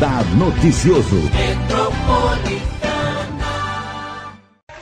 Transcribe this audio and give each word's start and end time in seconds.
Radar 0.00 0.24
Noticioso. 0.34 1.16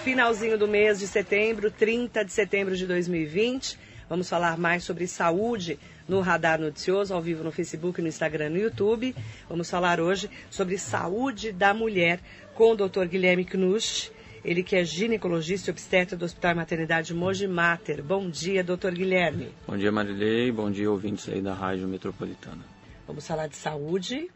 Finalzinho 0.04 0.56
do 0.56 0.68
mês 0.68 1.00
de 1.00 1.08
setembro, 1.08 1.72
30 1.72 2.24
de 2.24 2.30
setembro 2.30 2.76
de 2.76 2.86
2020. 2.86 3.76
Vamos 4.08 4.28
falar 4.28 4.56
mais 4.56 4.84
sobre 4.84 5.08
saúde 5.08 5.76
no 6.08 6.20
Radar 6.20 6.60
Noticioso, 6.60 7.12
ao 7.12 7.20
vivo 7.20 7.42
no 7.42 7.50
Facebook, 7.50 8.00
no 8.00 8.06
Instagram 8.06 8.46
e 8.46 8.50
no 8.50 8.58
YouTube. 8.58 9.12
Vamos 9.48 9.68
falar 9.68 9.98
hoje 9.98 10.30
sobre 10.48 10.78
saúde 10.78 11.50
da 11.50 11.74
mulher 11.74 12.20
com 12.54 12.70
o 12.70 12.76
Dr. 12.76 13.06
Guilherme 13.06 13.44
Knusch. 13.44 14.12
Ele 14.44 14.62
que 14.62 14.76
é 14.76 14.84
ginecologista 14.84 15.68
e 15.68 15.72
obstetra 15.72 16.16
do 16.16 16.26
Hospital 16.26 16.54
Maternidade 16.54 17.12
Mogi 17.12 17.48
Mater. 17.48 18.04
Bom 18.04 18.30
dia, 18.30 18.62
doutor 18.62 18.92
Guilherme. 18.92 19.48
Bom 19.66 19.76
dia, 19.76 19.90
Marilei. 19.90 20.52
Bom 20.52 20.70
dia, 20.70 20.88
ouvintes 20.88 21.28
aí 21.28 21.42
da 21.42 21.54
Rádio 21.54 21.88
Metropolitana. 21.88 22.64
Vamos 23.04 23.26
falar 23.26 23.48
de 23.48 23.56
saúde, 23.56 24.30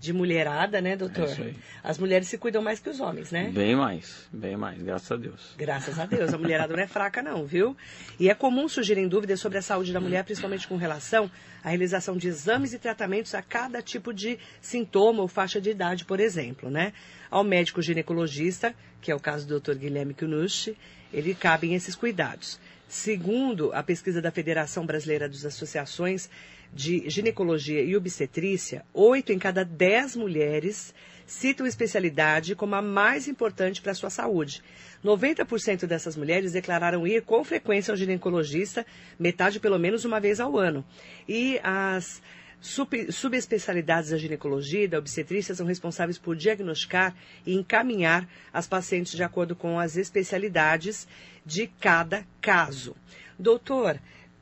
de 0.00 0.12
mulherada, 0.12 0.80
né, 0.80 0.96
doutor? 0.96 1.28
É 1.28 1.32
isso 1.32 1.42
aí. 1.42 1.56
As 1.82 1.98
mulheres 1.98 2.28
se 2.28 2.38
cuidam 2.38 2.62
mais 2.62 2.78
que 2.78 2.88
os 2.88 3.00
homens, 3.00 3.32
né? 3.32 3.50
Bem 3.52 3.74
mais, 3.74 4.28
bem 4.32 4.56
mais, 4.56 4.80
graças 4.80 5.10
a 5.10 5.16
Deus. 5.16 5.54
Graças 5.56 5.98
a 5.98 6.06
Deus. 6.06 6.32
A 6.32 6.38
mulherada 6.38 6.74
não 6.74 6.82
é 6.82 6.86
fraca, 6.86 7.22
não, 7.22 7.44
viu? 7.44 7.76
E 8.18 8.30
é 8.30 8.34
comum 8.34 8.68
surgirem 8.68 9.08
dúvidas 9.08 9.40
sobre 9.40 9.58
a 9.58 9.62
saúde 9.62 9.92
da 9.92 10.00
mulher, 10.00 10.24
principalmente 10.24 10.68
com 10.68 10.76
relação 10.76 11.30
à 11.64 11.68
realização 11.68 12.16
de 12.16 12.28
exames 12.28 12.72
e 12.72 12.78
tratamentos 12.78 13.34
a 13.34 13.42
cada 13.42 13.82
tipo 13.82 14.12
de 14.12 14.38
sintoma 14.60 15.22
ou 15.22 15.28
faixa 15.28 15.60
de 15.60 15.70
idade, 15.70 16.04
por 16.04 16.20
exemplo, 16.20 16.70
né? 16.70 16.92
Ao 17.30 17.42
médico 17.42 17.82
ginecologista, 17.82 18.74
que 19.00 19.10
é 19.10 19.14
o 19.14 19.20
caso 19.20 19.46
do 19.46 19.60
Dr. 19.60 19.74
Guilherme 19.74 20.14
Kunush, 20.14 20.74
ele 21.12 21.34
cabem 21.34 21.74
esses 21.74 21.94
cuidados. 21.94 22.60
Segundo 22.88 23.70
a 23.74 23.82
pesquisa 23.82 24.22
da 24.22 24.30
Federação 24.30 24.86
Brasileira 24.86 25.28
das 25.28 25.44
Associações 25.44 26.30
de 26.72 27.08
Ginecologia 27.08 27.82
e 27.82 27.94
Obstetrícia, 27.94 28.82
oito 28.94 29.30
em 29.30 29.38
cada 29.38 29.62
dez 29.62 30.16
mulheres 30.16 30.94
citam 31.26 31.66
especialidade 31.66 32.56
como 32.56 32.74
a 32.74 32.80
mais 32.80 33.28
importante 33.28 33.82
para 33.82 33.92
a 33.92 33.94
sua 33.94 34.08
saúde. 34.08 34.62
90% 35.04 35.84
dessas 35.86 36.16
mulheres 36.16 36.52
declararam 36.52 37.06
ir 37.06 37.22
com 37.22 37.44
frequência 37.44 37.92
ao 37.92 37.96
ginecologista, 37.96 38.86
metade 39.18 39.60
pelo 39.60 39.78
menos 39.78 40.06
uma 40.06 40.18
vez 40.18 40.40
ao 40.40 40.56
ano. 40.56 40.82
E 41.28 41.60
as 41.62 42.22
subespecialidades 42.60 44.10
da 44.10 44.18
ginecologia 44.18 44.84
e 44.84 44.88
da 44.88 44.98
obstetrícia 44.98 45.54
são 45.54 45.66
responsáveis 45.66 46.18
por 46.18 46.34
diagnosticar 46.36 47.14
e 47.46 47.54
encaminhar 47.54 48.28
as 48.52 48.66
pacientes 48.66 49.12
de 49.12 49.22
acordo 49.22 49.54
com 49.54 49.78
as 49.78 49.96
especialidades 49.96 51.06
de 51.44 51.66
cada 51.66 52.26
caso. 52.40 52.96
Doutor, 53.38 54.00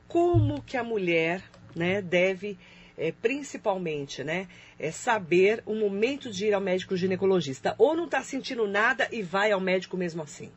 como 0.09 0.62
que 0.62 0.77
a 0.77 0.84
mulher 0.84 1.42
né, 1.75 2.00
deve, 2.00 2.59
eh, 2.97 3.12
principalmente, 3.20 4.25
né, 4.25 4.48
eh, 4.78 4.91
saber 4.91 5.62
o 5.67 5.75
momento 5.75 6.31
de 6.31 6.47
ir 6.47 6.55
ao 6.55 6.61
médico 6.61 6.97
ginecologista? 6.97 7.75
Ou 7.77 7.94
não 7.94 8.06
está 8.06 8.22
sentindo 8.22 8.67
nada 8.67 9.09
e 9.12 9.22
vai 9.22 9.53
ao 9.53 9.61
médico 9.61 9.97
mesmo 9.97 10.22
assim? 10.22 10.50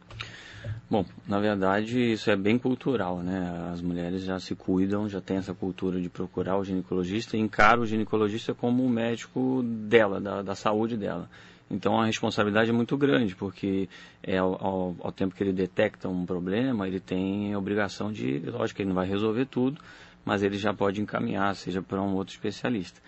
Bom, 0.90 1.06
na 1.28 1.40
verdade 1.40 2.14
isso 2.14 2.32
é 2.32 2.36
bem 2.36 2.58
cultural, 2.58 3.20
né? 3.22 3.70
As 3.72 3.80
mulheres 3.80 4.23
já 4.23 4.40
se 4.40 4.56
cuidam, 4.56 5.08
já 5.08 5.22
têm 5.22 5.38
essa 5.38 5.54
cultura 5.54 6.02
de 6.02 6.09
procurar 6.09 6.58
o 6.58 6.64
ginecologista 6.64 7.38
e 7.38 7.40
encaram 7.40 7.84
o 7.84 7.86
ginecologista 7.86 8.56
como 8.56 8.84
o 8.84 8.90
médico 8.90 9.62
dela, 9.64 10.20
da, 10.20 10.42
da 10.42 10.56
saúde 10.56 10.98
dela. 10.98 11.30
Então 11.70 12.02
a 12.02 12.08
responsabilidade 12.08 12.72
é 12.72 12.73
muito 12.73 12.98
grande, 12.98 13.36
porque 13.36 13.88
é, 14.23 14.38
ao, 14.40 14.95
ao- 15.00 15.12
tempo 15.12 15.36
que 15.36 15.44
ele 15.44 15.54
detecta 15.54 16.10
um 16.10 16.26
problema, 16.26 16.88
ele 16.88 17.00
tem 17.00 17.54
a 17.54 17.60
obrigação 17.60 18.11
de, 18.11 18.39
lógico 18.39 18.82
ele 18.82 18.89
não 18.89 18.95
vai 18.95 19.08
resolver 19.08 19.45
tudo, 19.45 19.80
mas 20.26 20.42
ele 20.42 20.58
já 20.58 20.73
pode 20.73 20.99
encaminhar, 20.99 21.55
seja 21.55 21.83
para 21.83 22.02
um 22.02 22.16
outro 22.16 22.33
especialista. 22.33 22.99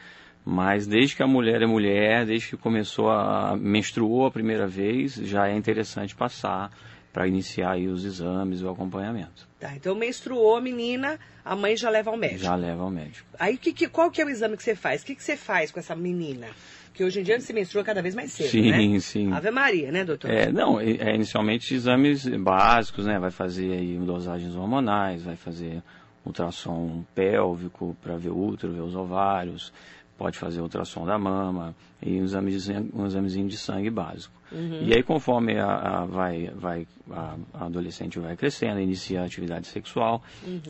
Mas 0.46 0.86
desde 0.86 1.16
que 1.16 1.24
a 1.24 1.28
mulher 1.28 1.64
é 1.64 1.66
mulher, 1.66 2.28
desde 2.28 2.50
que 2.50 2.58
começou 2.58 3.10
a 3.10 3.56
menstruou 3.58 4.28
a 4.28 4.32
primeira 4.32 4.68
vez, 4.68 5.16
já 5.16 5.48
é 5.48 5.56
interessante 5.56 6.16
passar 6.16 6.70
para 7.14 7.28
iniciar 7.28 7.72
aí 7.72 7.88
os 7.88 8.06
exames 8.06 8.62
o 8.62 8.70
acompanhamento. 8.70 9.48
Tá, 9.60 9.76
então 9.76 9.94
menstruou 9.96 10.56
a 10.56 10.62
menina, 10.62 11.20
a 11.44 11.56
mãe 11.56 11.76
já 11.76 11.90
leva 11.90 12.10
ao 12.10 12.18
médico. 12.18 12.44
Já 12.44 12.56
leva 12.56 12.84
ao 12.84 12.90
médico. 12.90 13.28
Aí 13.40 13.58
que, 13.58 13.74
que- 13.74 13.88
qual 13.90 14.10
que 14.10 14.22
é 14.22 14.26
o 14.26 14.30
exame 14.30 14.56
que 14.58 14.64
você 14.64 14.76
faz? 14.76 15.02
O 15.02 15.06
que, 15.06 15.16
que 15.16 15.24
você 15.24 15.36
faz 15.38 15.72
com 15.72 15.80
essa 15.80 15.96
menina? 15.96 16.48
Que 16.94 17.04
hoje 17.04 17.20
em 17.22 17.24
dia 17.24 17.40
se 17.40 17.54
menstrua 17.54 17.84
cada 17.84 18.02
vez 18.02 18.14
mais 18.16 18.32
cedo, 18.34 18.50
Sim, 18.50 18.70
né? 18.94 19.00
sim. 19.00 19.32
Ave 19.32 19.50
Maria, 19.52 19.92
né, 19.92 20.04
doutor? 20.04 20.30
É, 20.30 20.52
não, 20.52 20.80
é, 20.80 20.90
é 20.92 21.16
inicialmente 21.16 21.74
exames 21.74 22.26
básicos, 22.28 23.06
né? 23.06 23.18
Vai 23.20 23.32
fazer 23.32 23.72
aí 23.74 23.98
dosagens 23.98 24.56
hormonais, 24.56 25.24
vai 25.24 25.36
fazer 25.38 25.82
ultrassom 26.26 27.04
pélvico 27.16 27.96
para 28.02 28.16
ver 28.18 28.30
o 28.30 28.38
útero, 28.38 28.74
ver 28.74 28.82
os 28.82 28.96
ovários, 28.96 29.74
pode 30.22 30.38
fazer 30.38 30.62
ultrassom 30.62 31.04
da 31.06 31.18
mama 31.18 31.74
e 32.00 32.20
um 32.22 32.24
examezinho, 32.24 32.90
um 32.94 33.06
examezinho 33.08 33.48
de 33.48 33.58
sangue 33.58 33.90
básico. 33.90 34.34
E 34.52 34.94
aí 34.94 35.02
conforme 35.02 35.58
a, 35.58 35.66
a- 36.02 36.06
vai, 36.06 36.52
vai, 36.54 36.88
a, 37.10 37.36
a 37.56 37.66
adolescente 37.66 38.20
vai 38.20 38.36
crescendo, 38.38 38.80
inicia 38.80 39.22
a 39.22 39.26
atividade 39.26 39.66
sexual, 39.68 40.22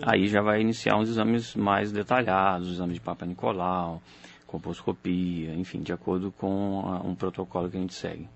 aí 0.03 0.27
já 0.27 0.41
vai 0.41 0.61
iniciar 0.61 0.95
uns 0.97 1.09
exames 1.09 1.53
mais 1.55 1.91
detalhados, 1.91 2.71
exame 2.71 2.93
de 2.93 3.01
Papa 3.01 3.25
Nicolau, 3.25 4.01
colposcopia, 4.47 5.53
enfim, 5.55 5.81
de 5.81 5.91
acordo 5.91 6.31
com 6.31 6.81
a- 6.85 7.05
um 7.05 7.13
protocolo 7.15 7.69
que 7.69 7.75
a 7.77 7.79
gente 7.79 7.93
segue. 7.93 8.27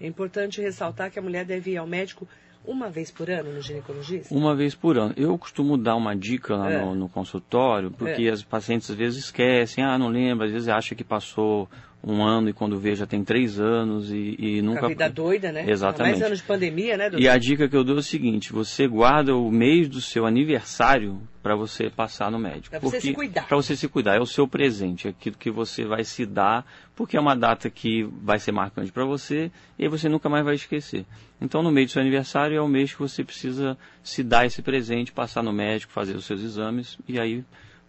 É 0.00 0.06
importante 0.06 0.60
ressaltar 0.60 1.10
que 1.12 1.18
a 1.18 1.22
mulher 1.22 1.44
deve 1.44 1.72
ir 1.72 1.76
ao 1.76 1.86
médico 1.86 2.26
uma 2.64 2.88
vez 2.88 3.10
por 3.10 3.28
ano 3.30 3.52
no 3.52 3.60
ginecologista? 3.60 4.34
Uma 4.34 4.54
vez 4.54 4.74
por 4.74 4.96
ano. 4.98 5.12
Eu 5.16 5.36
costumo 5.38 5.76
dar 5.76 5.96
uma 5.96 6.14
dica 6.14 6.56
lá 6.56 6.70
É. 6.70 6.84
no, 6.84 6.94
no 6.94 7.08
consultório, 7.08 7.90
porque 7.90 8.22
É. 8.22 8.30
as 8.30 8.42
pacientes 8.42 8.90
às 8.90 8.96
vezes 8.96 9.24
esquecem, 9.24 9.82
ah, 9.84 9.98
não 9.98 10.08
lembra, 10.08 10.46
às 10.46 10.52
vezes 10.52 10.68
acha 10.68 10.94
que 10.94 11.04
passou 11.04 11.68
um 12.04 12.22
ano 12.22 12.48
e 12.48 12.52
quando 12.52 12.78
vê 12.78 12.96
já 12.96 13.06
tem 13.06 13.22
três 13.22 13.60
anos 13.60 14.10
e, 14.10 14.36
e 14.38 14.62
nunca. 14.62 14.86
a 14.86 14.88
vida 14.88 15.08
doida, 15.08 15.52
né? 15.52 15.64
Exatamente. 15.68 16.14
Mais 16.14 16.26
anos 16.26 16.38
de 16.38 16.44
pandemia, 16.44 16.96
né, 16.96 17.08
doutor? 17.08 17.24
E 17.24 17.28
a 17.28 17.38
dica 17.38 17.68
que 17.68 17.76
eu 17.76 17.84
dou 17.84 17.96
é 17.96 18.00
o 18.00 18.02
seguinte: 18.02 18.52
você 18.52 18.88
guarda 18.88 19.36
o 19.36 19.50
mês 19.50 19.88
do 19.88 20.00
seu 20.00 20.26
aniversário 20.26 21.20
para 21.40 21.54
você 21.54 21.88
passar 21.88 22.30
no 22.30 22.38
médico. 22.38 22.70
Pra 22.70 22.80
você 22.80 23.00
se 23.00 23.12
cuidar. 23.12 23.46
Para 23.46 23.56
você 23.56 23.76
se 23.76 23.88
cuidar, 23.88 24.16
é 24.16 24.20
o 24.20 24.26
seu 24.26 24.48
presente, 24.48 25.06
é 25.06 25.10
aquilo 25.10 25.36
que 25.36 25.50
você 25.50 25.84
vai 25.84 26.02
se 26.02 26.26
dar, 26.26 26.66
porque 26.96 27.16
é 27.16 27.20
uma 27.20 27.36
data 27.36 27.70
que 27.70 28.02
vai 28.02 28.38
ser 28.38 28.52
marcante 28.52 28.90
para 28.90 29.04
você 29.04 29.50
e 29.78 29.88
você 29.88 30.08
nunca 30.08 30.28
mais 30.28 30.44
vai 30.44 30.54
esquecer. 30.54 31.04
Então, 31.40 31.62
no 31.62 31.70
mês 31.70 31.88
do 31.88 31.92
seu 31.92 32.02
aniversário 32.02 32.56
é 32.56 32.60
o 32.60 32.68
mês 32.68 32.92
que 32.92 33.00
você 33.00 33.22
precisa 33.22 33.76
se 34.02 34.22
dar 34.22 34.44
esse 34.44 34.62
presente, 34.62 35.12
passar 35.12 35.42
no 35.42 35.52
médico, 35.52 35.92
fazer 35.92 36.16
os 36.16 36.24
seus 36.24 36.42
exames 36.42 36.98
e 37.08 37.18
aí 37.20 37.44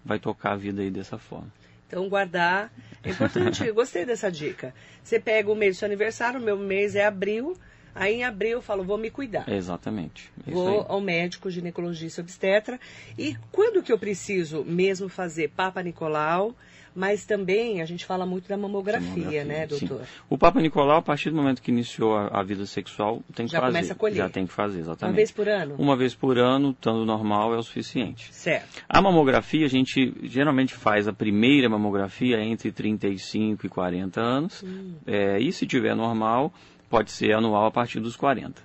vai 0.06 0.20
tocar 0.20 0.54
a 0.54 0.56
vida 0.56 0.82
aí 0.82 0.92
dessa 0.92 1.18
forma. 1.18 1.48
Então, 1.94 2.10
guardar 2.10 2.74
é 3.04 3.12
importante. 3.12 3.64
Eu 3.64 3.76
Gostei 3.76 4.04
dessa 4.04 4.32
dica. 4.32 4.74
Você 5.04 5.20
pega 5.20 5.52
o 5.52 5.56
mês 5.56 5.76
do 5.76 5.80
seu 5.80 5.86
aniversário, 5.86 6.40
o 6.40 6.44
meu 6.44 6.58
mês 6.58 6.96
é 6.96 7.06
abril. 7.06 7.56
Aí, 7.94 8.16
em 8.16 8.24
abril, 8.24 8.54
eu 8.54 8.62
falo, 8.64 8.84
vou 8.84 8.98
me 8.98 9.12
cuidar. 9.12 9.48
Exatamente. 9.48 10.32
Vou 10.48 10.82
aí. 10.82 10.86
ao 10.90 11.00
médico, 11.00 11.52
ginecologista, 11.52 12.22
obstetra. 12.22 12.80
E 13.16 13.38
quando 13.52 13.84
que 13.84 13.92
eu 13.92 14.00
preciso 14.00 14.66
mesmo 14.66 15.08
fazer 15.08 15.50
Papa 15.50 15.84
Nicolau? 15.84 16.56
Mas 16.96 17.26
também 17.26 17.82
a 17.82 17.86
gente 17.86 18.06
fala 18.06 18.26
muito 18.26 18.48
da 18.48 18.56
mamografia, 18.56 19.08
Mamografia, 19.10 19.44
né, 19.44 19.68
sim. 19.68 19.88
doutor? 19.88 20.06
O 20.30 20.38
Papa 20.38 20.62
Nicolau, 20.62 20.98
a 20.98 21.02
partir 21.02 21.30
do 21.30 21.36
momento 21.36 21.62
que 21.62 21.72
iniciou 21.72 22.16
a, 22.16 22.28
a 22.28 22.44
vida 22.44 22.66
sexual, 22.66 23.22
tem 23.34 23.46
que 23.46 23.52
Já 23.52 23.60
fazer. 23.60 23.72
começa 23.74 23.94
a 23.94 23.96
colher. 23.96 24.16
Já 24.18 24.30
tem 24.30 24.46
que 24.46 24.54
fazer, 24.54 24.80
exatamente. 24.80 25.12
Uma 25.14 25.16
vez 25.16 25.32
por 25.32 25.50
ano? 25.50 25.76
Uma 25.78 25.96
vez 25.98 26.16
por 26.16 26.38
ano, 26.38 26.72
estando 26.72 27.06
normal, 27.06 27.54
é 27.54 27.58
o 27.58 27.64
suficiente. 27.64 28.34
Certo. 28.34 28.84
A 28.88 29.02
mamografia, 29.02 29.66
a 29.66 29.70
gente 29.70 30.14
geralmente 30.24 30.74
faz 30.74 31.08
a 31.08 31.14
primeira 31.14 31.68
mamografia 31.68 32.40
entre 32.40 32.72
35 32.72 33.66
e 33.66 33.70
40 33.70 34.22
anos. 34.22 34.64
Hum. 34.64 34.96
É, 35.08 35.40
e 35.40 35.52
se 35.52 35.66
tiver 35.66 35.96
normal, 35.96 36.54
pode 36.90 37.12
ser 37.12 37.34
anual 37.34 37.66
a 37.66 37.72
partir 37.72 38.00
dos 38.00 38.16
40. 38.16 38.62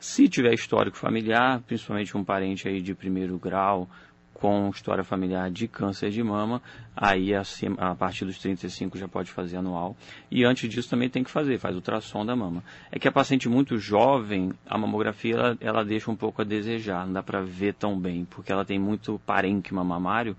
Se 0.00 0.28
tiver 0.28 0.54
histórico 0.54 0.96
familiar, 0.96 1.60
principalmente 1.66 2.16
um 2.16 2.22
parente 2.22 2.68
aí 2.68 2.80
de 2.80 2.94
primeiro 2.94 3.36
grau 3.38 3.88
com 4.40 4.70
história 4.72 5.02
familiar 5.02 5.50
de 5.50 5.66
câncer 5.66 6.10
de 6.10 6.22
mama, 6.22 6.62
aí 6.96 7.34
acima, 7.34 7.76
a 7.78 7.94
partir 7.94 8.24
dos 8.24 8.38
35 8.38 8.96
já 8.96 9.08
pode 9.08 9.30
fazer 9.30 9.56
anual. 9.56 9.96
E 10.30 10.44
antes 10.44 10.70
disso 10.70 10.88
também 10.88 11.10
tem 11.10 11.24
que 11.24 11.30
fazer, 11.30 11.58
faz 11.58 11.74
ultrassom 11.74 12.24
da 12.24 12.36
mama. 12.36 12.62
É 12.90 12.98
que 12.98 13.08
a 13.08 13.12
paciente 13.12 13.48
muito 13.48 13.78
jovem, 13.78 14.52
a 14.64 14.78
mamografia 14.78 15.34
ela, 15.34 15.58
ela 15.60 15.84
deixa 15.84 16.10
um 16.10 16.16
pouco 16.16 16.40
a 16.40 16.44
desejar, 16.44 17.04
não 17.04 17.12
dá 17.12 17.22
para 17.22 17.42
ver 17.42 17.74
tão 17.74 17.98
bem, 17.98 18.24
porque 18.24 18.52
ela 18.52 18.64
tem 18.64 18.78
muito 18.78 19.20
parênquima 19.26 19.82
mamário 19.82 20.36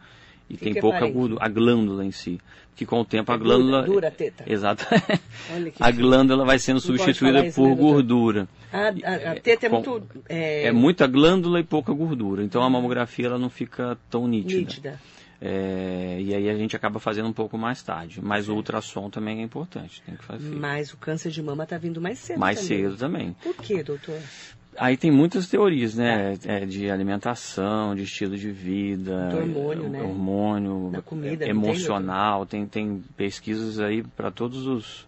e 0.50 0.56
Que 0.58 0.64
tem 0.66 0.74
que 0.74 0.80
é 0.80 0.82
pouca 0.82 1.08
gordura, 1.08 1.44
a 1.44 1.48
glândula 1.48 2.04
em 2.06 2.12
si. 2.12 2.40
Que 2.76 2.86
com 2.86 3.02
o 3.02 3.06
tempo 3.06 3.30
a 3.32 3.36
É 3.36 3.38
dura- 3.38 3.50
glândula. 3.58 3.82
dura 3.84 4.08
a 4.08 4.12
teta. 4.12 4.44
Exato. 4.48 4.86
Olha 5.54 5.70
que 5.72 5.84
a 5.84 5.92
glândula 5.92 6.46
vai 6.46 6.58
sendo 6.58 6.80
substituída 6.80 7.44
por 7.52 7.68
né, 7.70 7.76
gordura. 7.76 8.48
A, 8.72 8.88
a, 8.88 9.32
a 9.34 9.36
teta 9.40 9.66
é 9.66 9.70
Com- 9.70 9.76
muito 9.82 10.08
é, 10.30 10.68
É 10.68 10.72
muita 10.72 11.06
glândula 11.06 11.60
e 11.60 11.64
pouca 11.64 11.92
gordura. 11.94 12.42
Então 12.44 12.64
a 12.64 12.70
mamografia 12.70 13.26
ela 13.28 13.38
não 13.38 13.50
fica 13.50 13.98
tão 14.10 14.28
nítida. 14.28 14.58
nítida. 14.60 15.00
É, 15.42 16.18
e 16.22 16.36
aí 16.36 16.50
a 16.50 16.56
gente 16.56 16.76
acaba 16.76 17.00
fazendo 17.00 17.28
um 17.30 17.34
pouco 17.34 17.58
mais 17.58 17.82
tarde. 17.82 18.20
Mas 18.22 18.50
o 18.50 18.56
ultrassom 18.56 19.10
também 19.10 19.40
é 19.40 19.44
importante, 19.44 20.02
tem 20.06 20.16
que 20.16 20.24
fazer. 20.24 20.54
Mas 20.56 20.92
o 20.94 20.98
câncer 20.98 21.32
de 21.32 21.42
mama 21.42 21.64
está 21.64 21.78
vindo 21.78 22.00
mais 22.02 22.20
cedo 22.20 22.40
mais 22.40 22.60
também. 22.62 22.78
cedo 22.84 22.98
também. 22.98 23.36
Por 23.44 23.56
quê, 23.56 23.82
doutor? 23.84 24.20
Aí 24.80 24.96
tem 24.96 25.12
muitas 25.12 25.50
teorias, 25.50 25.96
né? 25.96 26.38
É, 26.46 26.66
de 26.66 26.90
alimentação, 26.90 27.94
de 27.94 28.04
estilo 28.04 28.38
de 28.38 28.50
vida, 28.50 29.28
Do 29.28 29.38
hormônio, 29.38 29.86
é, 29.86 29.90
né? 29.90 30.02
hormônio, 30.02 30.90
Da 30.90 31.02
comida, 31.02 31.46
é, 31.46 31.50
emocional, 31.50 32.46
tem, 32.46 32.66
tem 32.66 33.04
pesquisas 33.18 33.78
aí 33.80 34.02
para 34.02 34.32
todos 34.32 34.66
os. 34.66 35.06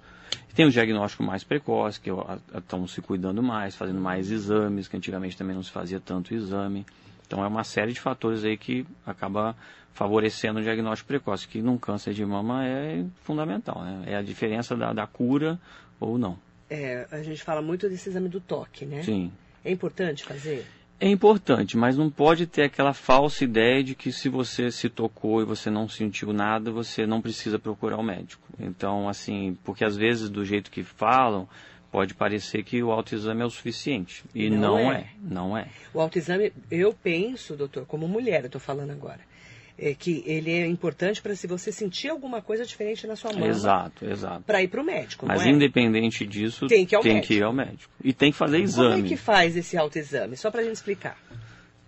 Tem 0.54 0.66
o 0.66 0.70
diagnóstico 0.70 1.24
mais 1.24 1.46
precoce, 1.46 2.02
que 2.02 2.10
estão 2.54 2.86
se 2.86 3.02
cuidando 3.02 3.42
mais, 3.42 3.74
fazendo 3.74 4.02
mais 4.02 4.30
exames, 4.30 4.90
que 4.90 4.98
antigamente 4.98 5.38
também 5.38 5.56
não 5.56 5.64
se 5.64 5.72
fazia 5.72 6.02
tanto 6.02 6.34
exame. 6.34 6.86
Então 7.26 7.42
é 7.42 7.48
uma 7.48 7.64
série 7.64 7.94
de 7.94 8.02
fatores 8.02 8.44
aí 8.44 8.58
que 8.58 8.86
acaba 9.06 9.56
favorecendo 9.94 10.60
o 10.60 10.62
diagnóstico 10.62 11.08
precoce, 11.08 11.48
que 11.48 11.62
num 11.62 11.78
câncer 11.78 12.14
de 12.14 12.26
mama 12.26 12.66
é 12.68 13.06
fundamental, 13.24 13.82
né? 13.82 14.04
É 14.06 14.16
a 14.18 14.22
diferença 14.22 14.76
da, 14.76 14.92
da 14.92 15.08
cura 15.08 15.58
ou 15.98 16.18
não. 16.18 16.38
É, 16.70 17.08
a 17.12 17.22
gente 17.22 17.42
fala 17.42 17.62
muito 17.62 17.88
desse 17.88 18.10
exame 18.10 18.28
do 18.28 18.42
toque, 18.42 18.86
né? 18.86 19.04
Sim. 19.04 19.32
É 19.64 19.72
importante 19.72 20.24
fazer? 20.24 20.66
É 21.00 21.08
importante, 21.08 21.76
mas 21.76 21.98
não 21.98 22.12
pode 22.12 22.46
ter 22.46 22.64
aquela 22.64 22.94
falsa 22.94 23.44
ideia 23.44 23.84
de 23.84 23.96
que 23.96 24.12
se 24.12 24.30
você 24.30 24.70
se 24.70 24.88
tocou 24.88 25.42
e 25.42 25.46
você 25.46 25.68
não 25.72 25.90
sentiu 25.90 26.32
nada, 26.32 26.70
você 26.70 27.08
não 27.08 27.20
precisa 27.20 27.58
procurar 27.58 27.98
o 27.98 28.04
médico. 28.04 28.48
Então, 28.60 29.10
assim, 29.10 29.58
porque 29.64 29.84
às 29.84 29.98
vezes 29.98 30.30
do 30.30 30.46
jeito 30.46 30.70
que 30.70 30.84
falam, 30.84 31.50
pode 31.92 32.14
parecer 32.14 32.64
que 32.64 32.84
o 32.84 32.92
autoexame 32.92 33.42
é 33.42 33.46
o 33.46 33.50
suficiente. 33.50 34.24
E 34.34 34.48
Não 34.48 34.60
não, 34.60 34.78
é. 34.80 34.96
é. 34.96 35.10
Não 35.20 35.58
é. 35.58 35.68
O 35.92 36.00
autoexame, 36.00 36.54
eu 36.70 36.94
penso, 36.94 37.56
doutor, 37.56 37.88
como 37.88 38.08
mulher, 38.08 38.42
eu 38.42 38.46
estou 38.46 38.62
falando 38.62 38.92
agora, 38.92 39.22
é 39.82 39.96
que 39.96 40.24
ele 40.28 40.52
é 40.52 40.68
importante 40.68 41.22
para 41.22 41.36
se 41.36 41.48
você 41.48 41.72
sentir 41.72 42.10
alguma 42.10 42.42
coisa 42.42 42.64
diferente 42.64 43.08
na 43.08 43.16
sua 43.16 43.34
mama, 43.34 43.48
Exato, 43.48 44.06
exato. 44.06 44.44
para 44.44 44.62
ir 44.62 44.68
para 44.68 44.80
o 44.80 44.84
médico, 44.86 45.26
Mas 45.26 45.44
é? 45.46 45.50
independente 45.50 46.26
disso, 46.26 46.68
Tem 46.68 46.86
que 46.86 46.94
ir 46.94 46.98
ao 46.98 47.04
médico. 47.04 47.34
ir 47.34 47.44
ao 47.44 47.52
médico. 47.54 47.92
E 48.04 48.14
tem 48.14 48.32
que 48.32 48.38
fazer 48.38 48.58
Como 48.58 48.64
exame. 48.64 49.02
é 49.02 49.08
que 49.08 49.18
faz 49.18 49.58
esse 49.58 49.76
autoexame? 49.76 50.38
Só 50.38 50.52
para 50.52 50.62
a 50.62 50.64
gente 50.64 50.76
explicar. 50.76 51.18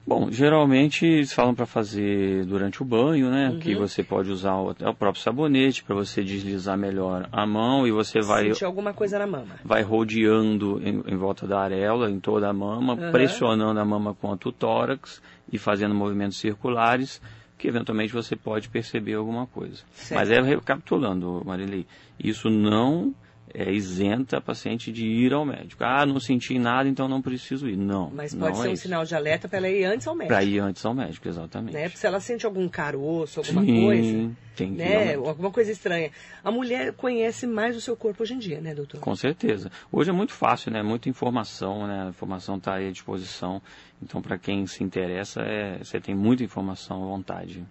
Bom, 0.06 0.30
geralmente 0.30 1.06
eles 1.06 1.31
falam 1.31 1.56
para 1.56 1.66
fazer 1.66 2.44
durante 2.45 2.81
o 2.81 2.86
banho, 2.86 3.31
né? 3.31 3.51
Uhum. 3.51 3.60
Que 3.60 3.74
você 3.74 4.04
pode 4.04 4.30
usar 4.30 4.56
o, 4.56 4.72
até 4.72 4.86
o 4.89 4.94
próprio 4.94 5.24
sabonete 5.24 5.81
para 5.81 5.96
você 5.96 6.22
deslizar 6.22 6.78
melhor 6.78 7.30
a 7.31 7.46
mão 7.48 7.88
e 7.88 7.92
você 7.92 8.19
vai 8.19 8.48
Sentir 8.48 8.66
alguma 8.66 8.94
coisa 8.94 9.18
na 9.18 9.25
mama. 9.25 9.56
vai 9.63 9.81
rodeando 9.81 10.81
em, 10.84 11.01
em 11.07 11.16
volta 11.16 11.48
da 11.48 11.60
areola, 11.62 12.12
em 12.12 12.19
toda 12.19 12.50
a 12.50 12.54
mama, 12.54 12.96
Aham. 12.96 13.12
pressionando 13.13 13.80
a 13.80 13.86
mama 13.86 14.13
contra 14.13 14.50
o 14.50 14.51
tórax 14.51 15.22
e 15.50 15.57
fazendo 15.57 15.96
movimentos 15.96 16.38
circulares, 16.38 17.22
que 17.63 17.69
eventualmente 17.69 18.12
você 18.12 18.36
pode 18.36 18.68
perceber 18.68 19.13
alguma 19.13 19.48
coisa. 19.48 19.83
Certo. 19.94 20.19
Mas 20.19 20.30
é 20.30 20.42
recapitulando, 20.42 21.42
Marilei, 21.45 21.88
isso 22.21 22.50
não 22.50 23.15
é, 23.54 23.72
isenta 23.72 24.38
a 24.38 24.42
paciente 24.42 24.92
de 24.92 25.06
ir 25.06 25.32
ao 25.32 25.46
médico. 25.46 25.84
Ah, 25.84 26.06
não 26.06 26.20
senti 26.20 26.58
nada, 26.58 26.90
então 26.90 27.08
não 27.08 27.22
preciso 27.22 27.70
ir. 27.70 27.78
Não, 27.78 28.10
Mas 28.10 28.34
não 28.34 28.48
pode 28.48 28.58
é 28.58 28.62
ser 28.62 28.70
um 28.70 28.74
isso. 28.74 28.84
sinal 28.84 29.06
de 29.06 29.16
alerta 29.16 29.48
para 29.48 29.60
ela 29.60 29.70
ir 29.70 29.86
antes 29.86 30.08
ao 30.08 30.16
médico. 30.16 30.34
Para 30.34 30.44
ir 30.44 30.60
antes 30.60 30.84
ao 30.84 30.94
médico, 30.94 31.28
exatamente. 31.28 31.74
Né? 31.74 31.84
Porque 31.84 31.98
se 31.98 32.08
ela 32.08 32.20
sente 32.20 32.46
algum 32.46 32.68
caroço, 32.68 33.40
alguma 33.40 33.64
Sim, 33.64 33.86
coisa, 33.86 34.32
tem 34.56 34.72
que 34.72 34.78
né? 34.78 35.14
alguma 35.14 35.52
coisa 35.52 35.72
estranha. 35.72 36.10
A 36.44 36.52
mulher 36.52 36.94
conhece 36.94 37.46
mais 37.46 37.76
o 37.76 37.82
seu 37.82 37.96
corpo 37.96 38.24
hoje 38.24 38.34
em 38.34 38.40
dia, 38.40 38.60
né, 38.60 38.74
doutor? 38.74 39.00
Com 39.00 39.16
certeza. 39.16 39.72
Hoje 39.92 40.10
é 40.10 40.14
muito 40.14 40.34
fácil, 40.34 40.72
né? 40.72 40.82
Muita 40.82 41.08
informação, 41.08 41.86
né? 41.86 42.06
A 42.08 42.10
informação 42.10 42.58
está 42.58 42.76
aí 42.76 42.88
à 42.88 42.92
disposição. 42.92 43.62
Então, 44.02 44.22
para 44.22 44.38
quem 44.38 44.66
se 44.66 44.84
interessa, 44.84 45.42
é, 45.42 45.78
você 45.78 46.00
tem 46.00 46.16
muita 46.16 46.44
informação 46.44 47.04
à 47.04 47.08
vontade. 47.08 47.64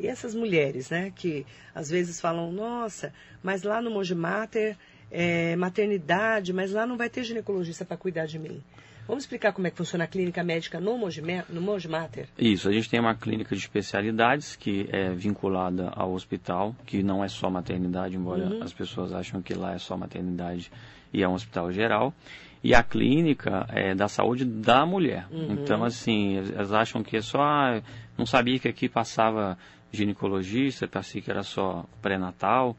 E 0.00 0.06
essas 0.06 0.34
mulheres, 0.34 0.88
né, 0.88 1.12
que 1.14 1.44
às 1.74 1.90
vezes 1.90 2.18
falam, 2.18 2.50
nossa, 2.50 3.12
mas 3.42 3.62
lá 3.62 3.82
no 3.82 3.90
Monge 3.90 4.14
Mater 4.14 4.78
é 5.10 5.56
maternidade, 5.56 6.52
mas 6.52 6.72
lá 6.72 6.86
não 6.86 6.96
vai 6.96 7.08
ter 7.10 7.24
ginecologista 7.24 7.84
para 7.84 7.96
cuidar 7.96 8.26
de 8.26 8.38
mim. 8.38 8.62
Vamos 9.08 9.24
explicar 9.24 9.52
como 9.52 9.66
é 9.66 9.70
que 9.70 9.76
funciona 9.76 10.04
a 10.04 10.06
clínica 10.06 10.44
médica 10.44 10.78
no 10.78 10.96
Monge, 10.96 11.20
Me- 11.20 11.42
no 11.48 11.60
Monge 11.60 11.88
Mater? 11.88 12.28
Isso, 12.38 12.68
a 12.68 12.72
gente 12.72 12.88
tem 12.88 13.00
uma 13.00 13.14
clínica 13.14 13.56
de 13.56 13.60
especialidades 13.60 14.54
que 14.54 14.88
é 14.92 15.10
vinculada 15.10 15.88
ao 15.96 16.12
hospital, 16.12 16.76
que 16.86 17.02
não 17.02 17.24
é 17.24 17.28
só 17.28 17.50
maternidade, 17.50 18.16
embora 18.16 18.62
as 18.62 18.72
pessoas 18.72 19.12
acham 19.12 19.42
que 19.42 19.52
lá 19.52 19.74
é 19.74 19.78
só 19.78 19.96
maternidade 19.96 20.70
e 21.12 21.24
é 21.24 21.28
um 21.28 21.34
hospital 21.34 21.72
geral. 21.72 22.14
E 22.62 22.72
a 22.72 22.82
clínica 22.84 23.66
é 23.70 23.94
da 23.96 24.06
saúde 24.06 24.44
da 24.44 24.86
mulher. 24.86 25.26
Então, 25.32 25.82
assim, 25.82 26.36
elas 26.54 26.72
acham 26.72 27.02
que 27.02 27.16
é 27.16 27.22
só. 27.22 27.40
ah, 27.42 27.82
não 28.16 28.26
sabia 28.26 28.58
que 28.60 28.68
aqui 28.68 28.88
passava 28.88 29.56
ginecologista, 29.90 30.86
pensei 30.86 31.20
que 31.20 31.30
era 31.30 31.42
só 31.42 31.84
pré-natal. 32.02 32.76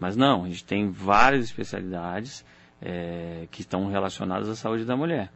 Mas 0.00 0.16
não, 0.16 0.44
a 0.44 0.48
gente 0.48 0.64
tem 0.64 0.90
várias 0.90 1.44
especialidades 1.44 2.44
eh, 2.82 3.46
que 3.50 3.60
estão 3.60 3.86
relacionadas 3.88 4.48
à 4.48 4.56
saúde 4.56 4.84
da 4.86 4.96
mulher. 4.96 5.30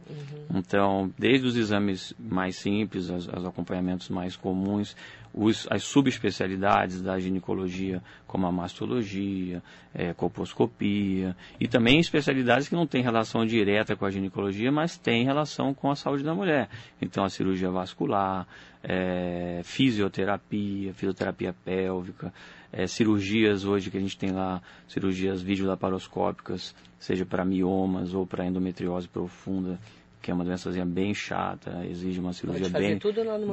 Então, 0.53 1.13
desde 1.17 1.45
os 1.47 1.55
exames 1.55 2.13
mais 2.17 2.55
simples, 2.55 3.09
os, 3.09 3.27
os 3.27 3.45
acompanhamentos 3.45 4.09
mais 4.09 4.35
comuns, 4.35 4.95
os- 5.31 5.67
as 5.69 5.83
subespecialidades 5.83 7.01
da 7.01 7.19
ginecologia, 7.19 8.01
como 8.25 8.47
a 8.47 8.51
mastologia, 8.51 9.61
eh, 9.93 10.13
colposcopia, 10.15 11.35
e 11.59 11.67
também 11.67 11.99
especialidades 11.99 12.67
que 12.67 12.73
não 12.75 12.87
têm 12.87 13.03
relação 13.03 13.45
direta 13.45 13.95
com 13.95 14.05
a 14.05 14.09
ginecologia, 14.11 14.71
mas 14.71 14.97
têm 14.97 15.23
relação 15.23 15.71
com 15.73 15.91
a 15.91 15.95
saúde 15.95 16.23
da 16.23 16.33
mulher. 16.33 16.67
Então, 16.99 17.23
a 17.23 17.29
cirurgia 17.29 17.69
vascular, 17.69 18.47
eh, 18.83 19.61
fisioterapia, 19.63 20.93
fisioterapia 20.93 21.53
pélvica, 21.63 22.33
eh, 22.75 22.87
cirurgias 22.87 23.63
hoje 23.63 23.89
que 23.89 23.97
a 23.97 24.01
gente 24.01 24.17
tem 24.17 24.31
lá, 24.31 24.61
cirurgias 24.87 25.41
videolaparoscópicas, 25.41 26.75
seja 26.99 27.25
para 27.25 27.45
miomas 27.45 28.13
ou 28.13 28.27
para 28.27 28.45
endometriose 28.45 29.07
profunda, 29.07 29.79
que 30.21 30.31
é 30.31 30.33
uma 30.33 30.43
doençazinha 30.43 30.85
bem 30.85 31.13
chata, 31.13 31.85
exige 31.85 32.19
uma 32.19 32.33
cirurgia 32.33 32.67
bem, 32.67 32.99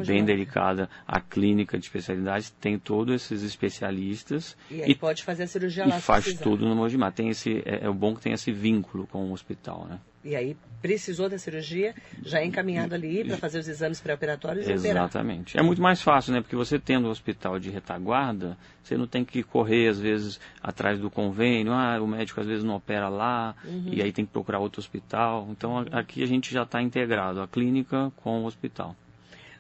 bem 0.07 0.25
delicada. 0.25 0.89
A 1.07 1.21
clínica 1.21 1.79
de 1.79 1.85
especialidades 1.85 2.51
tem 2.51 2.79
todos 2.79 3.15
esses 3.15 3.43
especialistas 3.43 4.57
E 4.71 4.83
aí 4.83 4.95
pode 4.95 5.23
fazer 5.23 5.43
a 5.43 5.47
cirurgia 5.47 5.87
lá 5.87 5.99
e 5.99 6.01
faz 6.01 6.25
precisar. 6.25 6.43
tudo 6.43 6.67
no 6.67 6.75
Mogimar. 6.75 7.13
Tem 7.13 7.29
esse, 7.29 7.63
é, 7.67 7.85
é 7.85 7.89
o 7.91 7.95
bom 7.95 8.15
que 8.15 8.23
tem 8.23 8.33
esse 8.33 8.51
vínculo 8.51 9.07
com 9.07 9.29
o 9.29 9.33
hospital, 9.33 9.87
né? 9.89 10.01
E 10.25 10.37
aí 10.37 10.57
precisou 10.81 11.29
da 11.29 11.39
cirurgia, 11.39 11.95
já 12.25 12.41
é 12.41 12.45
encaminhado 12.45 12.95
ali 12.95 13.25
para 13.25 13.37
fazer 13.37 13.59
os 13.61 13.69
exames 13.69 14.01
pré-operatórios 14.01 14.67
e 14.69 14.73
operar. 14.73 15.05
Exatamente. 15.05 15.57
É 15.59 15.63
muito 15.63 15.81
mais 15.81 16.03
fácil, 16.03 16.33
né? 16.33 16.41
Porque 16.41 16.57
você 16.57 16.79
tendo 16.79 17.07
o 17.07 17.11
hospital 17.11 17.59
de 17.59 17.71
retaguarda, 17.71 18.57
você 18.83 18.97
não 18.97 19.07
tem 19.07 19.25
que 19.25 19.43
correr, 19.45 19.89
às 19.89 19.99
vezes, 20.01 20.41
atrás 20.61 20.99
do 20.99 21.09
convênio. 21.11 21.73
Ah, 21.73 22.01
o 22.01 22.07
médico 22.07 22.41
às 22.41 22.47
vezes 22.47 22.65
não 22.65 22.75
opera 22.75 23.09
lá, 23.09 23.55
Uhum. 23.65 23.91
e 23.93 24.03
aí 24.03 24.13
tem 24.13 24.25
que 24.27 24.33
procurar 24.33 24.59
outro 24.59 24.81
hospital. 24.81 25.47
Então, 25.51 25.85
aqui 25.93 26.23
a 26.23 26.27
gente 26.27 26.53
já 26.53 26.63
está 26.65 26.83
integrado, 26.83 27.41
a 27.41 27.47
clínica 27.47 28.13
com 28.17 28.43
o 28.43 28.45
hospital. 28.47 28.97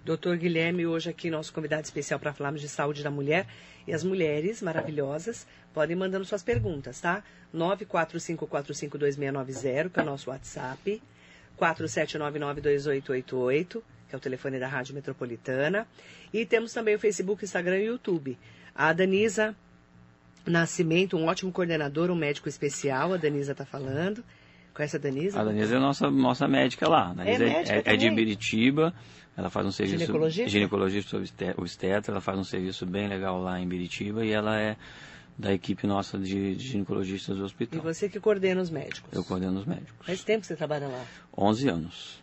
Doutor 0.04 0.37
Guilherme, 0.37 0.85
hoje 0.85 1.11
aqui 1.11 1.30
nosso 1.30 1.52
convidado 1.52 1.85
especial 1.85 2.18
para 2.18 2.32
falarmos 2.32 2.61
de 2.61 2.68
saúde 2.68 3.04
da 3.04 3.11
mulher. 3.11 3.47
E 3.87 3.92
as 3.92 4.02
mulheres 4.02 4.61
maravilhosas 4.61 5.47
podem 5.73 5.94
mandando 5.94 6.25
suas 6.25 6.42
perguntas, 6.42 7.00
tá? 7.00 7.23
945452690, 7.54 9.90
que 9.90 10.00
é 10.00 10.02
o 10.02 10.06
nosso 10.06 10.30
WhatsApp. 10.30 11.00
47992888, 11.56 13.82
que 14.09 14.14
é 14.14 14.16
o 14.16 14.21
telefone 14.21 14.59
da 14.59 14.66
Rádio 14.66 14.92
Metropolitana. 14.92 15.87
E 16.32 16.44
temos 16.44 16.73
também 16.73 16.97
o 16.97 16.99
Facebook, 16.99 17.44
Instagram 17.44 17.78
e 17.78 17.85
YouTube. 17.85 18.37
A 18.75 18.92
Danisa 18.92 19.54
Nascimento, 20.44 21.16
um 21.16 21.26
ótimo 21.26 21.52
coordenador, 21.52 22.11
um 22.11 22.16
médico 22.16 22.49
especial, 22.49 23.12
a 23.12 23.16
Danisa 23.16 23.52
está 23.52 23.64
falando. 23.64 24.25
Conhece 24.75 24.97
a 24.97 24.99
Danisa? 24.99 25.41
A 25.41 25.45
Danisa 25.45 25.75
é 25.75 25.76
a 25.76 25.81
nossa, 25.81 26.11
nossa 26.11 26.49
médica 26.49 26.88
lá. 26.88 27.12
Danisa 27.12 27.45
médica 27.45 27.76
é, 27.76 27.95
é 27.95 27.97
de? 27.97 28.11
Biritiba. 28.11 28.95
Ela 29.37 29.49
faz 29.50 29.67
um 29.67 29.71
serviço. 29.73 29.99
Ginecologista? 30.00 30.49
Ginecologista 30.50 31.17
obstet- 31.17 31.59
obstetra. 31.59 32.12
Ela 32.12 32.21
faz 32.21 32.38
um 32.38 32.45
serviço 32.45 32.85
bem 32.87 33.09
legal 33.09 33.41
lá 33.41 33.59
em 33.61 33.67
Biritiba. 33.69 34.25
E 34.25 34.31
ela 34.31 34.59
é 34.61 34.76
da 35.38 35.52
equipe 35.52 35.87
nossa 35.87 36.19
de, 36.19 36.55
de 36.57 36.69
ginecologistas 36.69 37.37
do 37.37 37.43
E 37.43 37.47
hospital. 37.47 37.81
você 37.83 38.09
que 38.09 38.21
coordena 38.21 38.61
os 38.61 38.69
médicos. 38.71 39.11
Eu 39.12 39.25
coordeno 39.25 39.59
os 39.59 39.64
médicos. 39.64 40.07
Faz 40.07 40.23
tempo 40.23 40.43
que 40.43 40.47
você 40.47 40.57
trabalha 40.57 40.87
lá. 40.88 41.05
11 41.37 41.69
anos. 41.69 42.23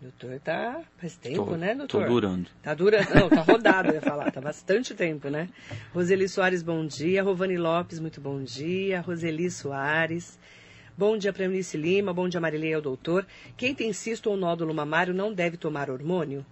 Doutor, 0.00 0.40
tá. 0.40 0.80
Faz 0.96 1.14
tempo, 1.18 1.44
Tô- 1.44 1.56
né, 1.58 1.74
doutor? 1.74 2.04
Tô 2.06 2.08
durando. 2.08 2.48
Tá 2.62 2.72
durando. 2.72 3.14
Não, 3.14 3.28
tá 3.28 3.42
rodado, 3.42 3.88
eu 3.88 3.94
ia 3.96 4.00
falar. 4.00 4.30
Tá 4.30 4.40
bastante 4.40 4.94
tempo, 4.94 5.28
né? 5.28 5.46
Roseli 5.92 6.26
Soares, 6.26 6.62
bom 6.62 6.86
dia. 6.86 7.22
Rovani 7.22 7.58
Lopes, 7.58 8.00
muito 8.00 8.18
bom 8.18 8.42
dia. 8.42 9.02
Roseli 9.02 9.50
Soares. 9.50 10.38
Bom 11.00 11.16
dia 11.16 11.32
para 11.32 11.44
Eunice 11.44 11.78
Lima. 11.78 12.12
Bom 12.12 12.28
dia, 12.28 12.38
Marilei, 12.38 12.74
ao 12.74 12.82
doutor. 12.82 13.26
Quem 13.56 13.74
tem 13.74 13.90
cisto 13.90 14.28
ou 14.28 14.36
nódulo 14.36 14.74
mamário 14.74 15.14
não 15.14 15.32
deve 15.32 15.56
tomar 15.56 15.88
hormônio? 15.88 16.44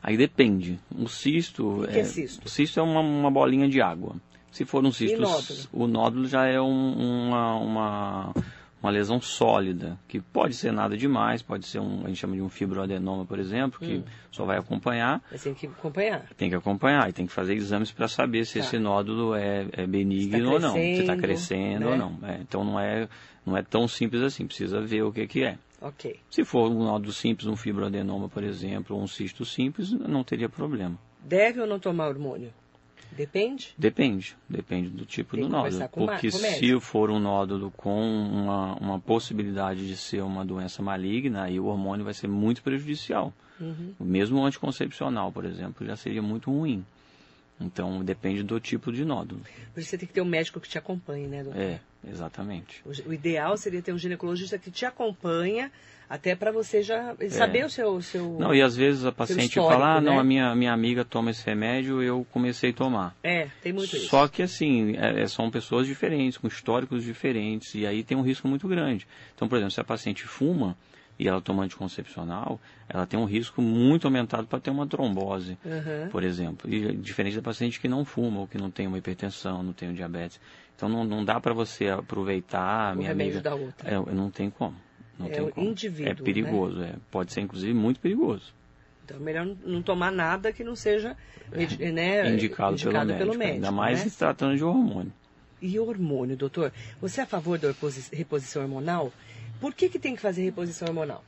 Aí 0.00 0.16
depende. 0.16 0.78
O 0.96 1.08
cisto. 1.08 1.82
O 1.82 1.88
que 1.88 1.98
é 1.98 2.04
cisto? 2.04 2.46
O 2.46 2.48
cisto 2.48 2.78
é 2.78 2.82
uma, 2.84 3.00
uma 3.00 3.28
bolinha 3.28 3.68
de 3.68 3.80
água. 3.82 4.14
Se 4.52 4.64
for 4.64 4.84
um 4.86 4.92
cisto. 4.92 5.20
nódulo? 5.20 5.58
O 5.72 5.88
nódulo 5.88 6.28
já 6.28 6.46
é 6.46 6.60
um- 6.60 6.92
uma, 7.26 7.56
uma, 7.56 8.34
uma 8.82 8.90
lesão 8.90 9.20
sólida, 9.20 9.98
que 10.08 10.20
pode 10.20 10.54
ser 10.54 10.72
nada 10.72 10.96
demais, 10.96 11.40
pode 11.42 11.66
ser 11.66 11.78
um, 11.78 12.02
a 12.04 12.08
gente 12.08 12.16
chama 12.18 12.34
de 12.34 12.42
um 12.42 12.48
fibroadenoma, 12.48 13.24
por 13.24 13.38
exemplo, 13.38 13.78
que 13.78 13.98
Hum. 13.98 14.04
só 14.30 14.44
vai 14.44 14.58
acompanhar, 14.58 15.22
Mas 15.30 15.42
tem 15.44 15.54
que 15.54 15.66
acompanhar. 15.66 16.26
tem 16.36 16.48
que 16.50 16.56
acompanhar 16.56 17.08
e 17.08 17.12
tem 17.12 17.26
que 17.26 17.32
fazer 17.32 17.54
exames 17.54 17.92
para 17.92 18.08
saber 18.08 18.44
se 18.44 18.58
Tá. 18.58 18.64
esse 18.64 18.78
nódulo 18.78 19.34
é, 19.34 19.66
é 19.72 19.86
benigno 19.86 20.44
tá 20.46 20.50
ou 20.54 20.60
não, 20.60 20.72
se 20.74 20.80
está 21.00 21.16
crescendo, 21.16 21.84
crescendo 21.84 21.84
né? 21.84 21.90
ou 21.92 21.96
não. 21.96 22.28
É, 22.28 22.38
então 22.40 22.64
não 22.64 22.80
é, 22.80 23.08
não 23.46 23.56
é 23.56 23.62
tão 23.62 23.86
simples 23.86 24.22
assim, 24.22 24.46
precisa 24.46 24.80
ver 24.80 25.02
o 25.02 25.12
que, 25.12 25.26
que 25.26 25.44
é. 25.44 25.58
Ok. 25.80 26.18
Se 26.30 26.44
for 26.44 26.70
um 26.70 26.84
nódulo 26.84 27.12
simples, 27.12 27.46
um 27.48 27.56
fibroadenoma, 27.56 28.28
por 28.28 28.42
exemplo, 28.44 28.96
ou 28.96 29.02
um 29.02 29.06
cisto 29.08 29.44
simples, 29.44 29.90
não 29.92 30.22
teria 30.24 30.48
problema. 30.48 30.96
Deve 31.24 31.60
ou 31.60 31.66
não 31.66 31.78
tomar 31.78 32.08
hormônio? 32.08 32.52
Depende? 33.16 33.74
Depende, 33.76 34.36
depende 34.48 34.88
do 34.88 35.04
tipo 35.04 35.36
Tem 35.36 35.44
do 35.44 35.50
nódulo. 35.50 35.88
Porque 35.90 36.30
se 36.30 36.80
for 36.80 37.10
um 37.10 37.18
nódulo 37.18 37.70
com 37.70 38.00
uma, 38.00 38.74
uma 38.76 39.00
possibilidade 39.00 39.86
de 39.86 39.96
ser 39.96 40.22
uma 40.22 40.44
doença 40.44 40.82
maligna, 40.82 41.42
aí 41.44 41.60
o 41.60 41.66
hormônio 41.66 42.04
vai 42.04 42.14
ser 42.14 42.28
muito 42.28 42.62
prejudicial. 42.62 43.32
Uhum. 43.60 43.94
Mesmo 44.00 44.40
o 44.40 44.44
anticoncepcional, 44.44 45.30
por 45.30 45.44
exemplo, 45.44 45.86
já 45.86 45.94
seria 45.94 46.22
muito 46.22 46.50
ruim. 46.50 46.84
Então 47.60 48.02
depende 48.02 48.42
do 48.42 48.58
tipo 48.58 48.92
de 48.92 49.04
nódulo. 49.04 49.42
Por 49.72 49.80
isso 49.80 49.90
você 49.90 49.98
tem 49.98 50.08
que 50.08 50.14
ter 50.14 50.22
um 50.22 50.26
médico 50.26 50.58
que 50.58 50.68
te 50.68 50.78
acompanhe, 50.78 51.26
né, 51.28 51.44
doutor? 51.44 51.60
É, 51.60 51.80
exatamente. 52.06 52.82
O, 53.06 53.12
ideal 53.12 53.56
seria 53.56 53.82
ter 53.82 53.92
um 53.92 53.98
ginecologista 53.98 54.58
que 54.58 54.70
te 54.70 54.84
acompanha, 54.84 55.70
até 56.08 56.34
para 56.34 56.52
você 56.52 56.82
já 56.82 57.16
saber 57.30 57.64
o 57.64 57.70
seu, 57.70 57.94
o 57.94 58.02
seu... 58.02 58.36
É. 58.36 58.38
Não, 58.38 58.54
e 58.54 58.60
às 58.60 58.76
vezes 58.76 59.04
a 59.04 59.12
paciente 59.12 59.54
fala, 59.54 59.96
ah, 59.96 60.00
não, 60.00 60.14
né? 60.14 60.20
a 60.20 60.24
minha, 60.24 60.54
minha 60.54 60.72
amiga 60.72 61.04
toma 61.04 61.30
esse 61.30 61.44
remédio, 61.44 62.02
eu 62.02 62.26
comecei 62.30 62.70
a 62.70 62.74
tomar. 62.74 63.16
É, 63.22 63.48
tem 63.62 63.72
muito 63.72 63.96
isso. 63.96 64.08
Só 64.08 64.28
que 64.28 64.42
assim, 64.42 64.94
é, 64.96 65.26
são 65.26 65.50
pessoas 65.50 65.86
diferentes, 65.86 66.36
com 66.38 66.46
históricos 66.46 67.02
diferentes, 67.02 67.74
e 67.74 67.86
aí 67.86 68.02
tem 68.02 68.16
um 68.16 68.22
risco 68.22 68.46
muito 68.46 68.68
grande. 68.68 69.06
Então, 69.34 69.48
por 69.48 69.56
exemplo, 69.56 69.72
se 69.72 69.80
a 69.80 69.84
paciente 69.84 70.24
fuma 70.24 70.76
e 71.18 71.28
ela 71.28 71.40
toma 71.40 71.62
anticoncepcional, 71.62 72.60
ela 72.88 73.06
tem 73.06 73.18
um 73.18 73.24
risco 73.24 73.62
muito 73.62 74.06
aumentado 74.06 74.46
para 74.46 74.58
ter 74.58 74.70
uma 74.70 74.86
trombose, 74.86 75.56
Aham. 75.64 76.08
por 76.10 76.24
exemplo. 76.24 76.72
E 76.72 76.96
diferente 76.96 77.36
da 77.36 77.42
paciente 77.42 77.80
que 77.80 77.88
não 77.88 78.04
fuma, 78.04 78.40
ou 78.40 78.48
que 78.48 78.58
não 78.58 78.70
tem 78.70 78.86
uma 78.86 78.98
hipertensão, 78.98 79.62
não 79.62 79.72
tem 79.72 79.88
um 79.90 79.94
diabetes. 79.94 80.40
Então 80.76 80.88
não, 80.88 81.04
não 81.04 81.24
dá 81.24 81.40
para 81.40 81.52
você 81.54 81.88
aproveitar, 81.88 82.94
O 82.94 82.98
minha 82.98 83.12
amiga. 83.12 83.40
da 83.40 83.54
outra. 83.54 83.88
É, 83.90 83.98
não 84.12 84.30
tem 84.30 84.50
como. 84.50 84.76
Não 85.18 85.26
É 85.26 85.30
tem 85.30 85.50
como. 85.50 85.66
indivíduo, 85.68 86.10
É 86.10 86.14
perigoso, 86.14 86.82
é. 86.82 86.94
Pode 87.10 87.32
ser 87.32 87.40
inclusive 87.42 87.72
muito 87.74 88.00
perigoso. 88.00 88.52
Então, 89.04 89.18
melhor 89.20 89.46
não- 89.64 89.82
tomar 89.82 90.10
nada 90.10 90.52
que 90.52 90.64
não 90.64 90.74
seja 90.74 91.16
medi- 91.50 91.76
né, 91.92 92.26
É. 92.28 92.32
Indicado, 92.32 92.76
pelo, 92.78 93.36
médico, 93.36 93.54
Ainda 93.56 93.70
mais 93.72 94.02
né? 94.04 94.08
se 94.10 94.16
tratando 94.18 94.56
de 94.56 94.64
hormônio. 94.64 95.12
E 95.60 95.78
hormônio, 95.78 96.36
doutor? 96.36 96.72
Você 97.00 97.20
é 97.20 97.24
a 97.24 97.26
favor 97.26 97.58
da 97.58 97.68
reposi- 97.68 98.14
reposição 98.14 98.62
hormonal? 98.62 99.12
Por 99.60 99.72
que, 99.74 99.88
que 99.88 99.98
tem 99.98 100.16
que 100.16 100.20
fazer 100.22 100.42
reposição 100.42 100.88
hormonal? 100.88 101.22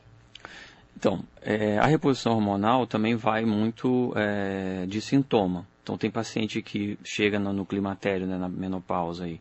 Então, 0.95 1.23
é, 1.41 1.77
a 1.77 1.85
reposição 1.85 2.33
hormonal 2.33 2.87
também 2.87 3.15
vai 3.15 3.43
muito 3.45 4.13
é, 4.15 4.85
de 4.87 5.01
sintoma. 5.01 5.67
Então, 5.83 5.97
tem 5.97 6.09
paciente 6.09 6.61
que 6.61 6.97
chega 7.03 7.37
no, 7.37 7.51
no 7.53 7.65
climatério, 7.65 8.25
né, 8.25 8.37
na 8.37 8.49
menopausa, 8.49 9.25
aí, 9.25 9.39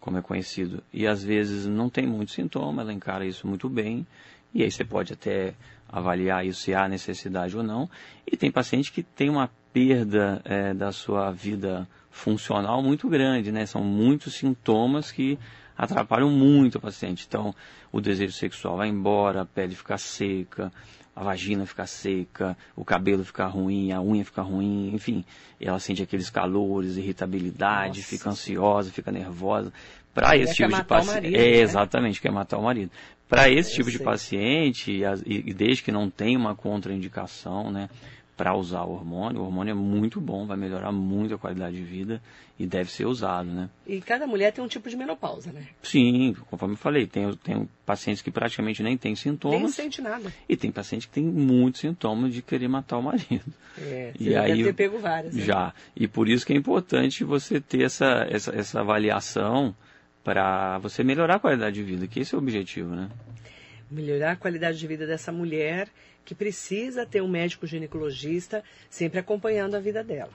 como 0.00 0.18
é 0.18 0.22
conhecido, 0.22 0.82
e 0.92 1.06
às 1.06 1.22
vezes 1.22 1.66
não 1.66 1.88
tem 1.90 2.06
muito 2.06 2.32
sintoma, 2.32 2.82
ela 2.82 2.92
encara 2.92 3.26
isso 3.26 3.46
muito 3.46 3.68
bem, 3.68 4.06
e 4.54 4.62
aí 4.62 4.70
você 4.70 4.84
pode 4.84 5.12
até 5.12 5.54
avaliar 5.88 6.46
isso 6.46 6.62
se 6.62 6.74
há 6.74 6.88
necessidade 6.88 7.56
ou 7.56 7.62
não. 7.62 7.88
E 8.26 8.36
tem 8.36 8.50
paciente 8.50 8.90
que 8.90 9.02
tem 9.02 9.28
uma 9.28 9.50
perda 9.72 10.40
é, 10.44 10.74
da 10.74 10.92
sua 10.92 11.30
vida 11.30 11.88
funcional 12.10 12.82
muito 12.82 13.08
grande, 13.08 13.50
né? 13.50 13.64
São 13.66 13.82
muitos 13.82 14.34
sintomas 14.34 15.10
que 15.10 15.38
atrapalham 15.82 16.30
muito 16.30 16.76
o 16.76 16.80
paciente. 16.80 17.24
Então, 17.28 17.54
o 17.90 18.00
desejo 18.00 18.32
sexual 18.32 18.76
vai 18.76 18.88
embora, 18.88 19.42
a 19.42 19.44
pele 19.44 19.74
fica 19.74 19.98
seca, 19.98 20.72
a 21.14 21.22
vagina 21.24 21.66
fica 21.66 21.86
seca, 21.86 22.56
o 22.76 22.84
cabelo 22.84 23.24
fica 23.24 23.44
ruim, 23.46 23.92
a 23.92 24.00
unha 24.00 24.24
fica 24.24 24.42
ruim, 24.42 24.92
enfim, 24.94 25.24
ela 25.60 25.78
sente 25.78 26.02
aqueles 26.02 26.30
calores, 26.30 26.96
irritabilidade, 26.96 27.98
Nossa. 27.98 28.08
fica 28.08 28.30
ansiosa, 28.30 28.90
fica 28.90 29.10
nervosa. 29.12 29.72
Para 30.14 30.36
esse 30.36 30.54
tipo 30.54 30.68
de 30.74 30.84
paciente, 30.84 31.26
é 31.34 31.38
né? 31.38 31.60
exatamente 31.60 32.20
quer 32.20 32.30
matar 32.30 32.58
o 32.58 32.62
marido. 32.62 32.90
Para 33.28 33.48
esse 33.50 33.70
Eu 33.72 33.76
tipo 33.76 33.90
de 33.90 33.96
sei. 33.96 34.04
paciente, 34.04 34.92
e, 34.92 35.04
as- 35.04 35.22
e- 35.22 35.42
e 35.46 35.54
desde 35.54 35.82
que 35.82 35.90
não 35.90 36.10
tem 36.10 36.36
uma 36.36 36.54
contraindicação, 36.54 37.70
né, 37.70 37.88
para 38.36 38.54
usar 38.56 38.82
o 38.84 38.92
hormônio, 38.92 39.40
o 39.40 39.44
hormônio 39.44 39.72
é 39.72 39.74
muito 39.74 40.20
bom, 40.20 40.46
vai 40.46 40.56
melhorar 40.56 40.90
muito 40.90 41.34
a 41.34 41.38
qualidade 41.38 41.76
de 41.76 41.82
vida 41.82 42.20
e 42.58 42.66
deve 42.66 42.90
ser 42.90 43.04
usado, 43.06 43.48
né? 43.50 43.68
E 43.86 44.00
cada 44.00 44.26
mulher 44.26 44.52
tem 44.52 44.64
um 44.64 44.68
tipo 44.68 44.88
de 44.88 44.96
menopausa, 44.96 45.52
né? 45.52 45.66
Sim, 45.82 46.34
conforme 46.50 46.74
eu 46.74 46.78
falei, 46.78 47.06
tem, 47.06 47.30
tem 47.36 47.68
pacientes 47.84 48.22
que 48.22 48.30
praticamente 48.30 48.82
nem 48.82 48.96
têm 48.96 49.10
Nem 49.10 49.16
sintomas 49.16 49.74
sente 49.74 50.00
nada. 50.00 50.32
e 50.48 50.56
tem 50.56 50.72
paciente 50.72 51.06
que 51.08 51.12
tem 51.14 51.24
muitos 51.24 51.80
sintomas 51.82 52.32
de 52.32 52.40
querer 52.42 52.68
matar 52.68 52.98
o 52.98 53.02
marido. 53.02 53.44
É, 53.78 54.12
E 54.18 54.24
você 54.24 54.30
já 54.32 54.42
aí, 54.42 54.50
deve 54.52 54.64
ter 54.64 54.72
pego 54.72 54.98
várias. 54.98 55.34
né? 55.34 55.42
Já. 55.44 55.72
E 55.94 56.08
por 56.08 56.28
isso 56.28 56.44
que 56.46 56.52
é 56.52 56.56
importante 56.56 57.24
você 57.24 57.60
ter 57.60 57.82
essa, 57.84 58.26
essa, 58.30 58.54
essa 58.54 58.80
avaliação 58.80 59.74
para 60.24 60.78
você 60.78 61.02
melhorar 61.04 61.36
a 61.36 61.40
qualidade 61.40 61.76
de 61.76 61.82
vida, 61.82 62.06
que 62.06 62.20
esse 62.20 62.34
é 62.34 62.38
o 62.38 62.40
objetivo, 62.40 62.94
né? 62.94 63.08
Melhorar 63.90 64.32
a 64.32 64.36
qualidade 64.36 64.78
de 64.78 64.86
vida 64.86 65.06
dessa 65.06 65.30
mulher 65.30 65.88
que 66.24 66.34
precisa 66.34 67.06
ter 67.06 67.20
um 67.22 67.28
médico 67.28 67.66
ginecologista 67.66 68.62
sempre 68.88 69.18
acompanhando 69.18 69.74
a 69.74 69.80
vida 69.80 70.02
dela. 70.02 70.32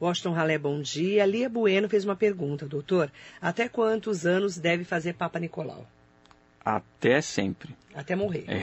Washington 0.00 0.34
Halé, 0.34 0.58
bom 0.58 0.80
dia. 0.80 1.24
Lia 1.26 1.48
Bueno 1.48 1.88
fez 1.88 2.04
uma 2.04 2.16
pergunta, 2.16 2.66
doutor. 2.66 3.10
Até 3.40 3.68
quantos 3.68 4.26
anos 4.26 4.58
deve 4.58 4.84
fazer 4.84 5.14
Papa 5.14 5.38
Nicolau? 5.38 5.86
Até 6.64 7.20
sempre. 7.20 7.74
Até 7.94 8.16
morrer. 8.16 8.44
É. 8.48 8.62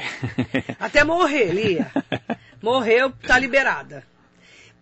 Até 0.79 1.03
morrer, 1.03 1.51
Lia. 1.53 1.91
Morreu, 2.61 3.11
tá 3.11 3.37
liberada. 3.37 4.03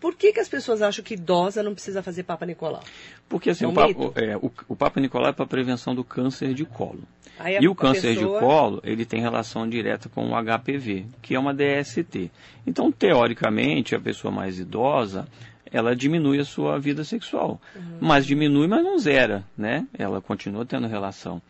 Por 0.02 0.16
que, 0.16 0.34
que 0.34 0.40
as 0.42 0.50
pessoas 0.50 0.82
acham 0.82 1.04
que 1.06 1.14
idosa 1.14 1.62
não 1.64 1.74
precisa 1.74 2.02
fazer 2.04 2.24
Papa 2.24 2.46
Nicolau? 2.46 2.84
Porque 3.30 3.52
assim, 3.52 3.64
É 3.64 3.68
um 3.68 3.72
o, 3.72 3.74
Papa, 3.76 3.88
mito. 3.88 4.14
é, 4.16 4.36
o, 4.36 4.52
o 4.68 4.76
Papa 4.76 5.00
Nicolau 5.00 5.30
é 5.30 5.32
para 5.34 5.46
prevenção 5.46 5.94
do 5.96 6.04
câncer 6.04 6.54
de 6.56 6.66
colo. 6.66 7.04
Aí 7.40 7.58
E 7.62 7.68
o 7.70 7.76
câncer 7.76 8.16
pessoa- 8.16 8.40
de 8.40 8.46
colo, 8.46 8.82
ele 8.84 9.06
tem 9.06 9.22
relação 9.22 9.70
direta 9.70 10.10
com 10.10 10.28
o 10.30 10.36
HPV, 10.36 11.06
que 11.22 11.36
é 11.36 11.40
uma 11.40 11.54
DST. 11.54 12.30
Então, 12.68 12.92
teoricamente, 12.92 13.96
a 13.96 14.00
pessoa 14.00 14.32
mais 14.34 14.60
idosa, 14.60 15.28
ela 15.72 15.96
diminui 15.96 16.40
a 16.40 16.46
sua 16.46 16.78
vida 16.80 17.04
sexual. 17.04 17.62
Uhum. 17.76 17.98
Mas 18.02 18.26
diminui, 18.26 18.68
mas 18.68 18.84
não 18.84 18.98
zera, 18.98 19.44
né? 19.58 19.88
Ela 19.98 20.20
continua 20.20 20.66
tendo 20.66 20.88
relação. 20.88 21.42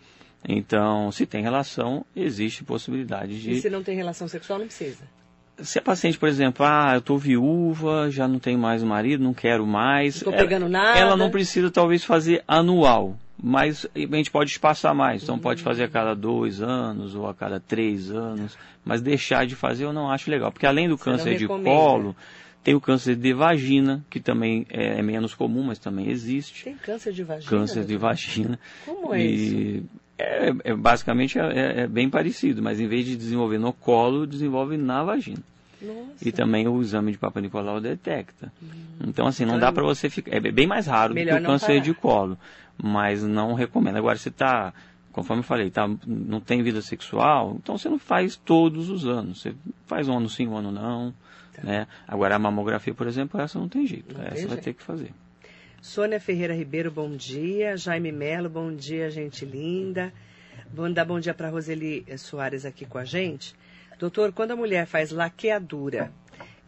Então, 0.48 1.12
se 1.12 1.26
tem 1.26 1.42
relação, 1.42 2.06
existe 2.16 2.64
possibilidade 2.64 3.42
de... 3.42 3.52
E 3.52 3.62
se 3.62 3.70
não 3.70 3.82
tem 3.84 3.96
relação 3.96 4.28
sexual, 4.28 4.60
não 4.60 4.66
precisa. 4.68 5.04
Se 5.64 5.80
a 5.80 5.82
paciente, 5.82 6.18
por 6.18 6.28
exemplo, 6.30 6.66
ah, 6.66 6.92
eu 6.94 7.00
estou 7.00 7.18
viúva, 7.18 8.10
já 8.10 8.28
não 8.28 8.40
tenho 8.40 8.60
mais 8.60 8.84
marido, 8.84 9.24
não 9.24 9.34
quero 9.34 9.66
mais. 9.66 10.22
Não 10.22 10.32
tô 10.32 10.38
ela- 10.38 10.48
pegando 10.48 10.70
nada. 10.70 11.00
Ela 11.00 11.18
não 11.18 11.30
precisa, 11.30 11.70
talvez, 11.72 12.04
fazer 12.04 12.44
anual. 12.48 13.18
Mas 13.44 13.88
a 13.96 14.00
gente 14.16 14.30
pode 14.30 14.52
espaçar 14.52 14.94
mais. 14.94 15.24
Então, 15.24 15.40
pode 15.40 15.64
fazer 15.64 15.86
a 15.86 15.88
cada 15.88 16.14
dois 16.16 16.62
anos 16.62 17.16
ou 17.16 17.28
a 17.28 17.34
cada 17.34 17.60
três 17.60 18.12
anos. 18.12 18.56
Mas 18.86 19.02
deixar 19.02 19.48
de 19.48 19.56
fazer 19.56 19.86
eu 19.86 19.94
não 19.94 20.12
acho 20.12 20.30
legal. 20.30 20.52
Porque 20.52 20.68
além 20.68 20.88
do 20.88 20.96
Você 20.98 21.06
câncer 21.06 21.38
de 21.38 21.48
colo, 21.48 22.16
tem 22.64 22.76
o 22.76 22.82
câncer 22.82 23.16
de 23.16 23.34
vagina, 23.34 24.06
que 24.12 24.20
também 24.20 24.68
é, 24.70 25.00
é 25.00 25.02
menos 25.02 25.34
comum, 25.34 25.64
mas 25.64 25.80
também 25.80 26.10
existe. 26.10 26.66
Tem 26.66 26.76
câncer 26.78 27.14
de 27.14 27.24
vagina? 27.24 27.50
Câncer 27.50 27.84
de 27.84 27.98
vagina. 27.98 28.60
Como 28.86 29.14
é 29.16 29.24
isso? 29.24 29.84
É, 30.22 30.54
é- 30.72 30.76
basicamente 30.76 31.38
é- 31.40 31.42
é- 31.42 31.80
é 31.82 31.88
bem 31.88 32.10
parecido, 32.10 32.62
mas 32.62 32.80
em 32.80 32.88
vez 32.88 33.06
de 33.06 33.16
desenvolver 33.16 33.58
no 33.58 33.74
colo, 33.74 34.26
desenvolve 34.28 34.78
na 34.78 35.04
vagina. 35.04 35.42
Nossa. 35.82 36.28
E 36.28 36.32
também 36.32 36.68
o 36.68 36.80
exame 36.82 37.12
de 37.12 37.18
Papa 37.18 37.42
Nicolau 37.42 37.82
detecta. 37.82 38.54
Então, 39.06 39.26
assim, 39.26 39.46
não 39.46 39.58
dá 39.58 39.72
para 39.72 39.84
você 39.84 40.10
ficar. 40.10 40.36
É 40.36 40.40
bem 40.40 40.68
mais 40.68 40.86
raro 40.86 41.14
do 41.14 41.20
que 41.20 41.34
o 41.34 41.44
câncer 41.44 41.68
parar. 41.68 41.80
de 41.80 41.94
colo. 41.94 42.38
Mas 42.82 43.24
não 43.24 43.54
recomendo. 43.54 43.98
Agora, 43.98 44.18
se 44.18 44.30
tá, 44.30 44.74
conforme 45.12 45.40
eu 45.40 45.44
falei, 45.46 45.72
tá, 45.72 45.90
não 46.06 46.40
tem 46.40 46.62
vida 46.62 46.82
sexual, 46.82 47.58
então 47.62 47.78
você 47.78 47.90
não 47.90 47.98
faz 47.98 48.36
todos 48.36 48.90
os 48.90 49.08
anos. 49.08 49.42
Você 49.42 49.56
faz 49.88 50.08
um 50.08 50.18
ano 50.18 50.30
sim, 50.30 50.48
um 50.48 50.56
ano 50.56 50.72
não. 50.72 51.14
Né? 51.64 51.88
Agora, 52.08 52.36
a 52.36 52.40
mamografia, 52.40 52.94
por 52.94 53.08
exemplo, 53.08 53.40
essa 53.42 53.58
não 53.60 53.68
tem 53.68 53.86
jeito. 53.86 54.14
Tá. 54.14 54.20
Não 54.20 54.26
essa 54.28 54.36
tem 54.36 54.46
vai 54.46 54.50
jeito. 54.56 54.64
ter 54.64 54.74
que 54.74 54.84
fazer. 54.84 55.12
Sônia 55.82 56.20
Ferreira 56.20 56.54
Ribeiro, 56.54 56.92
bom 56.92 57.10
dia. 57.10 57.76
Jaime 57.76 58.12
Melo, 58.12 58.50
bom 58.50 58.74
dia, 58.74 59.10
gente 59.10 59.46
linda. 59.46 60.14
Vou 60.74 60.92
dar 60.94 61.06
bom 61.06 61.20
dia 61.20 61.34
para 61.34 61.50
Roseli 61.50 62.06
Soares 62.18 62.66
aqui 62.66 62.86
com 62.86 62.98
a 62.98 63.04
gente. 63.06 63.56
Doutor, 64.00 64.32
quando 64.32 64.52
a 64.52 64.56
mulher 64.56 64.86
faz 64.86 65.12
laqueadura, 65.12 66.12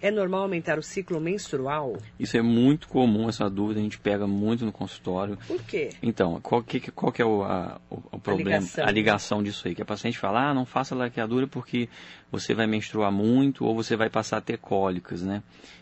é 0.01 0.11
normal 0.11 0.41
aumentar 0.41 0.77
o 0.77 0.83
ciclo 0.83 1.19
menstrual? 1.21 1.95
Isso 2.19 2.35
é 2.35 2.41
muito 2.41 2.87
comum, 2.87 3.29
essa 3.29 3.49
dúvida, 3.49 3.79
a 3.79 3.83
gente 3.83 3.97
pega 3.99 4.27
muito 4.27 4.65
no 4.65 4.71
consultório. 4.71 5.37
Por 5.47 5.61
quê? 5.63 5.89
Então, 6.01 6.39
qual 6.41 6.61
que, 6.61 6.79
qual 6.91 7.11
que 7.11 7.21
é 7.21 7.25
o, 7.25 7.43
a- 7.43 7.79
o, 7.89 8.19
problema, 8.19 8.57
ligação, 8.59 8.85
a 8.85 8.91
ligação 8.91 9.43
disso 9.43 9.67
aí? 9.67 9.73
Que 9.75 9.81
a 9.81 9.85
paciente 9.85 10.17
fala, 10.17 10.49
ah, 10.49 10.53
não 10.53 10.65
faça 10.65 10.93
laqueadura 10.95 11.47
porque 11.47 11.87
você 12.31 12.53
vai 12.53 12.67
menstruar 12.67 13.11
muito 13.11 13.63
ou 13.65 13.73
você 13.75 13.95
vai 13.95 14.09
passar 14.09 14.37
a 14.37 14.41
ter 14.41 14.57
cólicas, 14.57 15.21
né? 15.21 15.41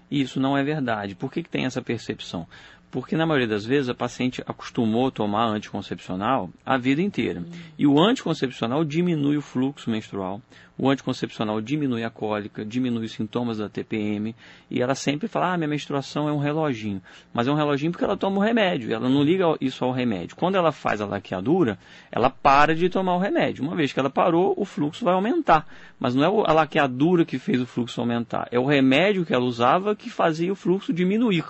E 0.09 0.21
isso 0.21 0.39
não 0.39 0.57
é 0.57 0.63
verdade. 0.63 1.15
Por 1.15 1.31
que, 1.31 1.41
que 1.41 1.49
tem 1.49 1.65
essa 1.65 1.81
percepção? 1.81 2.45
Porque 2.91 3.15
na 3.15 3.25
maioria 3.25 3.47
das 3.47 3.65
vezes 3.65 3.87
a 3.87 3.95
paciente 3.95 4.43
acostumou 4.45 5.07
a 5.07 5.11
tomar 5.11 5.47
anticoncepcional 5.47 6.49
a 6.65 6.77
vida 6.77 7.01
inteira. 7.01 7.41
E 7.79 7.87
o 7.87 7.97
anticoncepcional 7.97 8.83
diminui 8.83 9.37
o 9.37 9.41
fluxo 9.41 9.89
menstrual, 9.89 10.41
o 10.77 10.89
anticoncepcional 10.89 11.61
diminui 11.61 12.03
a 12.03 12.09
cólica, 12.09 12.65
diminui 12.65 13.05
os 13.05 13.13
sintomas 13.13 13.59
da 13.59 13.69
TPM, 13.69 14.35
e 14.69 14.81
ela 14.81 14.93
sempre 14.93 15.29
fala, 15.29 15.53
ah, 15.53 15.57
minha 15.57 15.69
menstruação 15.69 16.27
é 16.27 16.33
um 16.33 16.39
reloginho. 16.39 17.01
Mas 17.33 17.47
é 17.47 17.51
um 17.51 17.55
reloginho 17.55 17.91
porque 17.91 18.03
ela 18.03 18.17
toma 18.17 18.39
o 18.39 18.43
remédio, 18.43 18.93
ela 18.93 19.07
não 19.07 19.23
liga 19.23 19.45
isso 19.61 19.85
ao 19.85 19.91
remédio. 19.93 20.35
Quando 20.35 20.55
ela 20.55 20.73
faz 20.73 20.99
a 20.99 21.05
laqueadura, 21.05 21.79
ela 22.11 22.29
para 22.29 22.75
de 22.75 22.89
tomar 22.89 23.15
o 23.15 23.19
remédio. 23.19 23.63
Uma 23.63 23.75
vez 23.75 23.93
que 23.93 23.99
ela 23.99 24.09
parou, 24.09 24.53
o 24.57 24.65
fluxo 24.65 25.05
vai 25.05 25.13
aumentar. 25.13 25.65
Mas 25.97 26.13
não 26.13 26.23
é 26.23 26.49
a 26.49 26.53
laqueadura 26.53 27.23
que 27.23 27.39
fez 27.39 27.61
o 27.61 27.65
fluxo 27.65 28.01
aumentar, 28.01 28.49
é 28.51 28.59
o 28.59 28.65
remédio 28.65 29.25
que 29.25 29.33
ela 29.33 29.45
usava 29.45 29.95
que 29.95 30.09
fazia 30.09 30.51
o 30.51 30.55
fluxo 30.55 30.91
diminuir. 30.91 31.45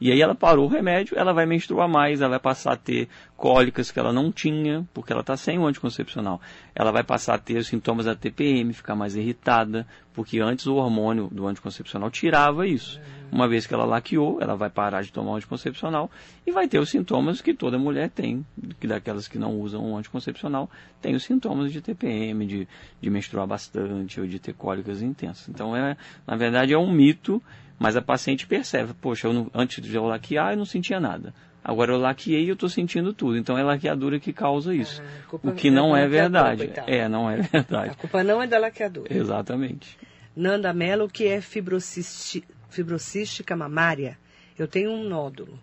E 0.00 0.12
aí 0.12 0.20
ela 0.20 0.34
parou 0.34 0.66
o 0.66 0.68
remédio, 0.68 1.18
ela 1.18 1.32
vai 1.32 1.44
menstruar 1.44 1.88
mais, 1.88 2.20
ela 2.20 2.30
vai 2.30 2.40
passar 2.40 2.74
a 2.74 2.76
ter 2.76 3.08
cólicas 3.36 3.90
que 3.90 3.98
ela 3.98 4.12
não 4.12 4.30
tinha, 4.30 4.86
porque 4.94 5.12
ela 5.12 5.22
está 5.22 5.36
sem 5.36 5.58
o 5.58 5.66
anticoncepcional. 5.66 6.40
Ela 6.74 6.92
vai 6.92 7.02
passar 7.02 7.34
a 7.34 7.38
ter 7.38 7.58
os 7.58 7.66
sintomas 7.66 8.06
da 8.06 8.14
TPM, 8.14 8.72
ficar 8.72 8.94
mais 8.94 9.16
irritada, 9.16 9.86
porque 10.14 10.40
antes 10.40 10.66
o 10.66 10.76
hormônio 10.76 11.28
do 11.32 11.46
anticoncepcional 11.46 12.10
tirava 12.10 12.66
isso. 12.66 13.00
Uma 13.30 13.46
vez 13.46 13.66
que 13.66 13.74
ela 13.74 13.84
laqueou, 13.84 14.40
ela 14.40 14.56
vai 14.56 14.70
parar 14.70 15.02
de 15.02 15.12
tomar 15.12 15.32
o 15.32 15.36
anticoncepcional 15.36 16.10
e 16.46 16.50
vai 16.50 16.66
ter 16.66 16.78
os 16.78 16.88
sintomas 16.88 17.40
que 17.40 17.52
toda 17.52 17.78
mulher 17.78 18.08
tem, 18.08 18.44
que 18.80 18.86
daquelas 18.86 19.28
que 19.28 19.38
não 19.38 19.60
usam 19.60 19.92
o 19.92 19.96
anticoncepcional, 19.96 20.70
tem 21.00 21.14
os 21.14 21.24
sintomas 21.24 21.72
de 21.72 21.80
TPM, 21.80 22.46
de, 22.46 22.68
de 23.00 23.10
menstruar 23.10 23.46
bastante 23.46 24.20
ou 24.20 24.26
de 24.26 24.38
ter 24.38 24.54
cólicas 24.54 25.02
intensas. 25.02 25.48
Então, 25.48 25.76
é, 25.76 25.96
na 26.26 26.36
verdade, 26.36 26.72
é 26.72 26.78
um 26.78 26.90
mito 26.90 27.42
mas 27.78 27.96
a 27.96 28.02
paciente 28.02 28.46
percebe, 28.46 28.92
poxa, 29.00 29.28
eu 29.28 29.32
não, 29.32 29.50
antes 29.54 29.82
de 29.82 29.94
eu 29.94 30.04
laquear 30.04 30.52
eu 30.52 30.56
não 30.56 30.64
sentia 30.64 30.98
nada. 30.98 31.32
Agora 31.62 31.92
eu 31.92 31.98
laqueei 31.98 32.44
e 32.44 32.48
eu 32.48 32.54
estou 32.54 32.68
sentindo 32.68 33.12
tudo. 33.12 33.36
Então 33.36 33.56
é 33.58 33.60
a 33.60 33.64
laqueadura 33.64 34.18
que 34.18 34.32
causa 34.32 34.74
isso. 34.74 35.02
Ah, 35.02 35.06
o 35.42 35.52
que 35.52 35.70
não 35.70 35.96
é 35.96 36.08
verdade. 36.08 36.72
É, 36.86 37.08
não 37.08 37.30
é 37.30 37.36
verdade. 37.52 37.90
A 37.90 37.94
culpa 37.94 38.24
não 38.24 38.42
é 38.42 38.46
da 38.46 38.58
laqueadura. 38.58 39.14
Exatamente. 39.14 39.98
Nanda 40.34 40.72
Mello, 40.72 41.04
o 41.04 41.10
que 41.10 41.26
é 41.26 41.40
fibrocística 41.40 43.56
mamária? 43.56 44.18
Eu 44.58 44.66
tenho 44.66 44.90
um 44.90 45.08
nódulo. 45.08 45.58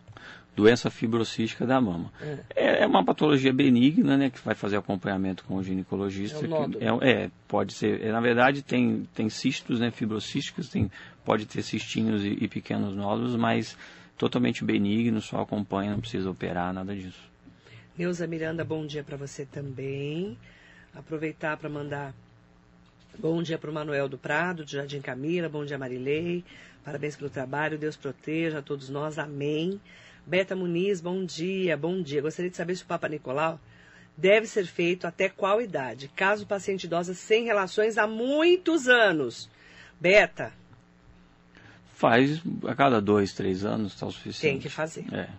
Doença 0.56 0.90
fibrocística 0.90 1.66
da 1.66 1.82
mama. 1.82 2.14
É. 2.22 2.40
é, 2.56 2.84
é 2.84 2.88
uma 2.88 3.04
patologia 3.04 3.52
benigna, 3.52 4.16
né, 4.16 4.30
que 4.30 4.40
vai 4.40 4.56
fazer 4.56 4.78
acompanhamento 4.78 5.44
com 5.44 5.56
o 5.56 5.64
ginecologista. 5.64 6.40
É, 6.80 6.94
um 6.94 7.02
é, 7.02 7.24
é, 7.24 7.32
pode 7.48 7.74
ser. 7.74 8.02
É, 8.02 8.12
na 8.12 8.22
verdade, 8.22 8.62
tem, 8.62 9.06
tem 9.14 9.28
cistos 9.28 9.82
né, 9.82 9.92
fibrocísticos, 9.92 10.70
tem 10.70 10.90
pode 11.26 11.46
ter 11.46 11.64
cistinhos 11.64 12.24
e, 12.24 12.38
e 12.40 12.48
pequenos 12.48 12.96
nódulos, 12.96 13.36
mas 13.36 13.76
totalmente 14.18 14.64
benigno, 14.64 15.20
só 15.22 15.42
acompanha, 15.42 15.92
não 15.92 16.00
precisa 16.00 16.30
operar, 16.30 16.72
nada 16.74 16.96
disso. 16.96 17.20
Neuza 17.98 18.28
Miranda, 18.28 18.64
bom 18.64 18.86
dia 18.86 19.04
para 19.04 19.18
você 19.18 19.46
também. 19.46 20.38
Aproveitar 20.94 21.58
para 21.58 21.70
mandar 21.70 22.14
bom 23.18 23.42
dia 23.42 23.58
para 23.58 23.70
o 23.70 23.74
Manuel 23.74 24.08
do 24.08 24.18
Prado, 24.18 24.64
de 24.64 24.74
Jardim 24.74 25.02
Camila, 25.02 25.50
bom 25.50 25.66
dia 25.66 25.78
Marilei, 25.78 26.44
parabéns 26.84 27.16
pelo 27.16 27.30
trabalho, 27.30 27.78
Deus 27.78 27.96
proteja 27.96 28.60
a 28.60 28.62
todos 28.62 28.90
nós, 28.90 29.18
amém. 29.18 29.80
Beta 30.26 30.56
Muniz, 30.56 31.02
bom 31.02 31.24
dia, 31.24 31.78
bom 31.78 32.02
dia. 32.02 32.22
Gostaria 32.22 32.50
de 32.50 32.58
saber 32.58 32.76
se 32.76 32.84
o 32.84 32.88
Papa 32.88 33.08
Nicolau 33.08 33.60
deve 34.18 34.48
ser 34.48 34.66
feito 34.66 35.06
até 35.06 35.30
qual 35.30 35.62
idade, 35.62 36.10
caso 36.16 36.44
o 36.44 36.48
paciente 36.48 36.86
idosa 36.86 37.14
sem 37.14 37.46
relações 37.46 37.98
há 37.98 38.08
muitos 38.08 38.88
anos. 38.88 39.50
Beta, 40.00 40.52
Faz 41.96 42.42
a 42.68 42.76
cada 42.76 43.02
dois, 43.02 43.32
três 43.32 43.64
anos, 43.64 43.94
está 43.94 44.06
o 44.06 44.12
suficiente. 44.12 44.54
Tem 44.54 44.60
que 44.60 44.70
fazer. 44.70 45.06
É. 45.14 45.30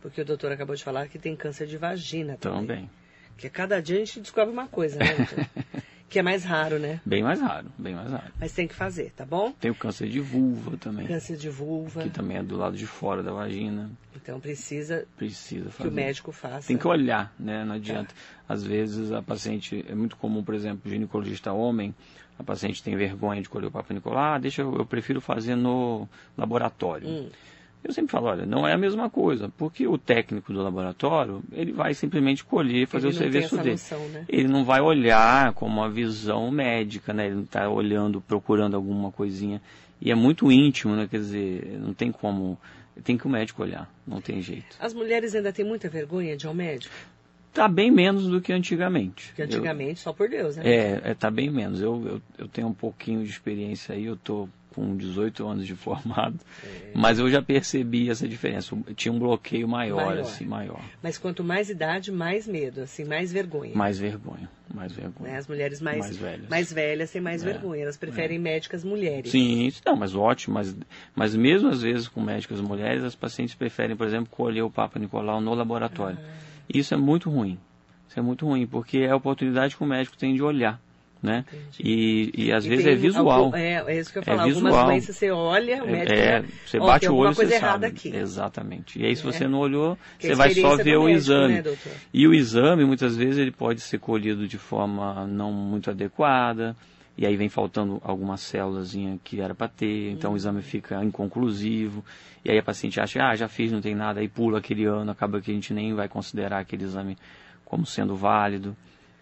Porque 0.00 0.22
o 0.22 0.24
doutor 0.24 0.50
acabou 0.50 0.74
de 0.74 0.82
falar 0.82 1.06
que 1.06 1.18
tem 1.18 1.36
câncer 1.36 1.66
de 1.66 1.76
vagina 1.76 2.36
também. 2.38 2.60
Também. 2.60 2.90
Que 3.36 3.50
cada 3.50 3.80
dia 3.80 3.96
a 3.96 3.98
gente 3.98 4.20
descobre 4.20 4.50
uma 4.50 4.66
coisa, 4.66 4.98
né? 4.98 5.06
que 6.08 6.18
é 6.18 6.22
mais 6.22 6.44
raro, 6.44 6.78
né? 6.78 6.98
Bem 7.04 7.22
mais 7.22 7.40
raro, 7.40 7.68
bem 7.78 7.94
mais 7.94 8.10
raro. 8.10 8.32
Mas 8.40 8.52
tem 8.52 8.66
que 8.66 8.74
fazer, 8.74 9.12
tá 9.12 9.26
bom? 9.26 9.52
Tem 9.52 9.70
o 9.70 9.74
câncer 9.74 10.08
de 10.08 10.18
vulva 10.18 10.76
também. 10.78 11.06
Câncer 11.06 11.36
de 11.36 11.50
vulva. 11.50 12.02
Que 12.02 12.10
também 12.10 12.38
é 12.38 12.42
do 12.42 12.56
lado 12.56 12.76
de 12.76 12.86
fora 12.86 13.22
da 13.22 13.32
vagina. 13.32 13.90
Então 14.16 14.40
precisa, 14.40 15.06
precisa 15.16 15.70
fazer. 15.70 15.88
que 15.88 15.88
o 15.88 15.92
médico 15.92 16.32
faça. 16.32 16.68
Tem 16.68 16.78
que 16.78 16.86
olhar, 16.86 17.34
né? 17.38 17.64
Não 17.64 17.74
adianta. 17.74 18.14
Tá. 18.14 18.54
Às 18.54 18.64
vezes 18.64 19.12
a 19.12 19.22
paciente, 19.22 19.84
é 19.86 19.94
muito 19.94 20.16
comum, 20.16 20.42
por 20.42 20.54
exemplo, 20.54 20.90
ginecologista 20.90 21.52
homem, 21.52 21.94
a 22.38 22.42
paciente 22.42 22.82
tem 22.82 22.96
vergonha 22.96 23.40
de 23.40 23.48
colher 23.48 23.66
o 23.66 23.70
Papa 23.70 23.92
Nicolau, 23.92 24.34
ah, 24.34 24.38
deixa, 24.38 24.62
eu 24.62 24.84
prefiro 24.86 25.20
fazer 25.20 25.54
no 25.54 26.08
laboratório. 26.36 27.08
Hum. 27.08 27.28
Eu 27.84 27.92
sempre 27.92 28.12
falo, 28.12 28.28
olha, 28.28 28.46
não 28.46 28.66
é 28.66 28.72
a 28.72 28.78
mesma 28.78 29.10
coisa, 29.10 29.48
porque 29.58 29.88
o 29.88 29.98
técnico 29.98 30.52
do 30.52 30.62
laboratório, 30.62 31.42
ele 31.52 31.72
vai 31.72 31.94
simplesmente 31.94 32.44
colher, 32.44 32.86
fazer 32.86 33.08
ele 33.08 33.16
o 33.16 33.18
serviço 33.18 33.56
dele. 33.56 33.70
Noção, 33.72 34.08
né? 34.08 34.24
Ele 34.28 34.46
não 34.46 34.64
vai 34.64 34.80
olhar 34.80 35.52
como 35.54 35.80
uma 35.80 35.90
visão 35.90 36.48
médica, 36.50 37.12
né? 37.12 37.26
Ele 37.26 37.34
não 37.34 37.42
está 37.42 37.68
olhando, 37.68 38.20
procurando 38.20 38.76
alguma 38.76 39.10
coisinha. 39.10 39.60
E 40.00 40.12
é 40.12 40.14
muito 40.14 40.50
íntimo, 40.52 40.94
né? 40.94 41.08
Quer 41.10 41.18
dizer, 41.18 41.78
não 41.80 41.92
tem 41.92 42.12
como... 42.12 42.56
Tem 43.02 43.16
que 43.18 43.26
o 43.26 43.30
médico 43.30 43.62
olhar, 43.62 43.90
não 44.06 44.20
tem 44.20 44.40
jeito. 44.40 44.76
As 44.78 44.94
mulheres 44.94 45.34
ainda 45.34 45.52
têm 45.52 45.64
muita 45.64 45.88
vergonha 45.88 46.36
de 46.36 46.46
ir 46.46 46.48
ao 46.48 46.54
médico? 46.54 46.94
Está 47.52 47.68
bem 47.68 47.90
menos 47.90 48.28
do 48.28 48.40
que 48.40 48.50
antigamente. 48.50 49.34
Que 49.34 49.42
antigamente, 49.42 49.90
eu, 49.90 49.96
só 50.04 50.12
por 50.14 50.26
Deus, 50.26 50.56
né? 50.56 50.62
É, 50.64 51.12
está 51.12 51.28
é, 51.28 51.30
bem 51.30 51.50
menos. 51.50 51.82
Eu, 51.82 52.02
eu, 52.06 52.22
eu, 52.38 52.48
tenho 52.48 52.66
um 52.66 52.72
pouquinho 52.72 53.22
de 53.22 53.28
experiência 53.28 53.94
aí, 53.94 54.06
eu 54.06 54.14
estou 54.14 54.48
com 54.74 54.96
18 54.96 55.46
anos 55.46 55.66
de 55.66 55.76
formado, 55.76 56.40
é. 56.64 56.92
mas 56.94 57.18
eu 57.18 57.28
já 57.28 57.42
percebi 57.42 58.08
essa 58.08 58.26
diferença. 58.26 58.74
Tinha 58.96 59.12
um 59.12 59.18
bloqueio 59.18 59.68
maior, 59.68 60.06
maior, 60.06 60.20
assim, 60.20 60.46
maior. 60.46 60.80
Mas 61.02 61.18
quanto 61.18 61.44
mais 61.44 61.68
idade, 61.68 62.10
mais 62.10 62.48
medo, 62.48 62.80
assim, 62.80 63.04
mais 63.04 63.30
vergonha. 63.30 63.72
Mais 63.74 63.98
vergonha, 63.98 64.48
mais 64.72 64.90
vergonha. 64.90 65.32
Né? 65.32 65.36
As 65.36 65.46
mulheres 65.46 65.78
mais, 65.78 65.98
mais 65.98 66.16
velhas. 66.16 66.48
mais 66.48 66.72
velhas 66.72 67.10
têm 67.10 67.20
mais 67.20 67.42
é. 67.42 67.52
vergonha, 67.52 67.82
elas 67.82 67.98
preferem 67.98 68.38
é. 68.38 68.40
médicas 68.40 68.82
mulheres. 68.82 69.30
Sim, 69.30 69.70
não, 69.84 69.94
mas 69.94 70.14
ótimo, 70.14 70.54
mas, 70.54 70.74
mas 71.14 71.36
mesmo 71.36 71.68
às 71.68 71.82
vezes 71.82 72.08
com 72.08 72.22
médicas 72.22 72.62
mulheres, 72.62 73.04
as 73.04 73.14
pacientes 73.14 73.54
preferem, 73.54 73.94
por 73.94 74.06
exemplo, 74.06 74.30
colher 74.30 74.62
o 74.62 74.70
Papa 74.70 74.98
Nicolau 74.98 75.38
no 75.38 75.52
laboratório. 75.52 76.16
Ah. 76.18 76.51
Isso 76.68 76.94
é 76.94 76.96
muito 76.96 77.30
ruim. 77.30 77.58
Isso 78.08 78.18
é 78.18 78.22
muito 78.22 78.46
ruim, 78.46 78.66
porque 78.66 78.98
é 78.98 79.10
a 79.10 79.16
oportunidade 79.16 79.76
que 79.76 79.82
o 79.82 79.86
médico 79.86 80.16
tem 80.16 80.34
de 80.34 80.42
olhar. 80.42 80.80
Né? 81.22 81.44
E, 81.78 82.32
e 82.36 82.52
às 82.52 82.64
e 82.64 82.68
vezes 82.68 82.84
é 82.84 82.94
visual. 82.96 83.44
Algum, 83.44 83.56
é, 83.56 83.84
é 83.86 83.98
isso 84.00 84.12
que 84.12 84.18
eu 84.18 84.24
falar. 84.24 84.48
É 84.48 84.50
Algumas 84.50 84.84
doenças 84.84 85.16
você 85.16 85.30
olha, 85.30 85.84
o 85.84 85.88
é, 85.88 85.92
médico. 85.92 86.18
É, 86.18 86.44
você 86.66 86.78
bate 86.80 87.08
o 87.08 87.14
olho 87.14 87.30
e 87.30 87.34
você 87.34 87.60
sabe. 87.60 87.86
Aqui. 87.86 88.14
Exatamente. 88.14 89.00
E 89.00 89.06
aí, 89.06 89.14
se 89.14 89.22
é. 89.22 89.32
você 89.32 89.46
não 89.46 89.60
olhou, 89.60 89.96
que 90.18 90.26
você 90.26 90.34
vai 90.34 90.52
só 90.52 90.76
ver 90.76 90.96
o 90.96 91.04
médico, 91.04 91.10
exame. 91.10 91.62
Né, 91.62 91.76
e 92.12 92.26
o 92.26 92.34
exame, 92.34 92.84
muitas 92.84 93.16
vezes, 93.16 93.38
ele 93.38 93.52
pode 93.52 93.80
ser 93.80 93.98
colhido 93.98 94.48
de 94.48 94.58
forma 94.58 95.24
não 95.28 95.52
muito 95.52 95.90
adequada. 95.90 96.76
E 97.16 97.26
aí 97.26 97.36
vem 97.36 97.48
faltando 97.48 98.00
alguma 98.02 98.36
células 98.36 98.94
que 99.22 99.40
era 99.40 99.54
para 99.54 99.68
ter, 99.68 100.10
então 100.10 100.30
hum. 100.30 100.34
o 100.34 100.36
exame 100.36 100.62
fica 100.62 101.04
inconclusivo. 101.04 102.04
E 102.44 102.50
aí 102.50 102.58
a 102.58 102.62
paciente 102.62 103.00
acha, 103.00 103.22
ah, 103.22 103.36
já 103.36 103.48
fiz, 103.48 103.70
não 103.70 103.80
tem 103.80 103.94
nada, 103.94 104.20
aí 104.20 104.28
pula 104.28 104.58
aquele 104.58 104.84
ano, 104.84 105.10
acaba 105.10 105.40
que 105.40 105.50
a 105.50 105.54
gente 105.54 105.74
nem 105.74 105.94
vai 105.94 106.08
considerar 106.08 106.60
aquele 106.60 106.84
exame 106.84 107.16
como 107.64 107.84
sendo 107.84 108.16
válido. 108.16 108.76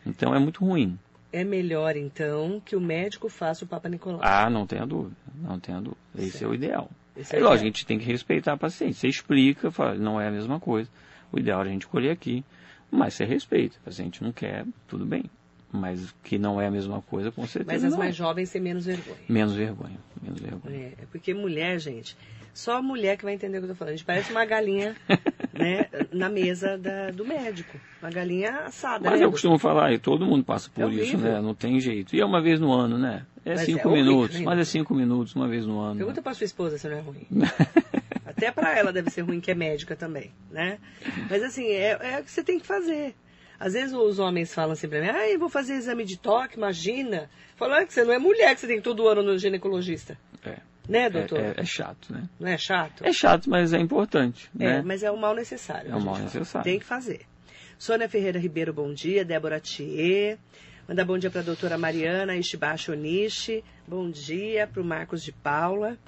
Então 0.06 0.34
é 0.34 0.38
muito 0.38 0.64
ruim. 0.64 0.98
É 1.32 1.44
melhor, 1.44 1.96
então, 1.96 2.60
que 2.64 2.74
o 2.74 2.80
médico 2.80 3.28
faça 3.28 3.64
o 3.64 3.68
Papa 3.68 3.88
Nicolau. 3.88 4.20
Ah, 4.22 4.50
não 4.50 4.66
tenha 4.66 4.84
dúvida, 4.84 5.14
não 5.36 5.60
tenha 5.60 5.78
dúvida. 5.78 6.00
Esse 6.16 6.30
certo. 6.30 6.44
é 6.44 6.48
o 6.48 6.54
ideal. 6.54 6.90
Esse 7.16 7.36
é, 7.36 7.38
é 7.38 7.42
lógico, 7.42 7.62
a 7.62 7.66
gente 7.66 7.86
tem 7.86 7.98
que 7.98 8.04
respeitar 8.04 8.54
a 8.54 8.56
paciente. 8.56 8.94
Você 8.94 9.08
explica, 9.08 9.70
fala, 9.70 9.94
não 9.94 10.20
é 10.20 10.28
a 10.28 10.30
mesma 10.30 10.58
coisa. 10.58 10.90
O 11.30 11.38
ideal 11.38 11.62
é 11.62 11.68
a 11.68 11.68
gente 11.68 11.86
colher 11.86 12.10
aqui, 12.10 12.44
mas 12.90 13.14
você 13.14 13.24
respeita. 13.24 13.76
A 13.80 13.84
paciente 13.84 14.24
não 14.24 14.32
quer, 14.32 14.64
tudo 14.88 15.06
bem. 15.06 15.24
Mas 15.72 16.12
que 16.24 16.36
não 16.36 16.60
é 16.60 16.66
a 16.66 16.70
mesma 16.70 17.00
coisa, 17.02 17.30
com 17.30 17.46
certeza. 17.46 17.72
Mas 17.72 17.92
as 17.92 17.98
mais 17.98 18.10
é. 18.10 18.18
jovens 18.18 18.50
têm 18.50 18.60
menos 18.60 18.86
vergonha. 18.86 19.18
Menos 19.28 19.54
vergonha, 19.54 19.98
menos 20.20 20.40
vergonha. 20.40 20.76
É, 20.76 21.02
é 21.02 21.06
porque 21.10 21.32
mulher, 21.32 21.78
gente, 21.78 22.16
só 22.52 22.78
a 22.78 22.82
mulher 22.82 23.16
que 23.16 23.24
vai 23.24 23.34
entender 23.34 23.58
o 23.58 23.60
que 23.60 23.64
eu 23.66 23.70
tô 23.70 23.74
falando. 23.76 23.94
A 23.94 23.96
gente 23.96 24.04
parece 24.04 24.30
uma 24.32 24.44
galinha 24.44 24.96
né, 25.52 25.86
na 26.12 26.28
mesa 26.28 26.76
da, 26.76 27.10
do 27.10 27.24
médico. 27.24 27.78
Uma 28.02 28.10
galinha 28.10 28.50
assada. 28.66 29.08
Mas 29.08 29.20
né? 29.20 29.26
eu 29.26 29.30
costumo 29.30 29.58
falar, 29.58 29.92
e 29.92 29.98
todo 29.98 30.26
mundo 30.26 30.44
passa 30.44 30.68
por 30.70 30.90
é 30.90 30.94
isso, 30.94 31.16
né? 31.18 31.40
Não 31.40 31.54
tem 31.54 31.78
jeito. 31.80 32.14
E 32.14 32.20
é 32.20 32.24
uma 32.24 32.40
vez 32.40 32.58
no 32.58 32.72
ano, 32.72 32.98
né? 32.98 33.24
É 33.44 33.54
mas 33.54 33.62
cinco 33.62 33.88
é 33.88 33.92
minutos, 33.92 34.40
mas 34.40 34.58
é 34.58 34.64
cinco 34.64 34.94
minutos, 34.94 35.34
uma 35.34 35.48
vez 35.48 35.64
no 35.64 35.80
ano. 35.80 35.96
Pergunta 35.96 36.20
né? 36.20 36.22
pra 36.22 36.34
sua 36.34 36.44
esposa 36.44 36.76
se 36.76 36.88
não 36.88 36.96
é 36.96 37.00
ruim. 37.00 37.26
Até 38.26 38.50
para 38.50 38.76
ela 38.76 38.92
deve 38.92 39.10
ser 39.10 39.22
ruim, 39.22 39.40
que 39.40 39.50
é 39.50 39.54
médica 39.54 39.96
também, 39.96 40.30
né? 40.50 40.78
Mas 41.28 41.42
assim, 41.42 41.66
é, 41.66 41.98
é 42.00 42.20
o 42.20 42.24
que 42.24 42.30
você 42.30 42.42
tem 42.42 42.58
que 42.58 42.66
fazer. 42.66 43.14
Às 43.60 43.74
vezes 43.74 43.92
os 43.92 44.18
homens 44.18 44.54
falam 44.54 44.72
assim 44.72 44.88
pra 44.88 45.02
mim, 45.02 45.08
ah, 45.08 45.28
eu 45.28 45.38
vou 45.38 45.50
fazer 45.50 45.74
exame 45.74 46.02
de 46.02 46.18
toque, 46.18 46.56
imagina. 46.56 47.28
Falando 47.56 47.86
que 47.86 47.92
você 47.92 48.02
não 48.02 48.14
é 48.14 48.18
mulher 48.18 48.54
que 48.54 48.60
você 48.62 48.66
tem 48.66 48.78
que 48.78 48.82
todo 48.82 49.06
ano 49.06 49.22
no 49.22 49.36
ginecologista. 49.36 50.16
É. 50.42 50.56
Né, 50.88 51.10
doutor? 51.10 51.38
É, 51.38 51.48
é, 51.48 51.54
é, 51.58 51.64
chato, 51.64 52.10
né? 52.10 52.22
Não 52.40 52.48
é 52.48 52.56
chato? 52.56 53.04
É 53.04 53.12
chato, 53.12 53.50
mas 53.50 53.74
é 53.74 53.78
importante. 53.78 54.50
É, 54.58 54.64
né? 54.64 54.82
mas 54.82 55.02
é 55.02 55.10
o 55.10 55.16
mal 55.16 55.34
necessário. 55.34 55.92
É 55.92 55.94
o 55.94 56.00
mal 56.00 56.16
necessário. 56.18 56.64
Tem 56.64 56.78
que 56.78 56.86
fazer. 56.86 57.20
Sônia 57.78 58.08
Ferreira 58.08 58.38
Ribeiro, 58.38 58.72
bom 58.72 58.92
dia. 58.94 59.24
Débora 59.26 59.60
Thier. 59.60 60.38
Manda 60.88 61.04
bom 61.04 61.18
dia 61.18 61.30
para 61.30 61.42
a 61.42 61.44
doutora 61.44 61.76
Mariana 61.76 62.34
Ishibashi 62.36 62.90
Onishi. 62.90 63.62
Bom 63.86 64.10
dia 64.10 64.66
para 64.66 64.80
o 64.80 64.84
Marcos 64.84 65.22
de 65.22 65.32
Paula. 65.32 65.98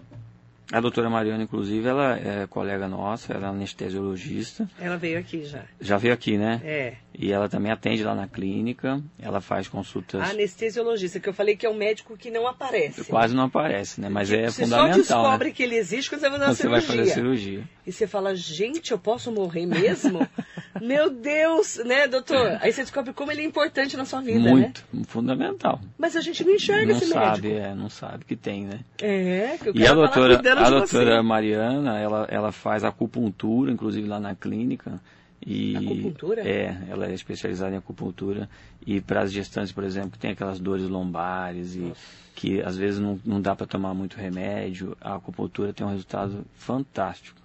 A 0.73 0.81
doutora 0.81 1.11
Mariana, 1.11 1.43
inclusive, 1.43 1.87
ela 1.87 2.19
é 2.19 2.47
colega 2.47 2.89
nossa, 2.89 3.35
ela 3.35 3.49
é 3.49 3.51
anestesiologista. 3.51 4.67
Ela 4.81 4.97
veio 4.97 5.19
aqui 5.19 5.45
já. 5.45 5.65
Já 5.79 5.99
veio 5.99 6.15
aqui, 6.15 6.39
né? 6.39 6.63
É. 6.65 6.97
E 7.15 7.31
ela 7.31 7.49
também 7.49 7.71
atende 7.71 8.03
lá 8.03 8.15
na 8.15 8.27
clínica, 8.27 9.03
ela 9.19 9.41
faz 9.41 9.69
consultas. 9.69 10.23
Anestesiologista, 10.31 11.21
que 11.21 11.29
eu 11.29 11.35
falei 11.35 11.57
que 11.57 11.67
é 11.67 11.71
um 11.71 11.77
médico 11.77 12.17
que 12.17 12.31
não 12.31 12.47
aparece. 12.47 13.05
Quase 13.05 13.35
não 13.35 13.45
aparece, 13.45 14.01
né? 14.01 14.09
Mas 14.09 14.33
é 14.33 14.49
você 14.49 14.63
fundamental. 14.65 14.95
Você 14.95 15.05
só 15.05 15.23
descobre 15.23 15.49
né? 15.49 15.55
que 15.55 15.63
ele 15.63 15.77
existe 15.77 16.11
quando 16.11 16.21
você 16.23 16.31
vai 16.31 16.39
fazer 16.39 16.47
uma 16.47 16.55
você 16.55 16.63
cirurgia. 16.63 16.87
vai 16.87 16.99
fazer 16.99 17.11
a 17.11 17.15
cirurgia. 17.15 17.69
E 17.87 17.93
você 17.93 18.07
fala, 18.07 18.35
gente, 18.35 18.93
eu 18.93 18.99
posso 18.99 19.31
morrer 19.31 19.67
mesmo? 19.67 20.27
Meu 20.81 21.11
Deus, 21.11 21.77
né, 21.85 22.09
doutor? 22.09 22.59
Aí 22.61 22.73
você 22.73 22.83
descobre 22.83 23.13
como 23.13 23.31
ele 23.31 23.43
é 23.43 23.45
importante 23.45 23.97
na 23.97 24.05
sua 24.05 24.21
vida, 24.21 24.41
Muito, 24.41 24.85
né? 24.93 25.03
fundamental. 25.07 25.81
Mas 25.99 26.17
a 26.17 26.21
gente 26.21 26.43
não 26.45 26.55
enxerga 26.55 26.93
não 26.93 26.97
esse 26.97 27.07
sabe, 27.09 27.49
médico. 27.49 27.67
É, 27.67 27.75
não 27.75 27.89
sabe 27.91 28.25
que 28.25 28.37
tem, 28.37 28.65
né? 28.65 28.81
É, 29.01 29.59
que 29.63 29.71
o 29.71 29.77
E 29.77 29.85
a 29.85 29.89
cara 29.89 30.09
tá 30.09 30.15
doutora, 30.15 30.35
a 30.37 30.71
doutora 30.71 31.17
você. 31.17 31.23
Mariana, 31.23 31.99
ela, 31.99 32.27
ela 32.31 32.53
faz 32.53 32.85
acupuntura, 32.85 33.71
inclusive 33.71 34.09
lá 34.09 34.19
na 34.19 34.35
clínica. 34.35 35.01
E 35.45 35.77
Acupuntura? 35.77 36.49
É, 36.49 36.77
ela 36.89 37.07
é 37.07 37.15
especializada 37.15 37.75
em 37.75 37.79
acupuntura. 37.79 38.49
E 38.87 39.01
para 39.01 39.23
as 39.23 39.33
gestantes, 39.33 39.73
por 39.73 39.85
exemplo, 39.85 40.13
que 40.13 40.19
tem 40.19 40.31
aquelas 40.31 40.61
dores 40.61 40.89
lombares 40.89 41.75
e 41.75 41.93
que 42.35 42.63
às 42.63 42.77
vezes 42.77 43.01
não, 43.01 43.19
não 43.25 43.41
dá 43.41 43.55
para 43.55 43.67
tomar 43.67 43.93
muito 43.95 44.17
remédio, 44.17 44.97
a 45.01 45.17
acupuntura 45.17 45.73
tem 45.73 45.87
um 45.87 45.91
resultado 45.91 46.45
fantástico. 46.55 47.41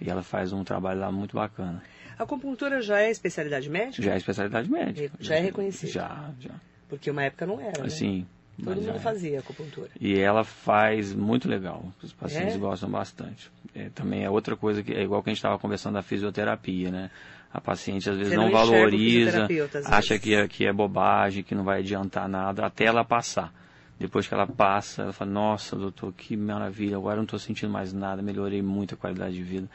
E 0.00 0.08
ela 0.08 0.22
faz 0.22 0.52
um 0.52 0.64
trabalho 0.64 1.00
lá 1.00 1.10
muito 1.12 1.36
bacana. 1.36 1.82
A 2.18 2.22
acupuntura 2.22 2.80
já 2.80 3.00
é 3.00 3.10
especialidade 3.10 3.68
médica? 3.68 4.02
Já 4.02 4.14
é 4.14 4.16
especialidade 4.16 4.70
médica. 4.70 5.12
Já 5.18 5.36
é 5.36 5.40
reconhecido? 5.40 5.90
Já, 5.90 6.30
já. 6.38 6.54
Porque 6.88 7.10
uma 7.10 7.22
época 7.22 7.46
não 7.46 7.60
era, 7.60 7.80
né? 7.80 7.86
Assim, 7.86 8.26
Todo 8.62 8.76
mundo 8.76 8.90
é. 8.90 8.98
fazia 8.98 9.38
acupuntura. 9.40 9.88
E 10.00 10.18
ela 10.18 10.44
faz 10.44 11.12
muito 11.14 11.48
legal. 11.48 11.84
Os 12.02 12.12
pacientes 12.12 12.54
É? 12.54 12.58
gostam 12.58 12.90
bastante. 12.90 13.50
É, 13.74 13.88
também 13.90 14.24
é 14.24 14.30
outra 14.30 14.56
coisa 14.56 14.82
que 14.82 14.92
é 14.92 15.02
igual 15.02 15.22
que 15.22 15.30
a 15.30 15.32
gente 15.32 15.38
estava 15.38 15.58
conversando 15.58 15.94
da 15.94 16.02
fisioterapia, 16.02 16.90
né? 16.90 17.10
A 17.52 17.60
paciente 17.60 18.08
às 18.08 18.16
vezes 18.16 18.32
Você 18.32 18.36
não, 18.36 18.44
não 18.46 18.52
valoriza, 18.52 19.46
acha 19.86 20.14
vezes. 20.14 20.22
que 20.22 20.34
é, 20.34 20.48
que 20.48 20.66
é 20.66 20.72
bobagem, 20.72 21.42
que 21.42 21.54
não 21.54 21.64
vai 21.64 21.80
adiantar 21.80 22.28
nada, 22.28 22.64
até 22.64 22.84
ela 22.86 23.04
passar. 23.04 23.52
Depois 23.98 24.26
que 24.26 24.34
ela 24.34 24.46
passa, 24.46 25.02
ela 25.02 25.12
fala, 25.12 25.30
nossa, 25.30 25.76
doutor, 25.76 26.12
que 26.12 26.36
maravilha, 26.36 26.96
agora 26.96 27.16
não 27.16 27.24
estou 27.24 27.38
sentindo 27.38 27.70
mais 27.70 27.92
nada, 27.92 28.20
melhorei 28.22 28.60
muito 28.62 28.94
a 28.94 28.96
qualidade 28.96 29.34
de 29.34 29.42
vida. 29.42 29.68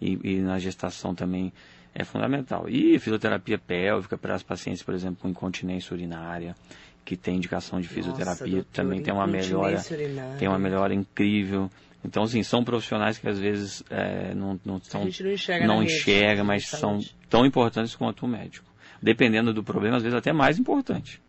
E, 0.00 0.18
e 0.22 0.38
na 0.40 0.58
gestação 0.58 1.14
também 1.14 1.52
é 1.94 2.02
fundamental. 2.04 2.68
E 2.68 2.98
fisioterapia 2.98 3.58
pélvica 3.58 4.16
para 4.16 4.34
as 4.34 4.42
pacientes, 4.42 4.82
por 4.82 4.94
exemplo, 4.94 5.18
com 5.20 5.28
incontinência 5.28 5.92
urinária, 5.94 6.54
que 7.04 7.16
tem 7.16 7.36
indicação 7.36 7.80
de 7.80 7.88
fisioterapia, 7.88 8.56
doutor, 8.56 8.72
também 8.72 9.02
tem 9.02 9.12
uma 9.12 9.26
melhora, 9.26 9.82
tem 10.38 10.48
uma 10.48 10.58
melhora 10.58 10.94
incrível. 10.94 11.70
Então, 12.04 12.22
assim, 12.22 12.42
são 12.42 12.62
profissionais 12.62 13.18
que 13.18 13.28
às 13.28 13.38
vezes 13.38 13.82
é, 13.90 14.34
não, 14.34 14.60
não 14.64 14.80
são, 14.80 15.02
não 15.02 15.08
enxerga 15.08 15.66
não 15.66 15.76
na 15.76 15.82
rede 15.82 15.94
enxerga, 15.94 16.42
de 16.42 16.46
mas 16.46 16.66
são 16.66 17.00
tão 17.28 17.46
importantes 17.46 17.94
quanto 17.94 18.26
o 18.26 18.28
médico. 18.28 18.66
Dependendo 19.02 19.52
do 19.52 19.62
problema, 19.62 19.96
às 19.96 20.02
vezes 20.02 20.16
até 20.16 20.32
mais 20.32 20.58
importante. 20.58 21.22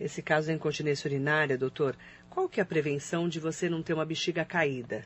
Esse 0.00 0.22
caso 0.22 0.48
da 0.48 0.52
incontinência 0.52 1.08
urinária, 1.08 1.56
doutor, 1.56 1.96
qual 2.28 2.48
que 2.48 2.60
é 2.60 2.62
a 2.62 2.66
prevenção 2.66 3.28
de 3.28 3.38
você 3.38 3.68
não 3.68 3.82
ter 3.82 3.94
uma 3.94 4.04
bexiga 4.04 4.44
caída? 4.44 5.04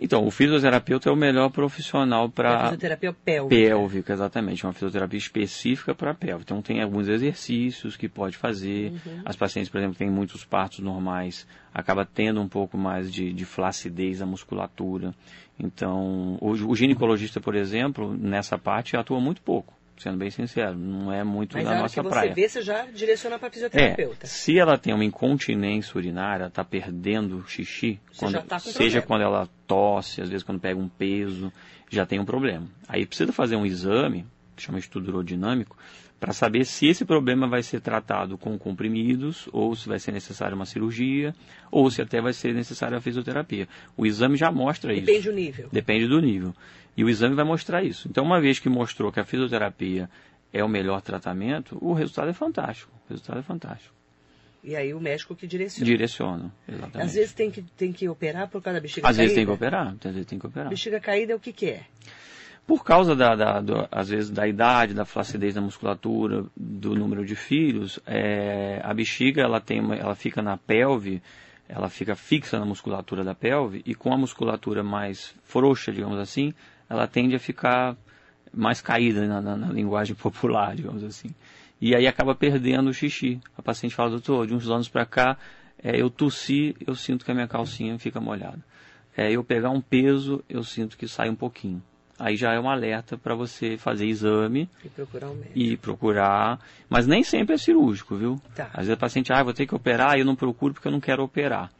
Então, 0.00 0.24
o 0.24 0.30
fisioterapeuta 0.30 1.08
é 1.08 1.12
o 1.12 1.16
melhor 1.16 1.50
profissional 1.50 2.28
para 2.30 2.64
fisioterapia 2.64 3.12
pélvica. 3.12 3.56
pélvica, 3.56 4.12
exatamente, 4.12 4.64
uma 4.64 4.72
fisioterapia 4.72 5.18
específica 5.18 5.92
para 5.92 6.14
pélvica. 6.14 6.44
Então 6.44 6.62
tem 6.62 6.80
alguns 6.80 7.08
exercícios 7.08 7.96
que 7.96 8.08
pode 8.08 8.36
fazer. 8.36 8.92
Uhum. 8.92 9.22
As 9.24 9.34
pacientes, 9.34 9.68
por 9.68 9.78
exemplo, 9.78 9.96
têm 9.96 10.08
muitos 10.08 10.44
partos 10.44 10.78
normais, 10.78 11.48
acaba 11.74 12.04
tendo 12.04 12.40
um 12.40 12.48
pouco 12.48 12.78
mais 12.78 13.12
de, 13.12 13.32
de 13.32 13.44
flacidez 13.44 14.20
da 14.20 14.26
musculatura. 14.26 15.12
Então, 15.58 16.38
o, 16.40 16.50
o 16.50 16.76
ginecologista, 16.76 17.40
por 17.40 17.56
exemplo, 17.56 18.16
nessa 18.16 18.56
parte 18.56 18.96
atua 18.96 19.20
muito 19.20 19.42
pouco, 19.42 19.74
sendo 20.02 20.16
bem 20.18 20.30
sincero, 20.30 20.76
não 20.76 21.12
é 21.12 21.22
muito 21.24 21.54
Mas 21.56 21.64
da 21.64 21.70
na 21.70 21.76
hora 21.76 21.82
nossa 21.82 21.94
que 21.94 22.02
você 22.02 22.08
praia. 22.08 22.34
vê, 22.34 22.48
você 22.48 22.62
já 22.62 22.84
direciona 22.86 23.38
para 23.38 23.48
É, 23.48 23.50
fisioterapeuta. 23.50 24.26
se 24.26 24.58
ela 24.58 24.78
tem 24.78 24.94
uma 24.94 25.04
incontinência 25.04 25.96
urinária, 25.96 26.46
está 26.46 26.64
perdendo 26.64 27.44
xixi, 27.46 28.00
Você 28.12 28.18
quando- 28.20 28.42
tá 28.46 28.58
seja 28.58 29.00
problema. 29.00 29.02
quando 29.06 29.22
ela 29.22 29.48
tosse, 29.66 30.20
às 30.22 30.28
vezes 30.28 30.42
quando 30.44 30.60
pega 30.60 30.78
um 30.78 30.88
peso, 30.88 31.52
já 31.90 32.06
tem 32.06 32.18
um 32.20 32.24
problema. 32.24 32.66
Aí 32.88 33.04
precisa 33.06 33.32
fazer 33.32 33.56
um 33.56 33.66
exame, 33.66 34.24
que 34.56 34.62
chama 34.62 34.78
estudo 34.78 35.08
urodinâmico, 35.08 35.76
para 36.20 36.32
saber 36.32 36.64
se 36.64 36.86
esse 36.86 37.04
problema 37.04 37.46
vai 37.46 37.62
ser 37.62 37.80
tratado 37.80 38.36
com 38.36 38.58
comprimidos, 38.58 39.48
ou 39.52 39.74
se 39.76 39.88
vai 39.88 39.98
ser 39.98 40.12
necessária 40.12 40.54
uma 40.54 40.66
cirurgia, 40.66 41.34
ou 41.70 41.90
se 41.90 42.02
até 42.02 42.20
vai 42.20 42.32
ser 42.32 42.52
necessária 42.54 42.98
a 42.98 43.00
fisioterapia. 43.00 43.68
O 43.96 44.04
exame 44.04 44.36
já 44.36 44.50
mostra 44.50 44.92
isso. 44.92 45.06
Depende 45.06 45.28
do 45.28 45.32
nível. 45.34 45.68
Depende 45.72 46.06
do 46.08 46.20
nível. 46.20 46.54
E 46.96 47.04
o 47.04 47.08
exame 47.08 47.34
vai 47.36 47.44
mostrar 47.44 47.84
isso. 47.84 48.08
Então, 48.08 48.24
uma 48.24 48.40
vez 48.40 48.58
que 48.58 48.68
mostrou 48.68 49.12
que 49.12 49.20
a 49.20 49.24
fisioterapia 49.24 50.10
é 50.52 50.64
o 50.64 50.68
melhor 50.68 51.00
tratamento, 51.00 51.78
o 51.80 51.92
resultado 51.92 52.30
é 52.30 52.34
fantástico. 52.34 52.90
O 53.08 53.10
resultado 53.12 53.38
é 53.38 53.42
fantástico. 53.42 53.94
E 54.64 54.74
aí 54.74 54.92
o 54.92 55.00
médico 55.00 55.36
que 55.36 55.46
direciona. 55.46 55.86
Direciona, 55.86 56.52
exatamente. 56.68 57.00
Às 57.06 57.14
vezes 57.14 57.32
tem 57.32 57.48
que, 57.50 57.62
tem 57.62 57.92
que 57.92 58.08
operar 58.08 58.48
por 58.48 58.60
causa 58.60 58.80
da 58.80 58.82
bexiga 58.82 59.06
Às 59.06 59.16
caída. 59.16 59.22
vezes 59.22 59.36
tem 59.36 59.46
que 59.46 59.52
operar, 59.52 59.94
às 60.04 60.12
vezes 60.12 60.26
tem 60.26 60.38
que 60.38 60.46
operar. 60.46 60.68
Bexiga 60.68 60.98
caída 61.00 61.32
é 61.32 61.36
o 61.36 61.40
que 61.40 61.52
que 61.52 61.66
é? 61.70 61.82
Por 62.68 62.84
causa 62.84 63.16
da, 63.16 63.34
da- 63.34 63.60
do- 63.62 63.88
às 63.90 64.10
vezes 64.10 64.30
da 64.30 64.46
idade, 64.46 64.92
da 64.92 65.06
flacidez 65.06 65.54
da 65.54 65.60
musculatura, 65.62 66.44
do 66.54 66.94
número 66.94 67.24
de 67.24 67.34
filhos, 67.34 67.98
é, 68.06 68.78
a 68.84 68.92
bexiga 68.92 69.40
ela 69.40 69.58
tem, 69.58 69.80
uma- 69.80 69.96
ela 69.96 70.14
fica 70.14 70.42
na 70.42 70.58
pelve, 70.58 71.22
ela 71.66 71.88
fica 71.88 72.14
fixa 72.14 72.58
na 72.58 72.66
musculatura 72.66 73.24
da 73.24 73.34
pelve 73.34 73.80
e 73.86 73.94
com 73.94 74.12
a 74.12 74.18
musculatura 74.18 74.82
mais 74.82 75.34
frouxa, 75.44 75.90
digamos 75.90 76.18
assim, 76.18 76.52
ela 76.90 77.06
tende 77.06 77.34
a 77.34 77.38
ficar 77.38 77.96
mais 78.52 78.82
caída 78.82 79.26
na, 79.26 79.40
na- 79.40 79.56
na 79.56 79.72
linguagem 79.72 80.14
popular, 80.20 80.76
digamos 80.76 81.02
assim. 81.02 81.30
E 81.80 81.94
aí 81.96 82.06
acaba 82.06 82.34
perdendo 82.34 82.90
o 82.90 82.92
xixi. 82.92 83.40
A 83.56 83.62
paciente 83.62 83.94
fala, 83.94 84.10
doutor, 84.10 84.46
de 84.46 84.52
uns 84.52 84.68
anos 84.68 84.90
para 84.90 85.06
cá, 85.06 85.38
é, 85.82 85.98
eu 85.98 86.10
tossi, 86.10 86.76
eu 86.86 86.94
sinto 86.94 87.24
que 87.24 87.30
a 87.30 87.34
minha 87.34 87.48
calcinha 87.48 87.98
fica 87.98 88.20
molhada. 88.20 88.62
É, 89.16 89.32
eu 89.32 89.42
pegar 89.42 89.70
um 89.70 89.80
peso, 89.80 90.44
eu 90.50 90.62
sinto 90.62 90.98
que 90.98 91.08
sai 91.08 91.30
um 91.30 91.34
pouquinho. 91.34 91.82
Aí 92.18 92.36
já 92.36 92.52
é 92.52 92.58
um 92.58 92.68
alerta 92.68 93.16
para 93.16 93.34
você 93.34 93.76
fazer 93.76 94.06
exame 94.06 94.68
E 94.84 94.88
procurar 94.88 95.30
um 95.30 95.34
médico. 95.34 95.58
e 95.58 95.76
procurar, 95.76 96.58
mas 96.88 97.06
nem 97.06 97.22
sempre 97.22 97.54
é 97.54 97.58
cirúrgico, 97.58 98.16
viu? 98.16 98.40
Tá. 98.56 98.64
Às 98.72 98.86
vezes 98.86 98.90
a 98.92 98.96
paciente, 98.96 99.32
ah, 99.32 99.42
vou 99.42 99.52
ter 99.54 99.66
que 99.66 99.74
operar, 99.74 100.16
e 100.16 100.20
eu 100.20 100.26
não 100.26 100.34
procuro 100.34 100.74
porque 100.74 100.88
eu 100.88 100.92
não 100.92 101.00
quero 101.00 101.22
operar. 101.22 101.70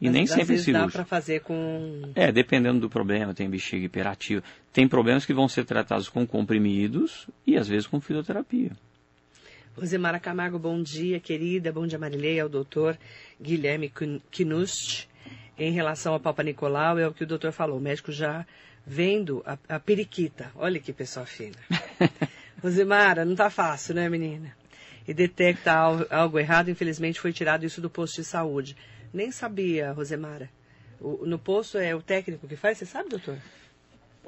E 0.00 0.06
Mas 0.06 0.14
nem 0.14 0.26
sempre 0.26 0.42
é 0.42 0.44
vezes 0.46 0.66
dá 0.66 0.72
cirúrgico. 0.80 0.92
para 0.96 1.04
fazer 1.04 1.40
com... 1.42 2.10
É, 2.14 2.32
dependendo 2.32 2.80
do 2.80 2.88
problema, 2.90 3.34
tem 3.34 3.48
bexiga 3.48 3.84
hiperativa. 3.84 4.42
Tem 4.72 4.88
problemas 4.88 5.24
que 5.26 5.34
vão 5.34 5.46
ser 5.46 5.64
tratados 5.64 6.08
com 6.08 6.26
comprimidos 6.26 7.28
e 7.46 7.56
às 7.56 7.68
vezes 7.68 7.86
com 7.86 8.00
fisioterapia. 8.00 8.72
Rosemara 9.76 10.18
Camargo, 10.18 10.58
bom 10.58 10.82
dia, 10.82 11.20
querida. 11.20 11.70
Bom 11.72 11.86
dia, 11.86 11.98
Marileia, 11.98 12.42
ao 12.42 12.48
doutor 12.48 12.98
Guilherme 13.40 13.90
Knust. 14.30 15.08
Em 15.58 15.70
relação 15.72 16.14
ao 16.14 16.20
Papa 16.20 16.42
Nicolau, 16.42 16.98
é 16.98 17.06
o 17.06 17.12
que 17.12 17.24
o 17.24 17.26
doutor 17.26 17.52
falou. 17.52 17.78
O 17.78 17.80
médico 17.80 18.10
já 18.10 18.44
vendo 18.86 19.42
a, 19.46 19.58
a 19.68 19.80
periquita. 19.80 20.50
Olha 20.56 20.78
que 20.80 20.92
pessoa 20.92 21.26
fina. 21.26 21.56
Rosemara, 22.62 23.24
não 23.24 23.34
tá 23.34 23.50
fácil, 23.50 23.94
né, 23.94 24.08
menina? 24.08 24.54
E 25.06 25.12
detecta 25.12 25.72
al- 25.72 26.06
algo 26.10 26.38
errado, 26.38 26.70
infelizmente 26.70 27.20
foi 27.20 27.32
tirado 27.32 27.64
isso 27.64 27.80
do 27.80 27.90
posto 27.90 28.16
de 28.16 28.24
saúde. 28.24 28.76
Nem 29.12 29.30
sabia, 29.32 29.92
Rosemara. 29.92 30.48
O- 31.00 31.26
no 31.26 31.38
posto 31.38 31.78
é 31.78 31.94
o 31.94 32.00
técnico 32.02 32.46
que 32.46 32.56
faz, 32.56 32.78
você 32.78 32.86
sabe, 32.86 33.08
doutor? 33.08 33.36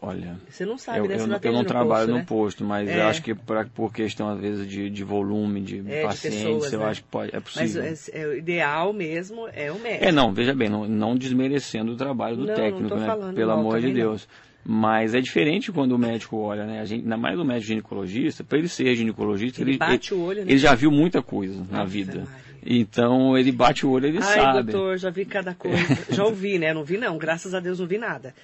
Olha, 0.07 0.37
Você 0.49 0.67
não 0.67 0.77
sabe, 0.77 0.99
eu, 0.99 1.07
né? 1.07 1.17
Você 1.17 1.23
eu, 1.23 1.27
não 1.27 1.41
eu 1.43 1.53
não 1.53 1.65
trabalho 1.65 2.07
posto, 2.07 2.11
no 2.11 2.17
né? 2.19 2.25
posto, 2.27 2.65
mas 2.65 2.91
É. 2.91 2.99
eu 2.99 3.07
acho 3.07 3.23
que 3.23 3.35
pra, 3.35 3.65
por 3.65 3.93
questão, 3.93 4.29
às 4.29 4.39
vezes, 4.39 4.69
de, 4.69 4.91
de 4.91 5.03
volume 5.05 5.61
de 5.63 5.79
É, 5.79 5.81
de 5.81 6.03
pacientes, 6.03 6.43
pessoas, 6.45 6.73
eu 6.73 6.81
né? 6.81 6.87
acho 6.87 7.03
que 7.03 7.09
pode, 7.09 7.31
é 7.35 7.41
Mas 7.41 7.43
possível. 7.43 7.83
é, 7.83 7.95
é, 8.13 8.27
o 8.27 8.37
ideal 8.37 8.93
mesmo 8.93 9.49
é 9.53 9.73
o 9.73 9.79
médico. 9.79 10.05
É, 10.05 10.13
não, 10.13 10.33
veja 10.33 10.55
bem, 10.55 10.69
não, 10.69 10.87
não 10.87 11.17
desmerecendo 11.17 11.93
o 11.93 11.97
trabalho 11.97 12.37
do 12.37 12.45
Não, 12.45 12.55
não 12.55 12.57
técnico, 12.57 12.89
tô 12.89 12.97
né? 12.97 13.33
Pelo 13.35 13.53
amor 13.53 13.81
de 13.81 13.87
não. 13.89 13.95
Deus. 13.95 14.29
Mas 14.67 15.15
é 15.15 15.21
diferente 15.21 15.71
quando 15.71 15.93
o 15.93 15.99
médico 15.99 16.39
olha, 16.39 16.65
né? 16.65 16.81
A 16.81 16.85
gente, 16.87 17.03
ainda 17.03 17.19
mais 17.19 17.39
o 17.39 17.45
médico 17.45 17.67
ginecologista, 17.69 18.43
para 18.43 18.59
ele 18.59 18.69
ser 18.69 18.95
ginecologista, 18.95 19.61
Ele 19.61 19.73
ele, 19.73 19.79
bate 19.79 20.15
ele, 20.15 20.21
o 20.21 20.25
olho, 20.25 20.41
né? 20.45 20.51
ele 20.53 20.59
já 20.59 20.75
viu 20.75 20.91
muita 20.91 21.21
coisa 21.23 21.67
na 21.71 21.83
Ave 21.83 22.03
vida. 22.03 22.21
Maria. 22.21 22.54
Então 22.67 23.37
ele 23.37 23.53
bate 23.53 23.85
o 23.85 23.91
olho, 23.91 24.07
ele 24.07 24.19
Ai, 24.19 24.41
sabe. 24.41 24.73
doutor, 24.73 24.97
já 24.99 25.11
vi 25.11 25.25
cada 25.25 25.55
coisa. 25.55 25.77
já 26.11 26.25
ouvi, 26.25 26.59
né? 26.59 26.73
Não 26.73 26.83
vi, 26.85 26.97
não. 26.97 27.19
Graças 27.19 27.53
a 27.55 27.61
Deus 27.61 27.79
não 27.79 27.87
vi 27.87 27.99
nada. 27.99 28.35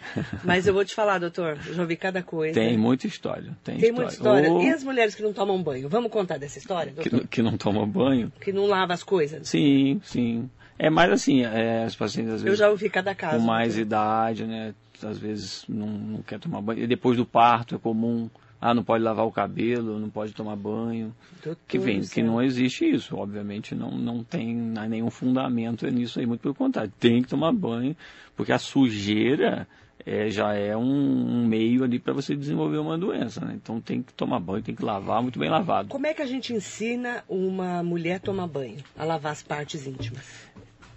Mas 0.45 0.67
eu 0.67 0.75
vou 0.75 0.85
te 0.85 0.95
falar, 0.95 1.19
doutor, 1.19 1.57
já 1.73 1.81
ouvi 1.83 1.97
cada 1.97 2.23
coisa. 2.23 2.55
Tem 2.55 2.77
muita 2.77 3.07
história. 3.07 3.57
Tem, 3.65 3.79
Tem 3.79 3.93
muita 3.93 4.13
história. 4.13 4.51
Ou 4.51 4.63
E 4.63 4.69
as 4.71 4.85
mulheres 4.85 5.15
que 5.15 5.23
não 5.23 5.33
tomam 5.33 5.63
banho? 5.63 5.89
Vamos 5.89 6.11
contar 6.11 6.39
dessa 6.39 6.59
história, 6.59 6.93
que, 6.93 7.09
doutor? 7.09 7.29
que 7.29 7.41
não 7.43 7.57
toma 7.57 7.87
banho. 7.87 8.31
Que 8.41 8.53
não 8.53 8.67
lava 8.67 8.93
as 8.93 9.03
coisas? 9.03 9.49
Sim, 9.49 10.01
sim. 10.05 10.51
É 10.79 10.89
mais 10.91 11.11
assim, 11.13 11.43
é, 11.45 11.85
as 11.85 11.95
pacientes 11.97 12.33
às 12.35 12.41
Eu 12.41 12.45
vezes 12.47 12.59
já 12.59 12.69
ouvi 12.71 12.89
cada 12.91 13.15
caso. 13.15 13.39
com 13.39 13.43
mais 13.45 13.75
doutor. 13.75 13.87
idade, 13.87 14.45
né? 14.45 14.75
Às 15.03 15.19
vezes 15.19 15.65
não, 15.69 15.87
não 15.87 16.23
quer 16.23 16.39
tomar 16.39 16.61
banho. 16.61 16.83
E 16.83 16.87
depois 16.87 17.17
do 17.17 17.25
parto 17.25 17.75
é 17.75 17.79
comum 17.79 18.29
ah, 18.61 18.75
não 18.75 18.85
pode 18.85 19.03
lavar 19.03 19.27
o 19.27 19.33
cabelo, 19.33 19.99
não 19.99 20.11
pode 20.11 20.33
tomar 20.35 20.55
banho. 20.55 21.15
Doutor 21.43 21.57
que 21.67 21.79
vem, 21.79 22.03
que 22.03 22.23
não 22.23 22.43
existe 22.43 22.85
isso. 22.85 23.17
Obviamente 23.17 23.75
não, 23.75 23.91
não 23.91 24.23
tem 24.23 24.55
nenhum 24.55 25.11
fundamento 25.11 25.87
nisso 25.87 26.21
aí, 26.21 26.27
muito 26.27 26.43
pelo 26.43 26.55
contrário. 26.55 26.93
Tem 27.01 27.23
que 27.23 27.29
tomar 27.29 27.53
banho, 27.53 27.97
porque 28.37 28.53
a 28.53 28.59
sujeira 28.59 29.67
é, 30.05 30.29
já 30.29 30.55
é 30.55 30.77
um, 30.77 30.83
um 30.83 31.47
meio 31.47 31.85
ali 31.85 31.99
para 31.99 32.13
você 32.13 32.37
desenvolver 32.37 32.79
uma 32.79 32.99
doença. 32.99 33.45
Né? 33.45 33.55
Então 33.55 33.81
tem 33.81 34.03
que 34.03 34.13
tomar 34.13 34.41
banho, 34.41 34.63
tem 34.63 34.75
que 34.75 34.85
lavar 34.85 35.23
muito 35.23 35.39
bem 35.39 35.49
lavado. 35.49 35.89
Como 35.89 36.07
é 36.07 36.13
que 36.13 36.21
a 36.21 36.27
gente 36.27 36.53
ensina 36.53 37.25
uma 37.29 37.83
mulher 37.83 38.17
a 38.17 38.21
tomar 38.21 38.47
banho, 38.47 38.79
a 38.97 39.05
lavar 39.05 39.33
as 39.33 39.43
partes 39.43 39.87
íntimas? 39.87 40.51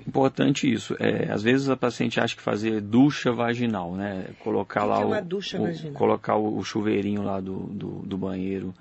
Importante 0.07 0.71
isso. 0.71 0.95
É, 0.99 1.31
às 1.31 1.41
vezes 1.43 1.69
a 1.69 1.77
paciente 1.77 2.19
acha 2.19 2.35
que 2.35 2.41
fazer 2.41 2.81
ducha 2.81 3.31
vaginal, 3.31 3.93
né? 3.95 4.25
Colocar 4.43 4.83
lá 4.85 5.01
é 5.01 5.05
o, 5.05 5.07
o- 5.07 5.09
vaginal? 5.11 5.93
colocar 5.93 6.35
o, 6.35 6.57
o 6.57 6.63
chuveirinho 6.63 7.21
lá 7.23 7.39
do, 7.39 7.59
do, 7.59 7.87
do 8.05 8.17
banheiro, 8.17 8.73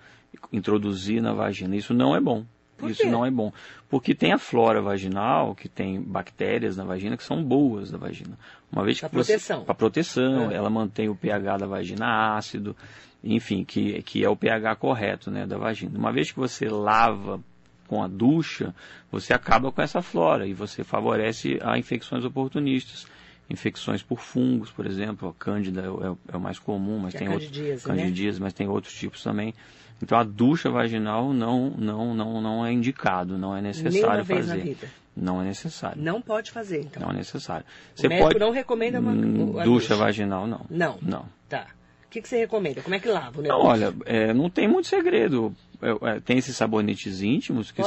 introduzir 0.52 1.22
na 1.22 1.32
vagina. 1.32 1.76
Isso 1.76 1.94
não 1.94 2.14
é 2.16 2.20
bom. 2.20 2.44
Por 2.76 2.90
isso 2.90 3.02
quê? 3.02 3.08
não 3.08 3.24
é 3.24 3.30
bom. 3.30 3.52
Porque 3.88 4.12
tem 4.14 4.32
a 4.32 4.38
flora 4.38 4.82
vaginal, 4.82 5.54
que 5.54 5.68
tem 5.68 6.00
bactérias 6.00 6.76
na 6.76 6.84
vagina 6.84 7.16
que 7.16 7.22
são 7.22 7.42
boas 7.42 7.90
da 7.92 7.98
vagina. 7.98 8.36
Uma 8.72 8.82
vez 8.84 8.98
que 8.98 9.04
você- 9.04 9.32
proteção. 9.34 9.64
Para 9.64 9.74
proteção, 9.74 10.50
É. 10.50 10.54
ela 10.54 10.68
mantém 10.68 11.08
o 11.08 11.14
pH 11.14 11.58
da 11.58 11.66
vagina 11.66 12.34
ácido, 12.36 12.74
enfim, 13.22 13.64
que, 13.64 14.02
que 14.02 14.24
é 14.24 14.28
o 14.28 14.34
pH 14.34 14.74
correto 14.76 15.30
né, 15.30 15.46
da 15.46 15.56
vagina. 15.56 15.96
Uma 15.96 16.12
vez 16.12 16.32
que 16.32 16.38
você 16.40 16.68
lava 16.68 17.38
com 17.92 18.02
a 18.02 18.08
ducha, 18.08 18.74
você 19.10 19.34
acaba 19.34 19.70
com 19.70 19.82
essa 19.82 20.00
flora 20.00 20.46
e 20.46 20.54
você 20.54 20.82
favorece 20.82 21.58
a 21.62 21.76
infecções 21.76 22.24
oportunistas. 22.24 23.06
Infecções 23.50 24.02
por 24.02 24.18
fungos, 24.18 24.70
por 24.70 24.86
exemplo, 24.86 25.28
a 25.28 25.34
cândida 25.34 25.82
é, 25.82 25.90
o- 25.90 26.16
é 26.32 26.36
o 26.38 26.40
mais 26.40 26.58
comum, 26.58 26.98
mas 26.98 27.10
Que 27.10 27.18
é 27.18 27.20
tem 27.20 27.28
outros 27.28 27.50
candidíase, 27.84 28.40
né? 28.40 28.44
mas 28.44 28.54
tem 28.54 28.66
outros 28.66 28.94
tipos 28.94 29.22
também. 29.22 29.52
Então 30.02 30.16
a 30.18 30.22
ducha 30.24 30.70
vaginal 30.70 31.34
não 31.34 31.68
não 31.68 32.14
não 32.14 32.40
não 32.40 32.64
é 32.64 32.72
indicado, 32.72 33.36
não 33.36 33.54
é 33.54 33.60
necessário 33.60 34.24
fazer. 34.24 34.76
Não 35.14 35.42
é 35.42 35.44
necessário. 35.44 36.00
Não, 36.02 36.14
Não 36.14 36.22
pode 36.22 36.50
fazer, 36.50 36.80
então. 36.80 37.10
é 37.10 37.12
necessário. 37.12 37.66
O 38.02 38.08
médico 38.08 38.38
não 38.40 38.50
recomenda 38.52 38.98
uma- 39.00 39.12
Hum, 39.12 39.52
ducha 39.52 39.64
ducha. 39.64 39.96
vaginal 39.96 40.46
não. 40.46 40.64
Não. 40.70 40.98
Não. 41.02 41.26
Tá. 41.46 41.66
O 42.12 42.14
que, 42.14 42.20
que 42.20 42.28
você 42.28 42.40
recomenda? 42.40 42.82
Como 42.82 42.94
é 42.94 42.98
que 43.00 43.08
lava 43.08 43.40
o 43.40 43.42
Não, 43.42 43.56
negócio? 43.56 43.70
olha, 43.70 43.94
é, 44.04 44.34
não 44.34 44.50
tem 44.50 44.68
muito 44.68 44.86
segredo. 44.86 45.50
É, 45.80 46.10
é, 46.16 46.20
tem 46.20 46.36
esses 46.36 46.54
sabonetes 46.54 47.22
íntimos 47.22 47.70
que 47.70 47.82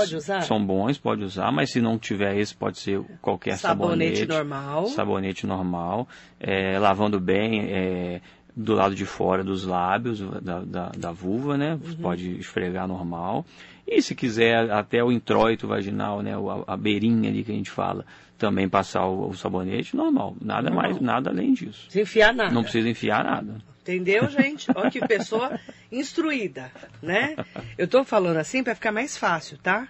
são 0.48 0.66
bons, 0.66 0.98
pode 0.98 1.24
usar, 1.24 1.52
mas 1.52 1.70
se 1.70 1.80
não 1.80 2.00
tiver 2.00 2.36
esse, 2.40 2.56
pode 2.56 2.80
ser 2.80 3.00
qualquer 3.22 3.56
Sabonete 3.56 4.22
sabonete. 4.22 4.26
normal. 4.28 4.86
Sabonete 4.88 5.46
normal. 5.46 6.08
é, 6.40 6.80
lavando 6.80 7.20
bem 7.20 7.68
é, 7.70 8.20
do 8.56 8.74
lado 8.74 8.96
de 8.96 9.06
fora 9.06 9.44
dos 9.44 9.64
lábios, 9.64 10.20
da, 10.42 10.62
da, 10.62 10.90
da 10.98 11.12
vulva, 11.12 11.56
né? 11.56 11.74
Uhum. 11.86 11.96
Pode 11.98 12.40
esfregar 12.40 12.88
normal. 12.88 13.46
E 13.88 14.02
se 14.02 14.16
quiser 14.16 14.72
até 14.72 15.04
o 15.04 15.12
introito 15.12 15.68
vaginal, 15.68 16.24
né? 16.24 16.34
A, 16.34 16.74
a 16.74 16.76
beirinha 16.76 17.30
ali 17.30 17.44
que 17.44 17.52
a 17.52 17.56
gente 17.56 17.70
fala, 17.70 18.04
também 18.40 18.68
passar 18.68 19.06
o, 19.06 19.30
o 19.30 19.34
sabonete, 19.36 19.96
normal. 19.96 20.36
Nada 20.42 20.64
Normal. 20.72 20.82
mais, 20.84 21.00
nada 21.00 21.30
além 21.30 21.54
disso. 21.54 21.86
Sem 21.90 22.02
enfiar 22.02 22.34
nada. 22.34 22.52
Não 22.52 22.64
precisa 22.64 22.90
enfiar 22.90 23.24
nada. 23.24 23.75
Entendeu, 23.86 24.28
gente? 24.32 24.68
Olha 24.76 24.90
que 24.90 25.00
pessoa 25.00 25.60
instruída, 25.92 26.72
né? 27.04 27.38
Eu 27.78 27.88
tô 27.88 28.04
falando 28.04 28.38
assim 28.38 28.64
para 28.64 28.74
ficar 28.74 28.92
mais 28.92 29.16
fácil, 29.16 29.60
tá? 29.60 29.88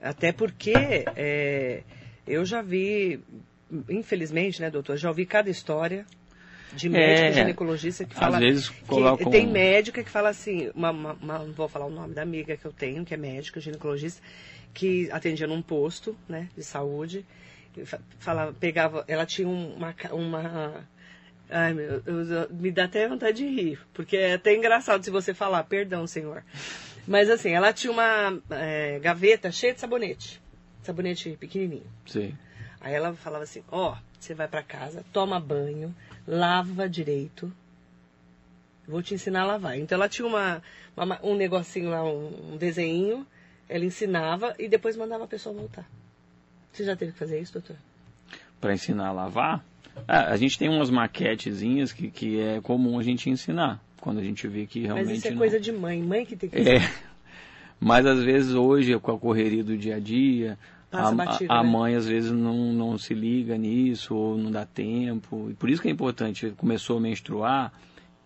Até 0.00 0.30
porque 0.30 1.08
é, 1.16 1.82
eu 2.24 2.44
já 2.44 2.62
vi, 2.62 3.18
infelizmente, 3.88 4.60
né, 4.60 4.70
doutor, 4.70 4.96
já 4.96 5.08
ouvi 5.08 5.26
cada 5.26 5.50
história 5.50 6.06
de 6.72 6.88
médico 6.88 7.30
É, 7.30 7.32
ginecologista 7.32 8.04
que 8.04 8.12
às 8.12 8.18
fala 8.20 8.38
vezes 8.38 8.68
que 8.68 8.84
colocam- 8.86 9.28
tem 9.32 9.44
médica 9.44 10.04
que 10.04 10.10
fala 10.10 10.28
assim, 10.28 10.70
uma, 10.72 10.92
uma- 10.92 11.12
uma- 11.20 11.38
não 11.40 11.52
vou 11.52 11.68
falar 11.68 11.86
o 11.86 11.90
nome 11.90 12.14
da 12.14 12.22
amiga 12.22 12.56
que 12.56 12.64
eu 12.64 12.72
tenho, 12.72 13.04
que 13.04 13.12
é 13.12 13.16
médica 13.16 13.58
ginecologista, 13.60 14.22
que 14.72 15.10
atendia 15.10 15.48
num 15.48 15.60
posto, 15.62 16.16
né, 16.28 16.48
de 16.56 16.62
saúde, 16.62 17.26
fa- 17.84 17.98
falava, 18.20 18.52
pegava, 18.52 19.04
ela 19.08 19.26
tinha 19.26 19.48
um, 19.48 19.74
uma, 19.74 19.92
uma 20.12 20.88
Ai, 21.48 21.72
meu, 21.72 22.02
eu- 22.04 22.50
me 22.50 22.70
dá 22.72 22.84
até 22.84 23.06
vontade 23.08 23.38
de 23.38 23.46
rir, 23.46 23.78
porque 23.94 24.16
é 24.16 24.34
até 24.34 24.54
engraçado 24.54 25.04
se 25.04 25.10
você 25.10 25.32
falar, 25.32 25.62
perdão, 25.64 26.06
senhor. 26.06 26.42
Mas 27.06 27.30
assim, 27.30 27.50
ela 27.50 27.72
tinha 27.72 27.92
uma 27.92 28.36
é, 28.50 28.98
gaveta 28.98 29.52
cheia 29.52 29.72
de 29.72 29.78
sabonete, 29.80 30.40
sabonete 30.82 31.36
pequenininho. 31.38 31.86
Sim. 32.06 32.36
Aí 32.80 32.92
ela 32.94 33.14
falava 33.14 33.44
assim, 33.44 33.62
ó, 33.70 33.96
você 34.18 34.34
vai 34.34 34.48
pra 34.48 34.62
casa, 34.62 35.04
toma 35.12 35.38
banho, 35.38 35.94
lava 36.26 36.88
direito, 36.88 37.52
vou 38.86 39.02
te 39.02 39.14
ensinar 39.14 39.42
a 39.42 39.46
lavar. 39.46 39.78
Então 39.78 39.96
ela 39.96 40.08
tinha 40.08 40.26
uma, 40.26 40.60
uma- 40.96 41.20
um 41.22 41.36
negocinho 41.36 41.90
lá, 41.90 42.02
um, 42.04 42.54
um 42.54 42.56
desenho, 42.56 43.24
ela 43.68 43.84
ensinava 43.84 44.54
e 44.58 44.68
depois 44.68 44.96
mandava 44.96 45.24
a 45.24 45.28
pessoa 45.28 45.54
voltar. 45.54 45.88
Você 46.72 46.84
já 46.84 46.96
teve 46.96 47.12
que 47.12 47.18
fazer 47.18 47.40
isso, 47.40 47.52
doutor? 47.52 47.76
Para 48.60 48.72
ensinar 48.74 49.08
a 49.08 49.12
lavar, 49.12 49.64
ah, 50.08 50.30
a 50.32 50.36
gente 50.36 50.58
tem 50.58 50.68
umas 50.68 50.90
maquetezinhas 50.90 51.92
que, 51.92 52.10
que 52.10 52.40
é 52.40 52.60
comum 52.60 52.98
a 52.98 53.02
gente 53.02 53.28
ensinar, 53.30 53.80
quando 54.00 54.18
a 54.18 54.22
gente 54.22 54.46
vê 54.48 54.66
que 54.66 54.80
realmente 54.80 55.08
Mas 55.08 55.18
isso 55.18 55.28
é 55.28 55.30
não- 55.30 55.38
coisa 55.38 55.58
de 55.60 55.72
mãe, 55.72 56.02
mãe 56.02 56.24
que 56.24 56.36
tem 56.36 56.48
que 56.48 56.56
fazer. 56.58 56.76
É, 56.82 56.90
mas 57.80 58.06
às 58.06 58.22
vezes 58.22 58.54
hoje, 58.54 58.98
com 58.98 59.12
a 59.12 59.18
correria 59.18 59.62
do 59.64 59.76
dia 59.76 59.96
a 59.96 60.00
dia, 60.00 60.58
Passa 60.90 61.12
a, 61.12 61.14
batido, 61.16 61.52
a- 61.52 61.62
né? 61.62 61.68
mãe 61.68 61.94
às 61.96 62.06
vezes 62.06 62.30
não, 62.30 62.72
não 62.72 62.96
se 62.96 63.12
liga 63.12 63.58
nisso, 63.58 64.14
ou 64.14 64.38
não 64.38 64.50
dá 64.50 64.64
tempo, 64.64 65.48
e 65.50 65.54
por 65.54 65.68
isso 65.68 65.82
que 65.82 65.88
é 65.88 65.90
importante, 65.90 66.52
começou 66.56 66.98
a 66.98 67.00
menstruar, 67.00 67.72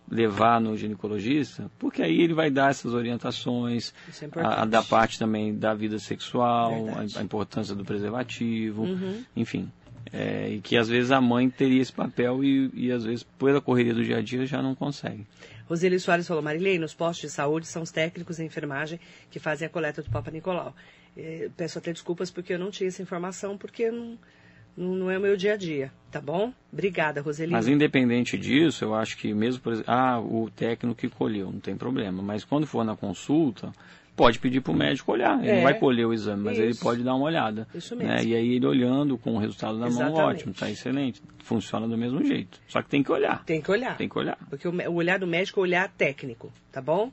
levar 0.09 0.59
no 0.61 0.75
ginecologista, 0.77 1.71
porque 1.79 2.01
aí 2.01 2.19
ele 2.21 2.33
vai 2.33 2.51
dar 2.51 2.69
essas 2.69 2.93
orientações, 2.93 3.93
é 4.35 4.41
a, 4.41 4.63
a 4.63 4.65
da 4.65 4.83
parte 4.83 5.17
também 5.17 5.55
da 5.57 5.73
vida 5.73 5.97
sexual, 5.99 6.85
a, 7.15 7.19
a 7.19 7.23
importância 7.23 7.73
do 7.73 7.83
preservativo, 7.85 8.83
Uhum. 8.83 9.23
enfim. 9.35 9.71
É, 10.11 10.49
e 10.49 10.61
que 10.61 10.77
às 10.77 10.89
vezes 10.89 11.11
a 11.11 11.21
mãe 11.21 11.49
teria 11.49 11.81
esse 11.81 11.93
papel 11.93 12.43
e, 12.43 12.69
e 12.73 12.91
às 12.91 13.03
vezes 13.03 13.23
pela 13.23 13.61
correria 13.61 13.93
do 13.93 14.03
dia 14.03 14.17
a 14.17 14.21
dia 14.21 14.45
já 14.45 14.61
não 14.61 14.75
consegue. 14.75 15.25
Roseli 15.67 15.99
Soares 15.99 16.27
falou, 16.27 16.43
Marilei, 16.43 16.77
nos 16.77 16.93
postos 16.93 17.29
de 17.29 17.35
saúde 17.35 17.65
são 17.65 17.81
os 17.81 17.91
técnicos 17.91 18.37
de 18.37 18.43
enfermagem 18.43 18.99
que 19.29 19.39
fazem 19.39 19.65
a 19.65 19.69
coleta 19.69 20.01
do 20.01 20.09
Papa 20.09 20.29
Nicolau. 20.29 20.75
Eh, 21.15 21.49
peço 21.55 21.77
até 21.77 21.93
desculpas 21.93 22.29
porque 22.29 22.53
eu 22.53 22.59
não 22.59 22.71
tinha 22.71 22.87
essa 22.87 23.01
informação, 23.01 23.57
porque 23.57 23.89
não, 23.89 24.05
não, 24.05 24.19
não 24.75 25.09
é 25.11 25.17
o 25.17 25.21
meu 25.21 25.35
dia 25.37 25.53
a 25.53 25.57
dia, 25.57 25.91
tá 26.11 26.19
bom? 26.21 26.53
Obrigada, 26.71 27.21
Roseli. 27.21 27.51
Mas 27.51 27.67
independente 27.67 28.37
disso, 28.37 28.83
eu 28.85 28.95
acho 28.95 29.17
que 29.17 29.33
mesmo, 29.33 29.61
por 29.61 29.73
exemplo, 29.73 29.91
ah, 29.93 30.19
o 30.19 30.49
técnico 30.49 30.95
que 30.99 31.09
colheu, 31.09 31.51
não 31.51 31.59
tem 31.59 31.75
problema. 31.75 32.21
Mas 32.21 32.43
quando 32.43 32.65
for 32.65 32.83
na 32.83 32.95
consulta, 32.95 33.71
pode 34.15 34.39
pedir 34.39 34.61
para 34.61 34.71
o 34.71 34.75
médico 34.75 35.11
olhar. 35.11 35.39
Ele 35.39 35.49
É. 35.49 35.55
não 35.55 35.63
vai 35.63 35.73
colher 35.77 36.05
o 36.05 36.13
exame, 36.13 36.43
mas 36.43 36.57
ele 36.57 36.71
Isso. 36.71 36.81
pode 36.81 37.03
dar 37.03 37.15
uma 37.15 37.25
olhada. 37.25 37.67
Isso 37.73 37.95
né? 37.95 38.05
mesmo. 38.15 38.29
E 38.29 38.35
aí 38.35 38.53
ele 38.55 38.65
olhando 38.65 39.17
com 39.17 39.35
o 39.35 39.37
resultado 39.39 39.73
na 39.73 39.89
mão, 39.89 39.89
Exatamente. 39.89 40.21
ótimo, 40.21 40.51
está 40.51 40.69
excelente. 40.69 41.21
Funciona 41.39 41.87
do 41.87 41.97
mesmo 41.97 42.23
jeito. 42.23 42.59
Só 42.67 42.81
que 42.81 42.89
tem 42.89 43.01
que 43.03 43.11
olhar. 43.11 43.43
Tem 43.45 43.61
que 43.61 43.71
olhar. 43.71 43.97
Tem 43.97 44.07
que 44.09 44.17
olhar. 44.17 44.37
Porque 44.49 44.67
o, 44.67 44.93
olhar 44.93 45.17
do 45.19 45.27
médico 45.27 45.59
é 45.59 45.61
o 45.61 45.63
olhar 45.63 45.89
técnico, 45.89 46.51
tá 46.71 46.81
bom? 46.81 47.11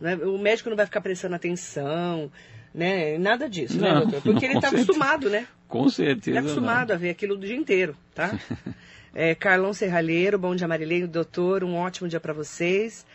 É- 0.00 0.14
o 0.16 0.38
médico 0.38 0.68
não 0.70 0.76
vai 0.76 0.86
ficar 0.86 1.00
prestando 1.00 1.34
atenção, 1.34 2.30
né? 2.76 3.16
Nada 3.16 3.48
disso, 3.48 3.80
né, 3.80 3.90
Não, 3.90 4.00
doutor? 4.02 4.22
Porque 4.22 4.44
ele 4.44 4.56
está 4.56 4.68
acostumado, 4.68 5.30
né? 5.30 5.46
Com 5.66 5.88
certeza. 5.88 6.30
Ele 6.30 6.38
é 6.38 6.40
não. 6.42 6.50
acostumado 6.50 6.92
a 6.92 6.96
ver 6.96 7.08
aquilo 7.08 7.34
do 7.36 7.46
dia 7.46 7.56
inteiro, 7.56 7.96
tá? 8.14 8.38
É, 9.18 9.34
Carlão 9.34 9.72
Serralheiro, 9.72 10.38
bom 10.38 10.54
dia 10.54 10.68
Marilei, 10.68 11.06
doutor, 11.06 11.64
um 11.64 11.74
ótimo 11.74 12.06
dia 12.06 12.20
para 12.20 12.34
vocês. 12.34 13.06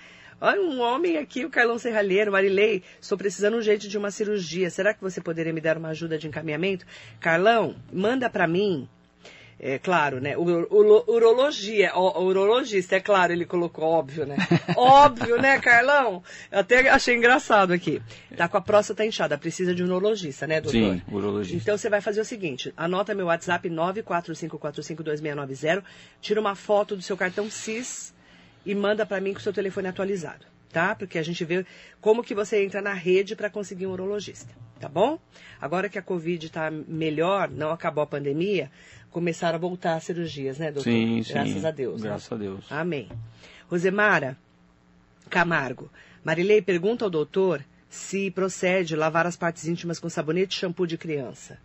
Olha, 0.41 0.59
um 0.59 0.81
homem 0.81 1.17
aqui, 1.17 1.45
o 1.45 1.49
Carlão 1.51 1.77
Serralheiro. 1.77 2.31
Marilei, 2.31 2.81
estou 2.99 3.15
precisando 3.15 3.53
urgente 3.53 3.87
de 3.87 3.99
uma 3.99 4.09
cirurgia. 4.09 4.71
Será 4.71 4.95
que 4.95 5.01
você 5.01 5.21
poderia 5.21 5.53
me 5.53 5.61
dar 5.61 5.77
uma 5.77 5.89
ajuda 5.89 6.17
de 6.17 6.27
encaminhamento? 6.27 6.87
Carlão, 7.19 7.75
manda 7.93 8.27
para 8.31 8.47
mim. 8.47 8.89
É 9.63 9.77
claro, 9.77 10.19
né? 10.19 10.35
Urologia, 10.35 11.95
o, 11.95 12.23
urologista, 12.23 12.95
é 12.95 12.99
claro, 12.99 13.31
ele 13.31 13.45
colocou 13.45 13.83
óbvio, 13.83 14.25
né? 14.25 14.35
óbvio, 14.75 15.39
né, 15.39 15.59
Carlão? 15.59 16.23
Eu 16.51 16.61
até 16.61 16.89
achei 16.89 17.15
engraçado 17.15 17.71
aqui. 17.71 18.01
Tá 18.35 18.47
com 18.47 18.57
a 18.57 18.61
próstata 18.61 19.05
inchada, 19.05 19.37
precisa 19.37 19.75
de 19.75 19.83
um 19.83 19.85
urologista, 19.85 20.47
né, 20.47 20.59
doutor? 20.59 20.79
Sim, 20.79 20.99
urologista. 21.11 21.57
Então 21.57 21.77
você 21.77 21.91
vai 21.91 22.01
fazer 22.01 22.21
o 22.21 22.25
seguinte: 22.25 22.73
anota 22.75 23.13
meu 23.13 23.27
WhatsApp 23.27 23.69
945452690, 23.69 25.83
tira 26.19 26.41
uma 26.41 26.55
foto 26.55 26.95
do 26.95 27.03
seu 27.03 27.15
cartão 27.15 27.47
SIS 27.47 28.15
e 28.65 28.73
manda 28.73 29.05
para 29.05 29.21
mim 29.21 29.31
com 29.31 29.39
o 29.39 29.43
seu 29.43 29.53
telefone 29.53 29.89
atualizado, 29.89 30.43
tá? 30.73 30.95
Porque 30.95 31.19
a 31.19 31.23
gente 31.23 31.45
vê 31.45 31.63
como 31.99 32.23
que 32.23 32.33
você 32.33 32.63
entra 32.63 32.81
na 32.81 32.93
rede 32.93 33.35
para 33.35 33.47
conseguir 33.47 33.85
um 33.85 33.91
urologista, 33.91 34.51
tá 34.81 34.89
bom? 34.89 35.19
Agora 35.61 35.87
que 35.87 35.97
a 35.97 36.01
Covid 36.01 36.45
está 36.47 36.69
melhor, 36.71 37.49
não 37.49 37.71
acabou 37.71 38.03
a 38.03 38.07
pandemia, 38.07 38.71
começaram 39.11 39.55
a 39.55 39.59
voltar 39.59 39.95
as 39.95 40.03
cirurgias, 40.03 40.57
né, 40.57 40.71
doutor? 40.71 40.89
Sim, 40.89 41.21
sim. 41.23 41.33
Graças 41.33 41.65
a 41.65 41.71
Deus. 41.71 42.01
né? 42.01 42.09
Graças 42.09 42.31
a 42.31 42.35
Deus. 42.35 42.65
Amém. 42.71 43.09
Rosemara 43.69 44.35
Camargo. 45.29 45.89
Marilei 46.23 46.61
pergunta 46.61 47.05
ao 47.05 47.09
doutor 47.11 47.63
se 47.89 48.31
procede 48.31 48.95
lavar 48.95 49.25
as 49.27 49.35
partes 49.35 49.67
íntimas 49.67 49.99
com 49.99 50.09
sabonete 50.09 50.55
e 50.57 50.59
shampoo 50.59 50.87
de 50.87 50.97
criança. 50.97 51.57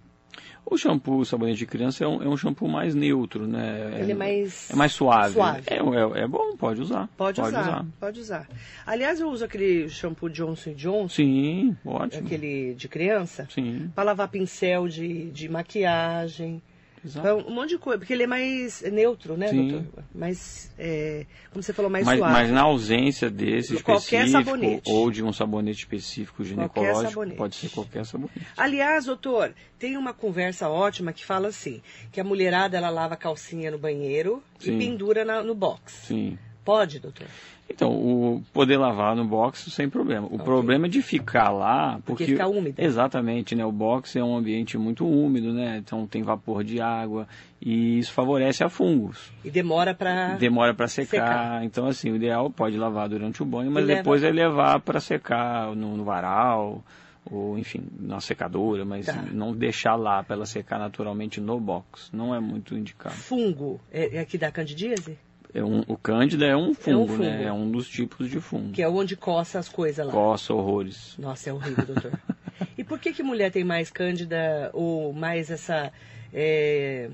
O 0.69 0.77
shampoo, 0.77 1.19
o 1.19 1.25
sabonete 1.25 1.59
de 1.59 1.67
criança 1.67 2.03
é 2.03 2.09
um, 2.09 2.21
é 2.21 2.29
um 2.29 2.37
shampoo 2.37 2.67
mais 2.67 2.93
neutro, 2.93 3.47
né? 3.47 4.01
Ele 4.01 4.11
é 4.11 4.15
mais... 4.17 4.69
É 4.69 4.75
mais 4.75 4.93
suave. 4.93 5.35
Suave. 5.35 5.63
É, 5.69 5.77
é, 5.77 6.25
é 6.25 6.27
bom, 6.27 6.57
pode 6.57 6.83
usar. 6.83 7.09
Pode, 7.17 7.41
usar, 7.41 7.87
pode 8.01 8.19
usar. 8.19 8.49
Aliás, 8.85 9.21
eu 9.21 9.29
uso 9.31 9.45
aquele 9.45 9.89
shampoo 9.89 10.29
Johnson 10.29 10.75
Johnson, 10.75 11.09
Sim, 11.09 11.77
ótimo. 11.85 12.27
aquele 12.27 12.75
de 12.75 12.89
criança, 12.89 13.47
Sim, 13.49 13.93
para 13.95 14.03
lavar 14.03 14.29
pincel 14.29 14.89
de, 14.89 15.31
de 15.31 15.49
maquiagem, 15.49 16.61
exato. 17.07 17.23
pra 17.23 17.35
um 17.37 17.51
monte 17.55 17.71
de 17.71 17.79
coisa, 17.79 17.99
porque 17.99 18.13
ele 18.13 18.25
é 18.25 18.27
mais 18.27 18.83
neutro, 18.83 19.37
né, 19.37 19.49
Sim. 19.49 19.69
doutor? 19.69 20.05
Mais, 20.15 20.71
é, 20.79 21.25
como 21.51 21.63
você 21.63 21.73
falou, 21.73 21.91
mais 21.91 22.05
Mas, 22.05 22.19
suave. 22.19 22.33
mas 22.33 22.51
na 22.51 22.63
ausência 22.63 23.31
desse 23.31 23.83
Qualquer 23.83 24.25
específico 24.27 24.45
sabonete. 24.45 24.91
ou 24.93 25.11
de 25.11 25.23
um 25.23 25.33
sabonete 25.33 25.79
específico 25.79 26.45
ginecológico, 26.45 27.27
pode 27.37 27.55
ser 27.57 27.69
qualquer 27.71 28.05
sabonete. 28.05 28.41
Aliás, 28.57 29.07
doutor, 29.07 29.55
tem 29.79 29.97
uma 29.97 30.13
conversa 30.13 30.69
ótima 30.69 31.13
que 31.13 31.25
fala 31.25 31.49
assim, 31.49 31.81
que 32.13 32.21
a 32.21 32.25
mulherada 32.25 32.77
ela 32.77 32.91
lava 32.91 33.15
a 33.15 33.17
calcinha 33.17 33.71
no 33.71 33.79
banheiro 33.79 34.43
Sim. 34.59 34.75
e 34.75 34.79
pendura 34.79 35.25
na- 35.25 35.43
no 35.43 35.55
box. 35.55 35.93
Sim. 36.07 36.39
Pode, 36.67 36.99
doutor? 37.01 37.27
Então, 37.71 37.91
o 37.91 38.43
poder 38.53 38.77
lavar 38.77 39.17
no 39.17 39.25
box 39.25 39.71
sem 39.71 39.89
problema. 39.89 40.29
O 40.31 40.39
problema 40.39 40.87
é 40.87 40.89
de 40.89 41.01
ficar 41.03 41.51
lá, 41.51 41.99
porque 42.05 42.27
fica 42.27 42.47
úmido. 42.47 42.81
Exatamente, 42.81 43.55
né? 43.55 43.65
O 43.65 43.73
box 43.73 44.15
é 44.17 44.23
um 44.23 44.37
ambiente 44.37 44.77
muito 44.77 45.07
úmido, 45.09 45.53
né? 45.53 45.79
Então 45.79 46.07
tem 46.07 46.23
vapor 46.23 46.63
de 46.63 46.81
água 46.81 47.27
e 47.61 47.99
isso 47.99 48.13
favorece 48.13 48.63
a 48.63 48.69
fungos. 48.69 49.33
E 49.45 49.51
demora 49.51 49.95
para 49.95 50.35
Demora 50.37 50.75
para 50.75 50.87
secar. 50.89 51.07
Secar. 51.27 51.65
Então 51.65 51.87
assim, 51.87 52.11
o 52.11 52.17
ideal 52.17 52.51
pode 52.51 52.77
lavar 52.77 53.09
durante 53.09 53.43
o 53.43 53.47
banho, 53.47 53.71
mas 53.71 53.85
E 53.85 53.87
leva- 53.87 53.99
depois 54.01 54.23
é 54.23 54.31
levar 54.31 54.81
para 54.81 55.01
secar 55.01 55.75
no, 55.75 55.97
no 55.97 56.05
varal 56.05 56.85
ou 57.29 57.59
enfim, 57.59 57.83
na 57.99 58.21
secadora, 58.21 58.85
mas 58.85 59.07
Tá. 59.07 59.25
não 59.33 59.53
deixar 59.53 59.97
lá 59.97 60.23
para 60.23 60.37
ela 60.37 60.47
secar 60.47 60.79
naturalmente 60.79 61.41
no 61.41 61.59
box. 61.59 62.11
Não 62.13 62.33
é 62.33 62.39
muito 62.39 62.77
indicado. 62.77 63.17
fungo. 63.17 63.81
É, 63.91 64.19
é 64.19 64.21
aqui 64.21 64.39
da 64.39 64.53
candidíase? 64.53 65.19
É 65.57 65.65
um, 65.65 65.81
o 65.89 65.97
cândida 65.97 66.45
é 66.45 66.55
um 66.55 66.75
fungo, 66.75 67.09
fungo. 67.09 67.23
né? 67.23 67.45
É 67.45 67.53
um 67.53 67.71
dos 67.71 67.89
tipos 67.89 68.29
de 68.29 68.39
fungo. 68.41 68.73
Que 68.73 68.83
é 68.83 68.89
onde 68.89 69.17
coça 69.17 69.59
as 69.59 69.69
coisas 69.71 70.05
lá. 70.05 70.13
Coça 70.13 70.53
horrores. 70.53 71.15
Nossa, 71.19 71.49
é 71.49 71.53
horrível, 71.53 71.87
doutor. 71.87 72.13
e 72.77 72.85
por 72.85 72.99
que 72.99 73.11
que 73.13 73.23
mulher 73.23 73.51
tem 73.51 73.65
mais 73.65 73.91
cândida 73.91 74.71
ou 74.75 75.15
mais 75.15 75.51
essa 75.51 75.91
é, 76.33 77.09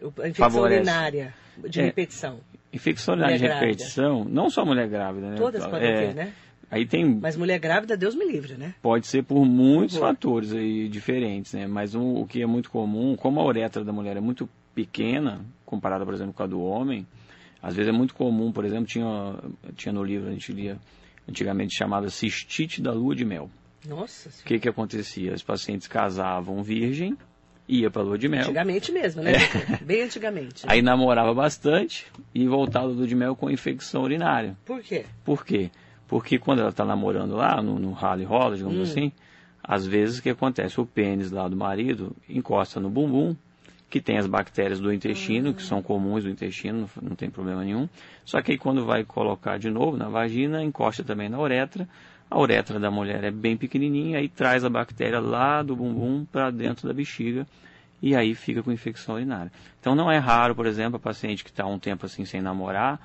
infecção 0.00 0.32
Favorece. 0.50 0.76
urinária 0.76 1.34
de 1.68 1.80
É. 1.80 1.84
repetição? 1.84 2.40
Infecção 2.72 3.12
urinária 3.14 3.38
de 3.38 3.46
repetição, 3.46 4.24
não 4.24 4.48
só 4.48 4.64
mulher 4.64 4.88
grávida, 4.88 5.28
né? 5.30 5.36
Todas 5.36 5.66
podem 5.66 5.88
É, 5.90 6.06
ter, 6.08 6.14
né? 6.14 6.32
Aí 6.70 6.86
tem, 6.86 7.04
Mas 7.20 7.36
mulher 7.36 7.58
grávida, 7.60 7.96
Deus 7.98 8.14
me 8.14 8.24
livre, 8.24 8.54
né? 8.54 8.74
pode 8.80 9.06
ser 9.06 9.22
por 9.22 9.44
muitos 9.44 9.96
Horror. 9.96 10.08
fatores 10.08 10.52
aí 10.54 10.88
diferentes, 10.88 11.52
né? 11.52 11.66
Mas 11.66 11.94
um- 11.94 12.16
o 12.22 12.26
que 12.26 12.40
é 12.42 12.46
muito 12.46 12.70
comum, 12.70 13.14
como 13.14 13.38
a 13.40 13.44
uretra 13.44 13.84
da 13.84 13.92
mulher 13.92 14.16
é 14.16 14.20
muito 14.20 14.48
pequena, 14.74 15.42
comparada, 15.66 16.04
por 16.04 16.14
exemplo, 16.14 16.32
com 16.32 16.42
a 16.42 16.46
do 16.46 16.60
homem, 16.62 17.06
às 17.66 17.74
vezes 17.74 17.88
é 17.88 17.96
muito 17.96 18.14
comum, 18.14 18.52
por 18.52 18.64
exemplo, 18.64 18.86
tinha, 18.86 19.34
tinha 19.74 19.92
no 19.92 20.02
livro, 20.04 20.28
a 20.28 20.32
gente 20.32 20.52
lia 20.52 20.78
antigamente 21.28 21.74
chamada 21.76 22.10
cistite 22.10 22.82
da 22.82 22.92
lua 22.92 23.14
de 23.14 23.24
mel. 23.24 23.50
Nossa 23.88 24.28
O 24.28 24.32
senhora. 24.32 24.46
que 24.48 24.58
que 24.60 24.68
acontecia? 24.68 25.32
Os 25.34 25.42
pacientes 25.42 25.86
casavam 25.88 26.62
virgem, 26.62 27.16
ia 27.66 27.90
para 27.90 28.02
lua 28.02 28.18
de 28.18 28.28
mel, 28.28 28.42
Antigamente 28.42 28.92
mesmo, 28.92 29.22
né? 29.22 29.32
doutor? 29.32 29.78
Bem 29.86 30.02
antigamente. 30.02 30.66
É. 30.66 30.72
aí 30.72 30.82
namorava 30.82 31.32
bastante 31.32 32.06
e 32.34 32.46
voltava 32.46 32.86
lua 32.86 33.06
de 33.06 33.14
mel 33.14 33.34
com 33.34 33.50
infecção 33.50 34.02
urinária. 34.02 34.56
Por 34.64 34.82
quê? 34.82 35.04
Por 35.24 35.44
quê? 35.44 35.70
Porque 36.06 36.38
quando 36.38 36.60
ela 36.60 36.68
está 36.68 36.84
namorando 36.84 37.34
lá, 37.34 37.62
no, 37.62 37.78
no 37.78 37.92
rally 37.92 38.24
rola, 38.24 38.56
digamos 38.56 38.78
Hum. 38.78 38.82
assim, 38.82 39.12
às 39.62 39.86
vezes 39.86 40.18
o 40.18 40.22
que 40.22 40.28
acontece? 40.30 40.78
O 40.78 40.84
pênis 40.84 41.30
lá 41.30 41.48
do 41.48 41.56
marido 41.56 42.14
encosta 42.28 42.78
no 42.78 42.90
bumbum, 42.90 43.34
que 43.94 44.00
tem 44.00 44.18
as 44.18 44.26
bactérias 44.26 44.80
do 44.80 44.92
intestino, 44.92 45.54
que 45.54 45.62
são 45.62 45.80
comuns 45.80 46.24
do 46.24 46.28
intestino, 46.28 46.90
não, 47.00 47.14
tem 47.14 47.30
problema 47.30 47.62
nenhum. 47.62 47.88
Só 48.24 48.42
que 48.42 48.50
aí 48.50 48.58
quando 48.58 48.84
vai 48.84 49.04
colocar 49.04 49.56
de 49.56 49.70
novo 49.70 49.96
na 49.96 50.08
vagina, 50.08 50.64
encosta 50.64 51.04
também 51.04 51.28
na 51.28 51.38
uretra. 51.38 51.88
A 52.28 52.36
uretra 52.36 52.80
da 52.80 52.90
mulher 52.90 53.22
é 53.22 53.30
bem 53.30 53.56
pequenininha, 53.56 54.18
aí 54.18 54.28
traz 54.28 54.64
a 54.64 54.68
bactéria 54.68 55.20
lá 55.20 55.62
do 55.62 55.76
bumbum 55.76 56.24
para 56.24 56.50
dentro 56.50 56.88
da 56.88 56.92
bexiga 56.92 57.46
e 58.02 58.16
aí 58.16 58.34
fica 58.34 58.64
com 58.64 58.72
infecção 58.72 59.14
urinária. 59.14 59.52
Então 59.78 59.94
não 59.94 60.10
é 60.10 60.18
raro, 60.18 60.56
por 60.56 60.66
exemplo, 60.66 60.96
a 60.96 60.98
paciente 60.98 61.44
que 61.44 61.50
está 61.50 61.64
um 61.64 61.78
tempo 61.78 62.04
assim 62.04 62.24
sem 62.24 62.42
namorar, 62.42 62.98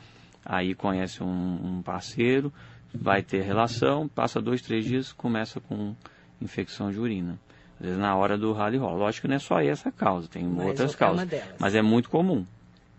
aí 0.43 0.73
conhece 0.73 1.21
um, 1.21 1.77
um 1.77 1.81
parceiro, 1.83 2.51
vai 2.91 3.21
ter 3.21 3.43
relação, 3.43 4.07
passa 4.07 4.41
dois, 4.41 4.59
três 4.59 4.85
dias, 4.85 5.13
começa 5.13 5.59
com 5.59 5.93
infecção 6.41 6.89
de 6.91 6.99
urina. 6.99 7.37
Às 7.79 7.85
vezes 7.85 7.97
na 7.99 8.15
hora 8.15 8.37
do 8.37 8.51
rally 8.51 8.77
rola. 8.77 8.97
Lógico 8.97 9.21
que 9.23 9.27
não 9.29 9.35
é 9.35 9.39
só 9.39 9.59
essa 9.61 9.91
causa, 9.91 10.27
tem 10.27 10.43
Mas 10.43 10.65
outras 10.67 10.91
é 11.01 11.05
uma 11.05 11.25
causas. 11.25 11.41
Mas 11.59 11.75
é 11.75 11.81
muito 11.81 12.09
comum. 12.09 12.45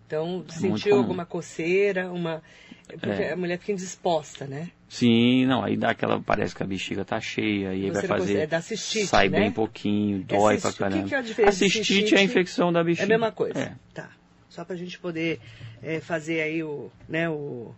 Então, 0.07 0.43
É 0.49 0.51
sentiu 0.51 0.97
alguma 0.97 1.25
coceira, 1.25 2.11
uma. 2.11 2.41
Porque 2.87 3.09
É. 3.23 3.31
a 3.31 3.37
mulher 3.37 3.57
fica 3.59 3.71
indisposta, 3.71 4.45
né? 4.45 4.69
Sim, 4.89 5.45
não, 5.45 5.63
aí 5.63 5.77
dá 5.77 5.91
aquela, 5.91 6.19
parece 6.19 6.53
que 6.53 6.61
a 6.61 6.65
bexiga 6.65 7.05
tá 7.05 7.21
cheia, 7.21 7.73
e 7.73 7.85
aí 7.85 7.91
vai 7.91 8.03
fazer, 8.05 8.39
é 8.39 8.47
da 8.47 8.59
cistite, 8.59 9.07
sai 9.07 9.29
né? 9.29 9.39
bem 9.39 9.51
pouquinho, 9.51 10.21
dói 10.27 10.59
cisti- 10.59 10.61
pra 10.61 10.69
o 10.69 10.73
que 10.73 10.79
caramba. 10.79 11.07
que 11.07 11.15
é 11.15 11.17
a 11.17 11.21
diferença 11.21 11.53
de 11.53 11.71
cistite, 11.71 11.85
cistite? 11.85 12.15
é 12.15 12.17
a 12.17 12.23
infecção 12.23 12.73
da 12.73 12.83
bexiga. 12.83 13.03
É 13.03 13.05
a 13.05 13.07
mesma 13.07 13.31
coisa. 13.31 13.57
É. 13.57 13.75
Tá. 13.93 14.09
Só 14.49 14.65
para 14.65 14.75
a 14.75 14.77
gente 14.77 14.99
poder 14.99 15.39
é, 15.81 16.01
fazer 16.01 16.41
aí 16.41 16.61
o, 16.61 16.91
né, 17.07 17.29
o, 17.29 17.73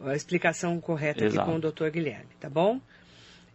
a 0.00 0.16
explicação 0.16 0.80
correta 0.80 1.26
aqui 1.26 1.34
Exato. 1.34 1.50
com 1.50 1.56
o 1.56 1.60
doutor 1.60 1.90
Guilherme, 1.90 2.30
tá 2.40 2.48
bom? 2.48 2.80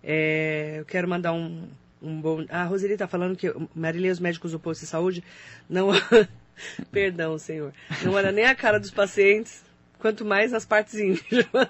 É, 0.04 0.76
eu 0.78 0.86
quero 0.86 1.08
mandar 1.08 1.34
um, 1.34 1.68
um 2.02 2.20
bom. 2.22 2.46
A 2.50 2.64
Roseli 2.64 2.94
está 2.94 3.08
falando 3.08 3.36
que 3.36 3.54
Marília 3.76 4.10
e 4.10 4.12
os 4.12 4.20
médicos 4.20 4.52
do 4.52 4.60
posto 4.60 4.82
de 4.82 4.88
saúde 4.88 5.24
não. 5.70 5.90
Perdão, 6.92 7.38
senhor. 7.38 7.74
Não 8.04 8.14
olha 8.14 8.32
nem 8.32 8.46
a 8.46 8.54
cara 8.54 8.80
dos 8.80 8.92
pacientes, 8.92 9.64
quanto 9.98 10.26
mais 10.26 10.54
as 10.54 10.66
partes 10.66 10.96
íntimas. 10.96 11.70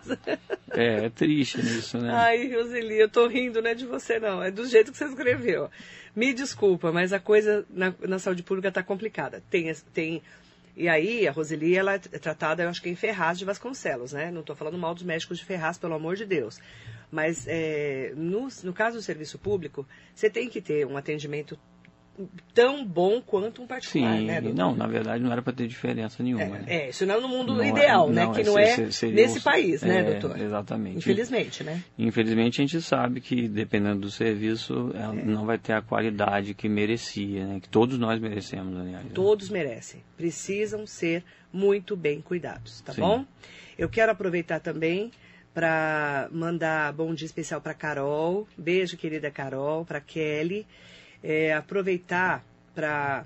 É, 0.72 1.06
é 1.06 1.10
triste 1.10 1.58
nisso, 1.58 1.98
né? 2.00 2.12
Ai, 2.12 2.52
Roseli, 2.54 3.00
eu 3.00 3.10
tô 3.10 3.28
rindo, 3.28 3.62
não 3.62 3.70
é 3.70 3.76
de 3.76 3.86
você, 3.86 4.20
não. 4.20 4.42
É 4.42 4.50
do 4.50 4.66
jeito 4.66 4.92
que 4.92 4.98
você 4.98 5.06
escreveu. 5.06 5.70
Me 6.16 6.34
desculpa, 6.34 6.92
mas 6.92 7.14
a 7.14 7.20
coisa 7.20 7.66
na, 7.70 7.94
na 8.08 8.20
saúde 8.20 8.44
pública 8.44 8.72
tá 8.72 8.82
complicada. 8.82 9.44
Tem, 9.50 9.72
tem. 9.94 10.24
E 10.76 10.88
aí, 10.88 11.28
a 11.28 11.32
Roseli, 11.32 11.76
ela 11.76 11.96
é 11.96 12.00
tratada, 12.00 12.64
eu 12.64 12.70
acho 12.70 12.82
que 12.82 12.90
em 12.90 12.96
Ferraz 12.96 13.38
de 13.38 13.46
Vasconcelos, 13.46 14.14
né? 14.14 14.32
Não 14.32 14.42
tô 14.42 14.56
falando 14.56 14.78
mal 14.78 14.94
dos 14.94 15.04
médicos 15.04 15.38
de 15.38 15.46
Ferraz, 15.46 15.78
pelo 15.78 15.94
amor 15.94 16.16
de 16.16 16.26
Deus. 16.26 16.60
Mas 17.12 17.46
é, 17.48 18.14
no, 18.16 18.48
no 18.64 18.74
caso 18.74 18.98
do 18.98 19.02
serviço 19.02 19.40
público, 19.40 19.88
você 20.14 20.30
tem 20.30 20.48
que 20.50 20.62
ter 20.62 20.86
um 20.86 20.96
atendimento 20.98 21.58
tão 22.54 22.86
bom 22.86 23.22
quanto 23.22 23.62
um 23.62 23.68
particular, 23.68 24.18
Sim, 24.18 24.26
né? 24.26 24.42
doutor? 24.42 24.58
não, 24.58 24.76
na 24.76 24.86
verdade 24.88 25.24
não 25.24 25.32
era 25.32 25.42
para 25.42 25.54
ter 25.54 25.68
diferença 25.68 26.22
nenhuma. 26.22 26.46
né? 26.60 26.64
É, 26.68 26.76
é, 26.76 26.90
isso 26.90 27.06
não 27.06 27.16
é 27.16 27.20
no 27.22 27.30
mundo 27.30 27.56
Não 27.56 27.64
é- 27.64 27.70
ideal, 27.70 28.10
né? 28.10 28.26
não, 28.26 28.34
Que 28.34 28.42
é- 28.42 28.44
não 28.44 28.60
é 28.60 28.76
nesse 29.14 29.40
país, 29.40 29.82
né, 29.82 30.00
é, 30.00 30.20
doutor? 30.20 30.38
Exatamente. 30.40 30.98
Infelizmente, 30.98 31.64
né? 31.64 31.82
Infelizmente 31.98 32.62
a 32.62 32.66
gente 32.66 32.82
sabe 32.82 33.22
que 33.22 33.48
dependendo 33.48 34.02
do 34.02 34.12
serviço, 34.12 34.92
É. 34.94 35.26
não 35.26 35.46
vai 35.46 35.58
ter 35.58 35.72
a 35.72 35.82
qualidade 35.82 36.54
que 36.54 36.68
merecia, 36.68 37.46
né? 37.48 37.60
Que 37.62 37.70
todos 37.70 37.98
nós 37.98 38.20
merecemos, 38.20 38.78
aliás. 38.78 39.06
né? 39.06 39.12
Todos 39.14 39.50
merecem. 39.50 40.04
Precisam 40.18 40.86
ser 40.86 41.24
muito 41.54 41.96
bem 41.96 42.20
cuidados, 42.20 42.82
tá 42.82 42.92
Sim. 42.92 43.00
bom? 43.02 43.26
Eu 43.78 43.88
quero 43.88 44.12
aproveitar 44.12 44.60
também 44.60 45.10
para 45.54 46.30
mandar 46.32 46.94
bom 46.94 47.14
dia 47.14 47.26
especial 47.26 47.62
para 47.62 47.74
Carol. 47.74 48.48
Beijo, 48.58 48.98
querida 48.98 49.32
Carol, 49.32 49.86
para 49.86 50.00
Kelly. 50.00 50.66
É, 51.24 51.54
aproveitar 51.54 52.46
para 52.74 53.26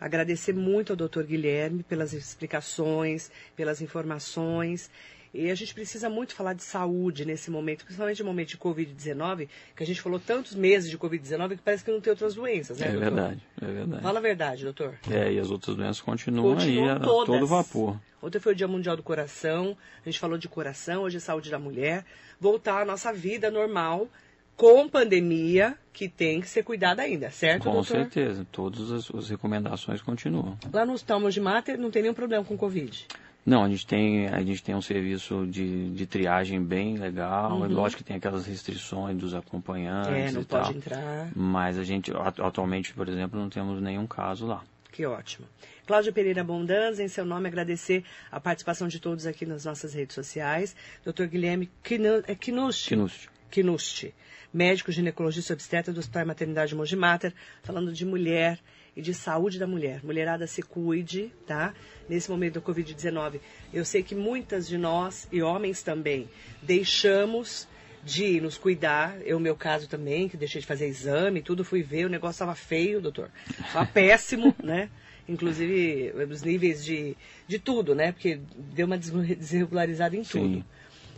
agradecer 0.00 0.54
muito 0.54 0.92
ao 0.92 0.96
Dr. 0.96 1.22
Guilherme 1.22 1.82
pelas 1.82 2.12
explicações, 2.12 3.30
pelas 3.54 3.80
informações. 3.80 4.90
E 5.32 5.48
a 5.50 5.54
gente 5.54 5.72
precisa 5.72 6.10
muito 6.10 6.34
falar 6.34 6.54
de 6.54 6.62
saúde 6.64 7.24
nesse 7.24 7.50
momento, 7.52 7.84
principalmente 7.84 8.20
no 8.20 8.26
momento 8.28 8.48
de 8.48 8.58
Covid-19, 8.58 9.48
que 9.76 9.82
a 9.82 9.86
gente 9.86 10.00
falou 10.00 10.18
tantos 10.18 10.54
meses 10.56 10.90
de 10.90 10.98
Covid-19 10.98 11.50
que 11.56 11.62
parece 11.62 11.84
que 11.84 11.90
não 11.92 12.00
tem 12.00 12.10
outras 12.10 12.34
doenças, 12.34 12.78
né, 12.78 12.88
É 12.88 12.90
doutor? 12.90 13.04
verdade, 13.12 13.42
é 13.62 13.66
verdade. 13.66 14.02
Fala 14.02 14.18
a 14.18 14.22
verdade, 14.22 14.64
doutor. 14.64 14.98
É, 15.08 15.32
e 15.32 15.38
as 15.38 15.50
outras 15.50 15.76
doenças 15.76 16.00
continuam, 16.00 16.54
Continuam 16.56 16.84
aí 16.90 16.96
a 16.96 16.98
todas. 16.98 17.26
todo 17.26 17.46
vapor. 17.46 17.96
Ontem 18.20 18.40
foi 18.40 18.52
o 18.52 18.56
Dia 18.56 18.66
Mundial 18.68 18.96
do 18.96 19.02
Coração, 19.04 19.76
a 20.04 20.08
gente 20.08 20.18
falou 20.18 20.36
de 20.36 20.48
coração, 20.48 21.02
hoje 21.02 21.18
é 21.18 21.20
saúde 21.20 21.48
da 21.50 21.58
mulher. 21.60 22.04
Voltar 22.40 22.82
à 22.82 22.84
nossa 22.84 23.12
vida 23.12 23.50
normal, 23.52 24.08
com 24.56 24.88
pandemia, 24.88 25.74
que 25.92 26.08
tem 26.08 26.40
que 26.40 26.48
ser 26.48 26.62
cuidada 26.64 27.02
ainda, 27.02 27.30
certo, 27.30 27.64
Com 27.64 27.72
doutor? 27.72 27.86
certeza, 27.96 28.46
todas 28.50 28.90
as, 28.90 29.10
as 29.14 29.30
recomendações 29.30 30.02
continuam. 30.02 30.58
Lá 30.72 30.84
no 30.84 30.92
Hospital 30.92 31.30
de 31.30 31.40
Mater 31.40 31.78
não 31.78 31.90
tem 31.90 32.02
nenhum 32.02 32.14
problema 32.14 32.44
com 32.44 32.56
Covid. 32.58 33.06
Não, 33.44 33.64
a 33.64 33.68
gente 33.68 33.86
tem, 33.86 34.28
a 34.28 34.42
gente 34.42 34.62
tem 34.62 34.74
um 34.74 34.82
serviço 34.82 35.46
de, 35.46 35.90
de 35.90 36.06
triagem 36.06 36.62
bem 36.62 36.96
legal. 36.98 37.64
É 37.64 37.68
lógico 37.68 38.02
que 38.02 38.06
tem 38.08 38.16
aquelas 38.16 38.46
restrições 38.46 39.16
dos 39.16 39.34
acompanhantes 39.34 40.08
Uhum. 40.10 40.16
é, 40.16 40.30
não 40.32 40.42
e 40.42 40.44
pode 40.44 40.64
tal. 40.64 40.72
entrar. 40.74 41.28
Mas 41.34 41.78
a 41.78 41.84
gente, 41.84 42.12
atu- 42.14 42.42
atualmente, 42.44 42.92
por 42.92 43.08
exemplo, 43.08 43.40
não 43.40 43.48
temos 43.48 43.80
nenhum 43.80 44.06
caso 44.06 44.46
lá. 44.46 44.62
Que 44.92 45.06
ótimo. 45.06 45.46
Cláudia 45.86 46.12
Pereira 46.12 46.44
Bondanza, 46.44 47.02
em 47.02 47.08
seu 47.08 47.24
nome, 47.24 47.48
agradecer 47.48 48.04
a 48.30 48.38
participação 48.40 48.88
de 48.88 49.00
todos 49.00 49.24
aqui 49.26 49.46
nas 49.46 49.64
nossas 49.64 49.94
redes 49.94 50.14
sociais. 50.14 50.76
Dr. 51.04 51.24
Guilherme 51.24 51.70
Quinu- 51.82 52.22
é. 52.26 52.34
Quinúcio. 52.34 53.30
Kinusti, 53.50 54.14
médico 54.52 54.92
ginecologista 54.92 55.52
obstetra 55.54 55.92
do 55.92 55.98
Hospital 55.98 56.22
e 56.22 56.26
Maternidade 56.26 56.74
Mogi 56.74 56.94
Mater, 56.94 57.32
falando 57.62 57.92
de 57.92 58.04
mulher 58.06 58.60
e 58.96 59.02
de 59.02 59.14
saúde 59.14 59.58
da 59.58 59.66
mulher. 59.66 60.00
Mulherada 60.02 60.46
se 60.46 60.62
cuide, 60.62 61.32
tá? 61.46 61.74
Nesse 62.08 62.30
momento 62.30 62.54
do 62.54 62.62
Covid-19. 62.62 63.40
Eu 63.72 63.84
sei 63.84 64.02
que 64.02 64.14
muitas 64.14 64.68
de 64.68 64.76
nós, 64.76 65.28
e 65.30 65.42
homens 65.42 65.82
também, 65.82 66.28
deixamos 66.62 67.68
de 68.04 68.40
nos 68.40 68.56
cuidar. 68.56 69.16
Eu, 69.24 69.38
meu 69.38 69.56
caso 69.56 69.88
também, 69.88 70.28
que 70.28 70.36
deixei 70.36 70.60
de 70.60 70.66
fazer 70.66 70.86
exame, 70.86 71.42
tudo, 71.42 71.64
fui 71.64 71.82
ver, 71.82 72.06
o 72.06 72.08
negócio 72.08 72.36
estava 72.36 72.54
feio, 72.54 73.00
doutor. 73.00 73.30
Estava 73.48 73.86
péssimo, 73.92 74.54
né? 74.62 74.90
Inclusive, 75.28 76.12
os 76.28 76.42
níveis 76.42 76.84
de, 76.84 77.16
de 77.46 77.58
tudo, 77.58 77.94
né? 77.94 78.12
Porque 78.12 78.40
deu 78.74 78.86
uma 78.86 78.98
desregularizada 78.98 80.16
em 80.16 80.22
tudo. 80.22 80.54
Sim. 80.54 80.64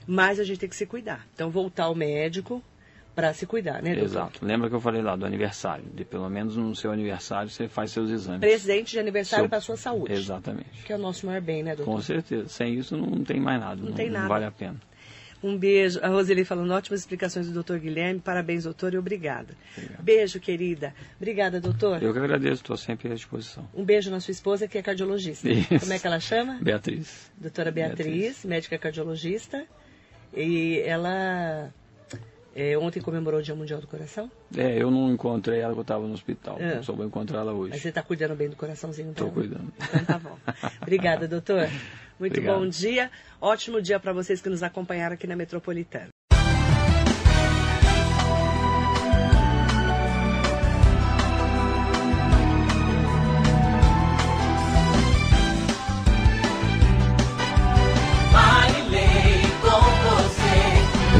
Mas 0.06 0.38
a 0.38 0.44
gente 0.44 0.58
tem 0.58 0.68
que 0.68 0.76
se 0.76 0.84
cuidar. 0.84 1.26
Então, 1.34 1.50
voltar 1.50 1.84
ao 1.84 1.94
médico, 1.94 2.62
para 3.14 3.32
se 3.34 3.46
cuidar, 3.46 3.82
né, 3.82 3.90
doutor? 3.90 4.04
Exato. 4.04 4.44
Lembra 4.44 4.68
que 4.68 4.74
eu 4.74 4.80
falei 4.80 5.02
lá 5.02 5.16
do 5.16 5.26
aniversário? 5.26 5.84
De 5.94 6.04
pelo 6.04 6.28
menos 6.30 6.56
no 6.56 6.74
seu 6.74 6.90
aniversário 6.90 7.50
você 7.50 7.68
faz 7.68 7.90
seus 7.90 8.10
exames. 8.10 8.40
Presente 8.40 8.92
de 8.92 8.98
aniversário 8.98 9.44
seu... 9.44 9.48
para 9.48 9.58
a 9.58 9.60
sua 9.60 9.76
saúde. 9.76 10.12
Exatamente. 10.12 10.82
Que 10.84 10.92
é 10.92 10.96
o 10.96 10.98
nosso 10.98 11.26
maior 11.26 11.40
bem, 11.40 11.62
né, 11.62 11.76
doutor? 11.76 11.92
Com 11.92 12.00
certeza. 12.00 12.48
Sem 12.48 12.74
isso 12.74 12.96
não 12.96 13.22
tem 13.22 13.40
mais 13.40 13.60
nada. 13.60 13.76
Não, 13.76 13.90
não 13.90 13.94
tem 13.94 14.08
nada. 14.08 14.22
Não 14.22 14.28
vale 14.28 14.44
a 14.44 14.50
pena. 14.50 14.76
Um 15.42 15.58
beijo. 15.58 15.98
A 16.02 16.08
Roseli 16.08 16.44
falando 16.44 16.70
ótimas 16.70 17.00
explicações 17.00 17.48
do 17.48 17.52
doutor 17.52 17.80
Guilherme. 17.80 18.20
Parabéns, 18.20 18.62
doutor, 18.64 18.94
e 18.94 18.98
obrigada. 18.98 19.56
Obrigado. 19.76 20.02
Beijo, 20.02 20.38
querida. 20.38 20.94
Obrigada, 21.16 21.60
doutor. 21.60 22.00
Eu 22.00 22.12
que 22.12 22.18
agradeço, 22.18 22.62
estou 22.62 22.76
sempre 22.76 23.10
à 23.10 23.14
disposição. 23.14 23.68
Um 23.74 23.84
beijo 23.84 24.10
na 24.10 24.20
sua 24.20 24.30
esposa, 24.30 24.68
que 24.68 24.78
é 24.78 24.82
cardiologista. 24.82 25.50
Isso. 25.50 25.80
Como 25.80 25.92
é 25.92 25.98
que 25.98 26.06
ela 26.06 26.20
chama? 26.20 26.58
Beatriz. 26.62 27.30
Doutora 27.36 27.72
Beatriz, 27.72 28.06
Beatriz. 28.06 28.44
médica 28.44 28.78
cardiologista. 28.78 29.66
E 30.34 30.80
ela 30.86 31.74
é, 32.54 32.76
ontem 32.76 33.00
comemorou 33.00 33.40
o 33.40 33.42
Dia 33.42 33.54
Mundial 33.54 33.80
do 33.80 33.86
Coração? 33.86 34.30
É, 34.56 34.82
eu 34.82 34.90
não 34.90 35.10
encontrei 35.10 35.60
ela, 35.60 35.74
eu 35.74 35.80
estava 35.80 36.06
no 36.06 36.12
hospital. 36.12 36.58
É. 36.60 36.82
Só 36.82 36.92
vou 36.92 37.06
encontrar 37.06 37.40
ela 37.40 37.52
hoje. 37.52 37.70
Mas 37.70 37.82
você 37.82 37.88
está 37.88 38.02
cuidando 38.02 38.34
bem 38.34 38.48
do 38.48 38.56
coraçãozinho 38.56 39.10
Estou 39.10 39.30
cuidando. 39.30 39.72
Então 39.76 40.04
tá 40.04 40.18
bom. 40.18 40.36
Obrigada, 40.82 41.26
doutor. 41.26 41.68
Muito 42.20 42.34
Obrigado. 42.34 42.58
bom 42.58 42.66
dia. 42.68 43.10
Ótimo 43.40 43.80
dia 43.80 43.98
para 43.98 44.12
vocês 44.12 44.40
que 44.40 44.48
nos 44.48 44.62
acompanharam 44.62 45.14
aqui 45.14 45.26
na 45.26 45.34
Metropolitana. 45.34 46.11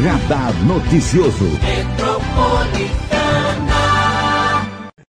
Radar 0.03 0.53
Noticioso. 0.65 2.02